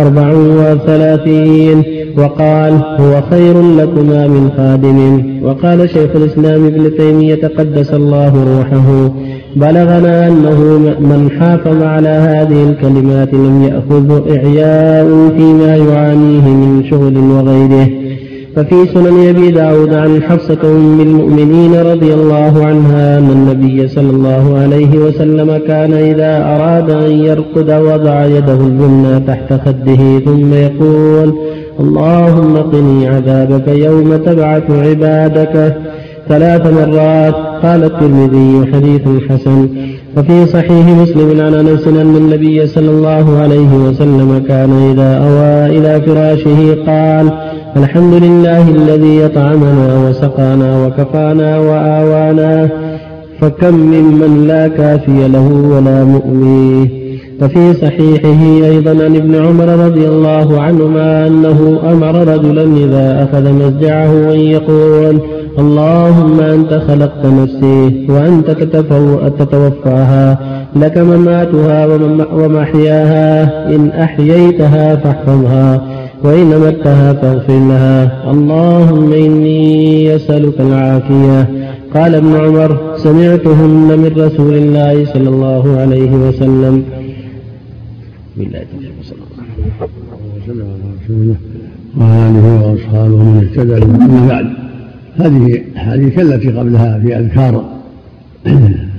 أربع 0.00 0.32
وثلاثين 0.34 1.82
وقال 2.18 2.72
هو 2.72 3.22
خير 3.30 3.54
لكما 3.62 4.26
من 4.26 4.50
خادم. 4.56 5.22
وقال 5.42 5.90
شيخ 5.90 6.10
الإسلام 6.16 6.66
ابن 6.66 6.96
تيمية 6.96 7.40
قدس 7.58 7.94
الله 7.94 8.32
روحه. 8.44 9.10
بلغنا 9.56 10.28
أنه 10.28 10.78
من 11.00 11.30
حافظ 11.40 11.82
على 11.82 12.08
هذه 12.08 12.70
الكلمات 12.70 13.34
لم 13.34 13.62
يأخذ 13.62 14.36
إعياء 14.36 15.06
فيما 15.36 15.76
يعانيه 15.76 16.48
من 16.48 16.84
شغل 16.90 17.16
وغيره. 17.18 17.99
ففي 18.56 18.86
سنن 18.94 19.28
أبي 19.28 19.50
داود 19.50 19.94
عن 19.94 20.22
حفصة 20.22 20.58
أم 20.64 21.00
المؤمنين 21.00 21.74
رضي 21.74 22.14
الله 22.14 22.66
عنها 22.66 23.18
أن 23.18 23.30
النبي 23.30 23.88
صلى 23.88 24.10
الله 24.10 24.58
عليه 24.58 24.98
وسلم 24.98 25.60
كان 25.66 25.92
إذا 25.92 26.44
أراد 26.44 26.90
أن 26.90 27.12
يرقد 27.12 27.70
وضع 27.70 28.24
يده 28.24 28.54
اليمنى 28.54 29.20
تحت 29.20 29.52
خده 29.52 30.18
ثم 30.18 30.54
يقول 30.54 31.34
اللهم 31.80 32.56
قني 32.56 33.08
عذابك 33.08 33.68
يوم 33.68 34.16
تبعث 34.16 34.70
عبادك 34.70 35.76
ثلاث 36.28 36.66
مرات. 36.66 37.34
قال 37.62 37.84
الترمذي 37.84 38.72
حديث 38.72 39.02
حسن. 39.28 39.68
وفي 40.16 40.46
صحيح 40.46 40.86
مسلم 40.86 41.40
عن 41.40 41.54
أنس 41.54 41.86
أن 41.88 42.16
النبي 42.16 42.66
صلى 42.66 42.90
الله 42.90 43.38
عليه 43.38 43.74
وسلم 43.74 44.42
كان 44.48 44.70
إذا 44.92 45.18
أوى 45.18 45.78
إلى 45.78 46.00
فراشه 46.00 46.74
قال 46.86 47.30
الحمد 47.76 48.14
لله 48.14 48.68
الذي 48.68 49.26
أطعمنا 49.26 50.08
وسقانا 50.08 50.86
وكفانا 50.86 51.58
وآوانا 51.58 52.68
فكم 53.40 53.74
ممن 53.74 54.44
لا 54.48 54.68
كافي 54.68 55.28
له 55.28 55.48
ولا 55.72 56.04
مؤويه. 56.04 57.00
وفي 57.42 57.74
صحيحه 57.74 58.66
أيضا 58.70 58.90
عن 58.90 59.16
ابن 59.16 59.34
عمر 59.34 59.68
رضي 59.86 60.08
الله 60.08 60.60
عنهما 60.60 61.26
أنه 61.26 61.80
أمر 61.92 62.14
رجلا 62.34 62.62
إذا 62.62 63.28
أخذ 63.28 63.52
مسجعه 63.52 64.32
أن 64.32 64.40
يقول 64.40 65.20
اللهم 65.58 66.40
أنت 66.40 66.82
خلقت 66.88 67.26
نفسي 67.26 68.06
وأنت 68.08 68.50
تتوفاها 69.38 70.38
لك 70.76 70.98
مماتها 70.98 71.86
ومحياها 72.34 73.44
إن 73.74 73.88
أحييتها 73.88 74.96
فاحفظها. 74.96 75.99
وإن 76.24 76.60
متها 76.60 77.12
فاغفر 77.12 77.58
لها 77.68 78.30
اللهم 78.30 79.12
إني 79.12 80.16
أسألك 80.16 80.60
العافية. 80.60 81.48
قال 81.94 82.14
ابن 82.14 82.34
عمر 82.34 82.96
سمعتهن 82.96 83.98
من 83.98 84.12
رسول 84.16 84.54
الله 84.54 85.06
صلى 85.12 85.28
الله 85.28 85.80
عليه 85.80 86.12
وسلم. 86.12 86.84
بالله 88.36 88.64
صلى 89.02 89.18
الله 89.18 89.44
عليه 90.48 91.04
وسلم. 91.04 91.36
وعلى 91.98 92.28
آله 92.28 92.70
وأصحابه 92.70 93.16
من 93.16 93.48
اهتدى 93.48 93.84
أما 93.84 94.28
بعد. 94.28 94.46
هذه 95.16 95.62
هذه 95.74 96.08
كالتي 96.08 96.48
قبلها 96.48 96.98
في 96.98 97.18
أذكار 97.18 97.64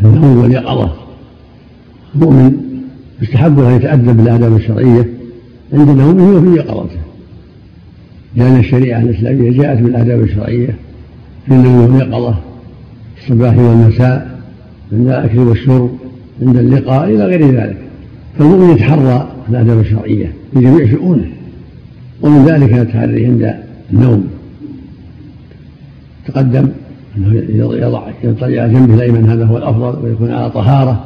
النوم 0.04 0.38
واليقظة 0.42 0.90
المؤمن 2.16 2.54
يستحب 3.22 3.60
أن 3.60 3.76
يتأدب 3.76 4.18
بالآداب 4.18 4.56
الشرعية 4.56 5.10
عند 5.74 5.90
نومه 5.90 6.38
وفي 6.38 6.56
يقظته 6.60 7.02
لأن 8.36 8.60
الشريعة 8.60 9.02
الإسلامية 9.02 9.62
جاءت 9.62 9.82
بالآداب 9.82 10.22
الشرعية 10.22 10.76
في 11.46 11.54
النوم 11.54 11.94
واليقظة 11.94 12.36
الصباح 13.18 13.58
والمساء 13.58 14.40
عند 14.94 15.08
الأكل 15.08 15.40
والشرب 15.40 15.92
عند 16.42 16.58
اللقاء 16.58 17.10
إلى 17.10 17.26
غير 17.26 17.52
ذلك. 17.52 17.78
فالمؤمن 18.38 18.70
يتحرى 18.70 19.28
الآداب 19.50 19.80
الشرعية 19.80 20.34
في 20.54 20.60
جميع 20.60 20.92
شؤونه 20.92 21.26
ومن 22.22 22.46
ذلك 22.46 22.74
التحري 22.74 23.26
عند 23.26 23.54
النوم. 23.94 24.28
تقدم 26.28 26.68
أنه 27.18 27.34
يضع 27.78 28.08
يضطجع 28.24 28.68
جنبه 28.68 28.94
الأيمن 28.94 29.30
هذا 29.30 29.46
هو 29.46 29.58
الأفضل 29.58 30.06
ويكون 30.06 30.32
على 30.32 30.50
طهارة 30.50 31.06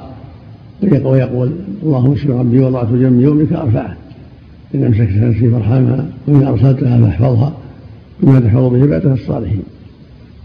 ويقول 0.84 1.52
اللهم 1.84 2.12
اشف 2.12 2.30
ربي 2.30 2.60
وضعت 2.60 2.88
جنبي 2.88 3.24
يومك 3.24 3.54
ارفعه 3.54 3.96
إن 4.76 4.84
أمسكت 4.84 5.18
نفسي 5.18 5.50
فارحمها 5.50 6.06
وإن 6.28 6.44
أرسلتها 6.44 7.02
فاحفظها 7.02 7.54
بما 8.24 8.40
تحفظ 8.40 8.64
به 8.64 8.82
عبادك 8.82 9.06
الصالحين. 9.06 9.64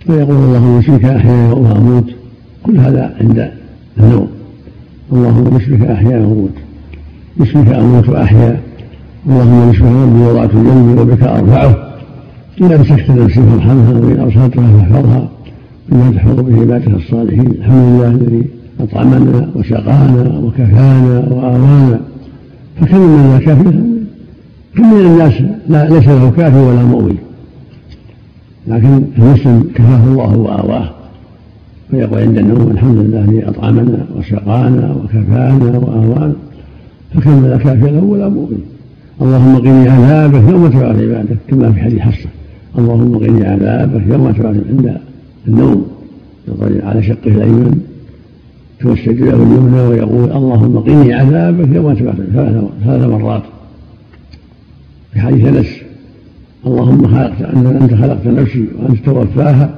ويقول 0.09 0.37
اللهم 0.37 0.79
اشفك 0.79 1.05
احيا 1.05 1.53
واموت 1.53 2.05
كل 2.62 2.79
هذا 2.79 3.14
عند 3.21 3.51
النوم. 3.99 4.29
اللهم 5.12 5.57
اشفك 5.57 5.81
أحيا 5.81 6.18
وأموت. 6.18 6.55
باسمك 7.37 7.68
أموت 7.68 8.09
وأحيا. 8.09 8.61
اللهم 9.27 9.71
اشفك 9.71 9.85
ربي 9.85 10.23
وضعت 10.23 10.51
جنبي 10.53 11.01
وبك 11.01 11.23
أرفعه. 11.23 11.91
إن 12.61 12.73
أمسكت 12.73 13.11
نفسي 13.11 13.43
فارحمها 13.43 13.93
وإن 13.93 14.21
أرسلتها 14.21 14.79
فاحفظها 14.79 15.29
بما 15.89 16.12
تحفظ 16.16 16.41
به 16.41 16.61
عبادك 16.61 16.89
الصالحين. 16.89 17.51
الحمد 17.51 17.75
لله 17.75 18.09
الذي 18.09 18.47
أطعمنا 18.81 19.51
وسقانا 19.55 20.39
وكفانا 20.39 21.29
وآوانا. 21.31 22.01
من 22.81 23.41
لا 23.47 24.00
كم 24.77 24.95
من 24.95 25.07
الناس 25.07 25.33
لا 25.68 25.89
ليس 25.89 26.09
له 26.09 26.31
كافي 26.37 26.59
ولا 26.59 26.83
مؤوي 26.83 27.14
لكن 28.68 29.03
المسلم 29.18 29.71
كفاه 29.75 30.05
الله 30.05 30.37
وآواه. 30.37 30.91
فيقول 31.91 32.18
عند 32.18 32.39
النوم 32.39 32.71
الحمد 32.71 32.97
لله 32.97 33.25
الذي 33.25 33.49
أطعمنا 33.49 34.07
وسقانا 34.16 34.95
وكفانا 34.95 35.79
وآوانا. 35.79 36.33
فكم 37.14 37.31
من 37.31 37.49
لا 37.51 37.57
كافي 37.57 37.91
له 37.91 38.05
ولا 38.05 38.29
مؤوي 38.29 38.57
اللهم 39.23 39.57
قني 39.57 39.89
عذابك 39.89 40.51
يوم 40.51 40.68
تبعث 40.68 40.97
عبادك. 41.01 41.37
كما 41.49 41.73
في 41.73 41.81
حديث 41.81 41.99
حفصة. 41.99 42.29
اللهم 42.79 43.18
قني 43.18 43.47
عذابك 43.47 44.03
يوم 44.07 44.31
تبعث 44.31 44.57
عند 44.68 44.97
النوم 45.49 45.87
على 46.62 47.03
شقه 47.03 47.27
الأيمن. 47.27 47.81
توسد 48.81 49.21
له 49.21 49.35
اليمنى 49.35 49.81
ويقول 49.81 50.33
اللهم 50.33 50.79
قني 50.79 51.14
عذابك 51.14 51.68
يوم 51.75 51.95
تبعث 51.95 52.16
ثلاث 52.85 53.05
مرات. 53.05 53.43
في 55.13 55.21
حديث 55.21 55.47
انس 55.47 55.67
اللهم 56.67 57.07
خلقت 57.07 57.43
أنت 57.81 57.95
خلقت 57.95 58.27
نفسي 58.27 58.65
وأنت 58.79 59.05
توفاها 59.05 59.75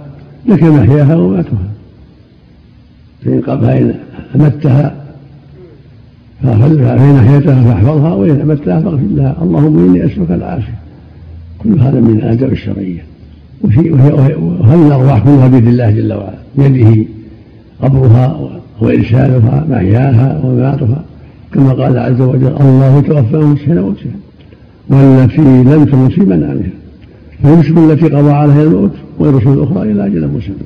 لك 0.47 0.62
محياها 0.62 1.16
وماتها. 1.16 1.68
فإن 3.24 3.41
فإن 3.41 3.95
أمتها 4.35 4.95
فإن 6.43 7.16
أحييتها 7.16 7.64
فاحفظها 7.64 8.14
وإن 8.14 8.41
أمتها 8.41 8.80
فاغفر 8.80 9.07
لها. 9.11 9.37
اللهم 9.43 9.78
إني 9.78 10.07
أسألك 10.07 10.30
العافية. 10.30 10.78
كل 11.59 11.80
هذا 11.80 12.01
من 12.01 12.18
الآداب 12.18 12.53
الشرعية. 12.53 13.05
وهذه 13.64 14.87
الأرواح 14.87 15.24
كلها 15.24 15.49
بيد 15.49 15.66
الله 15.66 15.91
جل 15.91 16.12
وعلا؟ 16.12 16.39
بيده 16.59 17.05
قبرها 17.83 18.51
وإرسالها 18.80 19.66
محياها 19.70 20.41
ومماتها. 20.45 21.05
كما 21.55 21.72
قال 21.72 21.99
عز 21.99 22.20
وجل 22.20 22.57
الله 22.61 23.01
توفاهم 23.01 23.57
حين 23.57 23.80
موتها 23.80 24.22
والتي 24.89 25.41
لم 25.41 25.85
تمت 25.85 26.12
في 26.12 26.20
منامها. 26.20 26.70
فيمسك 27.43 27.78
التي 27.78 28.05
قضى 28.05 28.30
عليها 28.30 28.62
الموت 28.62 28.93
ويرسل 29.18 29.49
الأخرى 29.49 29.93
إلى 29.93 30.07
أجل 30.07 30.28
مسمى. 30.28 30.57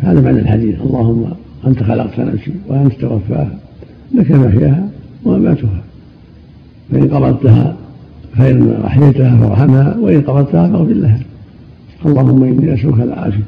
هذا 0.00 0.20
معنى 0.20 0.38
الحديث. 0.38 0.80
اللهم 0.80 1.24
أنت 1.66 1.82
خلقت 1.82 2.20
نفسي 2.20 2.52
وأنت 2.68 2.92
توفاها. 2.92 3.58
لك 4.14 4.30
محياها 4.30 4.88
ومماتها 5.24 5.82
فإن 6.92 7.08
قبضتها 7.08 7.76
فإن 8.36 8.80
أحييتها 8.84 9.36
فارحمها 9.36 9.96
وإن 9.96 10.20
قبضتها 10.20 10.68
فاغفر 10.68 10.92
لها. 10.92 11.20
اللهم 12.06 12.42
إني 12.42 12.74
أسألك 12.74 13.00
العافية. 13.00 13.44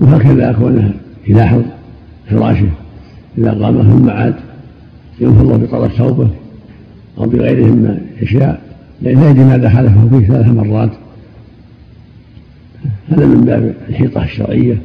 وهكذا 0.00 0.52
كونها 0.52 0.90
يلاحظ 1.28 1.62
فراشه. 2.30 2.68
إذا 3.38 3.50
قام 3.50 3.82
ثم 3.82 4.10
عاد 4.10 4.34
ينفض 5.20 5.62
بطرف 5.62 5.92
ثوبه 5.92 6.28
أو 7.18 7.26
بغيره 7.26 7.98
لا 9.02 9.10
يدري 9.10 9.44
ماذا 9.44 9.68
حلفه 9.68 10.08
فيه 10.08 10.26
ثلاث 10.26 10.46
مرات. 10.46 10.90
هذا 13.08 13.26
من 13.26 13.44
باب 13.44 13.74
الحيطة 13.88 14.24
الشرعية. 14.24 14.78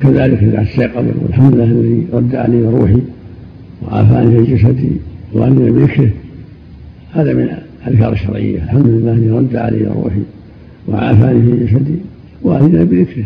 كذلك 0.00 0.42
إذا 0.42 0.62
استيقظ 0.62 1.04
والحمد 1.22 1.54
لله 1.54 1.64
الذي 1.64 2.06
رد 2.12 2.34
علي 2.34 2.60
روحي 2.60 3.02
وعافاني 3.82 4.44
في 4.44 4.54
جسدي 4.54 4.90
وأني 5.32 5.70
بذكره. 5.70 6.10
هذا 7.12 7.32
من 7.32 7.48
الأذكار 7.86 8.12
الشرعية. 8.12 8.62
الحمد 8.62 8.86
لله 8.86 9.12
الذي 9.12 9.30
رد 9.30 9.56
علي 9.56 9.84
روحي 9.84 10.22
وعافاني 10.88 11.42
في 11.42 11.64
جسدي 11.64 11.98
وأني 12.42 12.84
بذكره. 12.84 13.24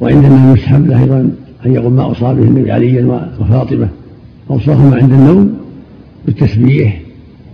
وعندنا 0.00 0.52
يسحب 0.52 0.86
له 0.86 1.02
أيضا 1.02 1.30
أن 1.66 1.74
يقول 1.74 1.92
ما 1.92 2.02
أوصى 2.02 2.20
به 2.20 2.42
النبي 2.42 2.72
عليا 2.72 3.30
وفاطمة. 3.40 3.88
أوصاهما 4.50 4.96
عند 4.96 5.12
النوم 5.12 5.58
بالتسبيح 6.26 7.00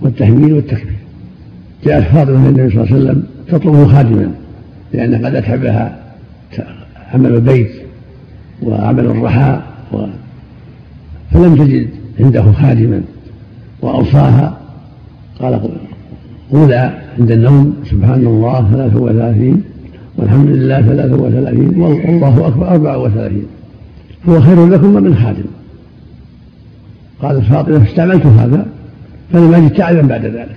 والتهميل 0.02 0.52
والتكبير. 0.52 0.96
جاءت 1.84 2.04
فاطمة 2.04 2.48
النبي 2.48 2.70
صلى 2.70 2.82
الله 2.82 2.94
عليه 2.94 3.04
وسلم 3.04 3.22
تطلبه 3.48 3.86
خادما 3.86 4.30
لأن 4.92 5.26
قد 5.26 5.34
أتعبها 5.34 5.98
عمل 7.14 7.34
البيت 7.34 7.70
وعمل 8.62 9.06
الرحى 9.06 9.60
و... 9.92 10.06
فلم 11.32 11.56
تجد 11.56 11.88
عنده 12.20 12.52
خادما. 12.52 13.02
وأوصاها 13.82 14.58
قال 15.40 15.60
قولا 16.52 16.94
عند 17.18 17.30
النوم 17.30 17.76
سبحان 17.90 18.26
الله 18.26 18.70
ثلاثة 18.72 19.00
وثلاثين 19.00 19.62
والحمد 20.16 20.48
لله 20.48 20.82
ثلاثة 20.82 21.14
وثلاثين 21.14 21.80
والله 21.80 22.48
أكبر 22.48 22.68
أربعة 22.68 22.98
وثلاثين. 22.98 23.46
هو 24.28 24.40
خير 24.40 24.66
لكم 24.66 24.94
من 24.94 25.14
خادم. 25.14 25.44
قالت 27.24 27.44
فاطمة 27.44 27.78
فاستعملت 27.78 28.26
هذا 28.26 28.66
فلم 29.32 29.54
أجد 29.54 29.70
تعبا 29.70 30.00
بعد 30.00 30.24
ذلك. 30.24 30.56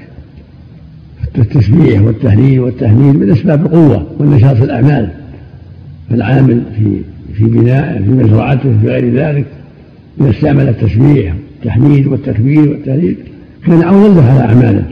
التسبيح 1.37 2.01
والتهليل 2.01 2.59
والتهليل 2.59 3.19
من 3.19 3.31
أسباب 3.31 3.65
القوة 3.65 4.07
والنشاط 4.17 4.55
في 4.55 4.63
الأعمال. 4.63 5.09
فالعامل 6.09 6.63
في 6.75 7.01
في 7.33 7.43
بناء 7.43 8.03
في 8.03 8.09
مزرعته 8.09 8.79
في 8.81 8.87
غير 8.87 9.13
ذلك. 9.13 9.45
إذا 10.21 10.29
استعمل 10.29 10.69
التسبيح 10.69 11.35
والتحميد 11.55 12.07
والتكبير 12.07 12.69
والتهليل 12.69 13.17
كان 13.65 13.81
عونا 13.81 14.13
له 14.13 14.23
على 14.23 14.39
أعماله. 14.39 14.85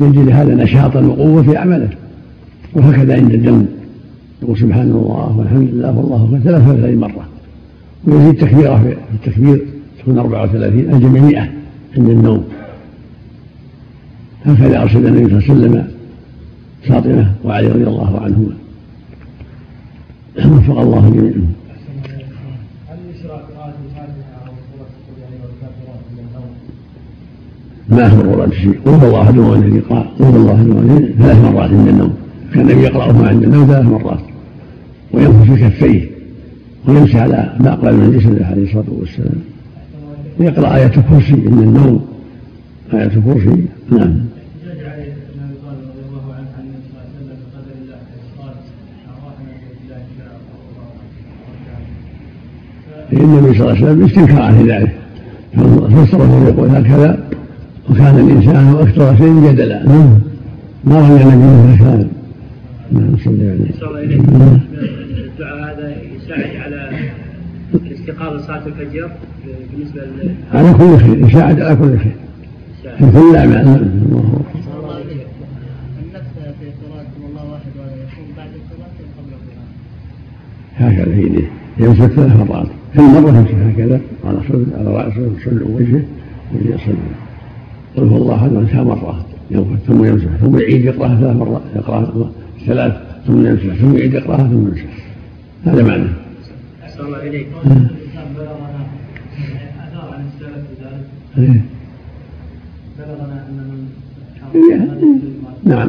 يجد 0.00 0.28
هذا 0.28 0.54
نشاطا 0.54 1.00
وقوة 1.00 1.42
في 1.42 1.56
عمله 1.56 1.88
وهكذا 2.74 3.16
عند 3.16 3.32
الدم. 3.32 3.66
يقول 4.42 4.58
سبحان 4.58 4.90
الله 4.90 5.36
والحمد 5.38 5.68
لله 5.72 5.98
والله 5.98 6.24
أكبر 6.24 6.38
ثلاث 6.38 6.94
مرة. 6.94 7.28
ويزيد 8.06 8.34
تكبيره 8.34 8.82
في 8.82 8.96
التكبير 9.14 9.62
تكون 10.00 10.18
34 10.18 10.94
أجل 10.94 11.08
100 11.08 11.38
عند 11.96 12.08
النوم. 12.08 12.44
هكذا 14.44 14.82
أرشد 14.82 15.04
النبي 15.04 15.28
صلى 15.28 15.38
الله 15.38 15.50
عليه 15.50 15.60
وسلم 15.60 15.88
فاطمة 16.82 17.32
وعلي 17.44 17.68
رضي 17.68 17.84
الله 17.84 18.20
عنهما. 18.20 18.54
وفق 20.36 20.78
الله 20.78 21.10
جميعا. 21.10 21.46
ما 27.88 28.06
أخبر 28.06 28.26
ورد 28.26 28.52
شيء 28.52 28.80
قل 28.84 28.94
الله 28.94 29.22
أحد 29.22 29.38
الذي 29.38 29.80
قال 29.80 30.04
قل 30.18 30.24
الله 30.24 30.54
أحد 30.54 30.66
ثلاث 31.18 31.36
مرات 31.36 31.70
عند 31.70 31.88
النوم. 31.88 32.14
كان 32.54 32.70
النبي 32.70 32.82
يقرأهما 32.82 33.28
عند 33.28 33.42
النوم 33.42 33.66
ثلاث 33.66 33.86
مرات. 33.86 34.20
وينفخ 35.12 35.54
في 35.54 35.68
كفيه. 35.68 36.10
ويمشي 36.88 37.18
على 37.18 37.56
ما 37.60 37.72
أقبل 37.72 37.94
من 37.94 38.18
جسده 38.18 38.46
عليه 38.46 38.62
الصلاة 38.62 38.84
والسلام 38.88 39.49
يقرأ 40.40 40.76
آية 40.76 40.86
الكرسي 40.86 41.32
عند 41.32 41.62
النوم 41.62 42.06
آية 42.94 43.06
الكرسي 43.16 43.66
نعم. 43.90 44.20
النبي 53.12 53.58
صلى 53.58 53.72
الله 53.72 53.76
عليه 53.76 53.84
وسلم 53.84 54.04
استنكار 54.04 54.52
في 54.52 54.72
ذلك 54.72 54.92
فسره 56.06 56.48
يقول 56.48 56.68
هكذا 56.68 57.28
وكان 57.90 58.18
الإنسان 58.18 58.76
أكثر 58.80 59.16
شيء 59.16 59.50
جدلا. 59.50 59.82
ما 60.84 61.00
راى 61.00 61.22
النبي 61.22 61.74
هكذا 61.74 62.08
نعم 62.92 63.16
صلى 63.24 63.32
الله 63.32 63.96
عليه 63.96 64.18
وسلم. 64.18 64.60
الدعاء 65.40 65.74
هذا 65.74 65.94
يساعد 66.16 66.56
على 66.56 66.90
الاستيقاظ 67.74 68.32
لصلاه 68.34 68.66
الفجر 68.66 69.10
بالنسبة 69.72 70.02
على 70.52 70.72
كل 70.72 70.98
خير 70.98 71.28
يساعد 71.28 71.60
على 71.60 71.76
كل 71.76 71.98
خير 71.98 72.16
في 72.98 73.12
كل 73.12 73.30
الاعمال 73.30 73.56
الله 73.56 74.40
النفس 76.02 76.32
في 76.60 76.66
قراءة 76.82 77.06
الله 77.28 77.52
واحد 77.52 77.72
ولا 77.78 77.92
يكون 77.92 78.26
بعد 78.36 78.48
الصلاة 78.48 78.94
قبل 79.18 79.32
القراءة. 79.32 80.92
هكذا 80.92 81.14
في 81.14 81.20
يديه 81.20 81.50
يمسك 81.78 82.12
ثلاث 82.12 82.36
مرات. 82.36 82.66
كل 82.96 83.02
مرة 83.02 83.38
يمسك 83.38 83.54
هكذا. 83.54 84.00
على 84.24 84.38
صدر 84.48 84.66
على 84.78 84.88
رأسه 84.88 85.20
وصدر 85.20 85.64
وجهه 85.64 86.02
ويصلي 86.54 86.94
قل 87.96 88.08
هو 88.08 88.16
الله 88.16 88.34
أحد 88.34 88.50
ثلاث 88.50 88.74
مرات. 88.86 89.24
ثم 89.86 90.04
يمسح 90.04 90.36
ثم 90.40 90.58
يعيد 90.58 90.84
يقراها 90.84 91.20
ثلاث 91.20 91.36
مرات. 91.36 91.62
يقرأها 91.76 92.30
ثلاث 92.66 92.94
ثم 93.26 93.46
يمسح 93.46 93.74
ثم 93.74 93.96
يعيد 93.96 94.14
يقراها 94.14 94.48
ثم 94.48 94.68
يمسح 94.68 94.84
هذا 95.64 95.82
معنى. 95.82 96.29
أحسن 97.00 97.26
إليك 97.26 97.46
إيه. 101.38 101.64
نعم 105.64 105.88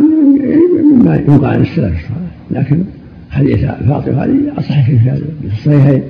مما 0.94 1.16
ينقل 1.16 1.46
عن 1.46 1.62
السلف 1.62 2.00
الصالح 2.00 2.32
لكن 2.52 2.84
حديث 3.30 3.60
فاطمه 3.60 4.24
هذه 4.24 4.54
اصح 4.58 4.86
في 4.86 5.22
الصحيحين 5.54 6.04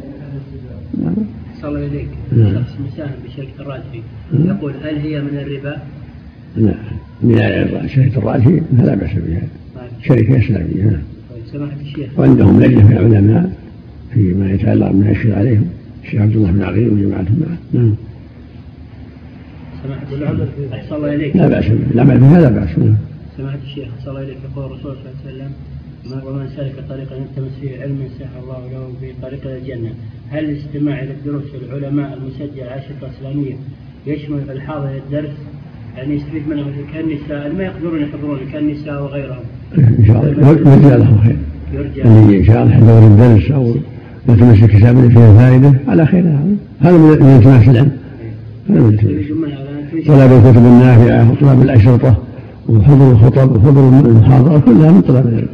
نعم 1.03 1.13
صلى 1.61 1.85
الله 1.85 2.05
نعم. 2.37 2.53
شخص 2.53 2.75
مساهم 2.93 3.11
بشركه 3.25 3.49
الراجحي 3.59 4.01
يقول 4.33 4.73
هل 4.83 4.97
هي 4.97 5.21
من 5.21 5.37
الربا؟ 5.37 5.77
نعم 6.57 6.75
من 7.23 7.87
شركه 7.87 8.17
الراجحي 8.17 8.61
فلا 8.77 8.95
باس 8.95 9.11
بها 9.13 9.41
شركه 10.03 10.39
اسلاميه 10.39 10.83
نعم 10.83 11.01
طيب 11.29 11.43
سماحه 11.51 11.81
الشيخ 11.81 12.19
وعندهم 12.19 12.63
لجنه 12.63 12.87
من 12.87 12.91
العلماء 12.91 13.60
فيما 14.21 14.51
يتعلق 14.51 14.91
من 14.91 15.11
يشهد 15.11 15.31
عليهم 15.31 15.65
الشيخ 16.03 16.21
عبد 16.21 16.35
الله 16.35 16.51
بن 16.51 16.61
عقيل 16.61 16.89
وجماعة 16.89 17.21
معه. 17.21 17.57
نعم. 17.73 17.95
سماحة 19.83 20.13
العمل 20.13 20.47
أحسن 20.73 20.95
الله 20.95 21.15
إليك 21.15 21.35
لا 21.35 21.47
بأس 21.47 21.65
العمل 21.95 22.17
بها 22.17 22.41
لا 22.41 22.49
بأس 22.49 22.69
سماحة 23.37 23.59
الشيخ. 23.63 23.87
أحسن 23.97 24.09
الله 24.09 24.21
إليك 24.21 24.37
يقول 24.51 24.65
الرسول 24.65 24.95
صلى 24.95 25.01
الله 25.01 25.15
عليه 25.25 25.29
وسلم 25.29 25.51
ومن 26.27 26.47
سلك 26.57 26.75
طريقا 26.89 27.15
يلتمس 27.15 27.51
فيه 27.61 27.81
علما 27.81 28.05
سهل 28.19 28.43
الله 28.43 28.71
له 28.71 28.91
في 29.01 29.07
طريق 29.21 29.41
إلى 29.45 29.57
الجنة، 29.57 29.91
هل 30.29 30.45
الاستماع 30.49 31.03
إلى 31.03 31.11
الدروس 31.11 31.43
العلماء 31.61 32.17
المسجل 32.17 32.63
على 32.63 32.81
الشركة 32.81 33.07
الإسلامية 33.07 33.55
يشمل 34.07 34.51
الحاضر 34.51 34.95
الدرس؟ 35.05 35.37
يعني 35.97 36.15
يستفيد 36.15 36.47
منه 36.47 36.65
كالنساء 36.93 37.53
ما 37.53 37.63
يقدرون 37.63 38.01
يحضرون 38.01 38.39
كالنساء 38.53 39.03
وغيرهم. 39.03 39.43
إن 39.77 40.05
شاء 40.07 40.23
الله. 40.23 40.49
يرجى 40.49 40.97
لهم 40.97 41.21
خير. 41.21 41.37
يرجى. 41.73 42.03
إن 42.39 42.45
شاء 42.45 42.63
الله 42.63 42.73
يحضر 42.73 43.07
الدرس 43.07 43.51
أو 43.51 43.75
يلتمس 44.29 44.63
الكتاب 44.63 44.97
اللي 44.97 45.09
فيه 45.09 45.37
فائدة 45.37 45.73
على 45.87 46.05
خير 46.05 46.25
هذا 46.81 46.97
من 46.97 47.11
التماس 47.11 47.67
العلم. 47.67 47.91
هذا 48.69 48.79
من 48.79 48.93
التماس. 48.93 49.25
طلب 50.07 50.31
الكتب 50.31 50.65
النافعة 50.65 51.31
وطلب 51.31 51.61
الأشرطة 51.61 52.17
وحضور 52.69 53.11
الخطب 53.11 53.55
وحضور 53.55 53.89
المحاضرة 53.89 54.59
كلها 54.59 54.91
من 54.91 55.01
طلب 55.01 55.27
العلم 55.27 55.47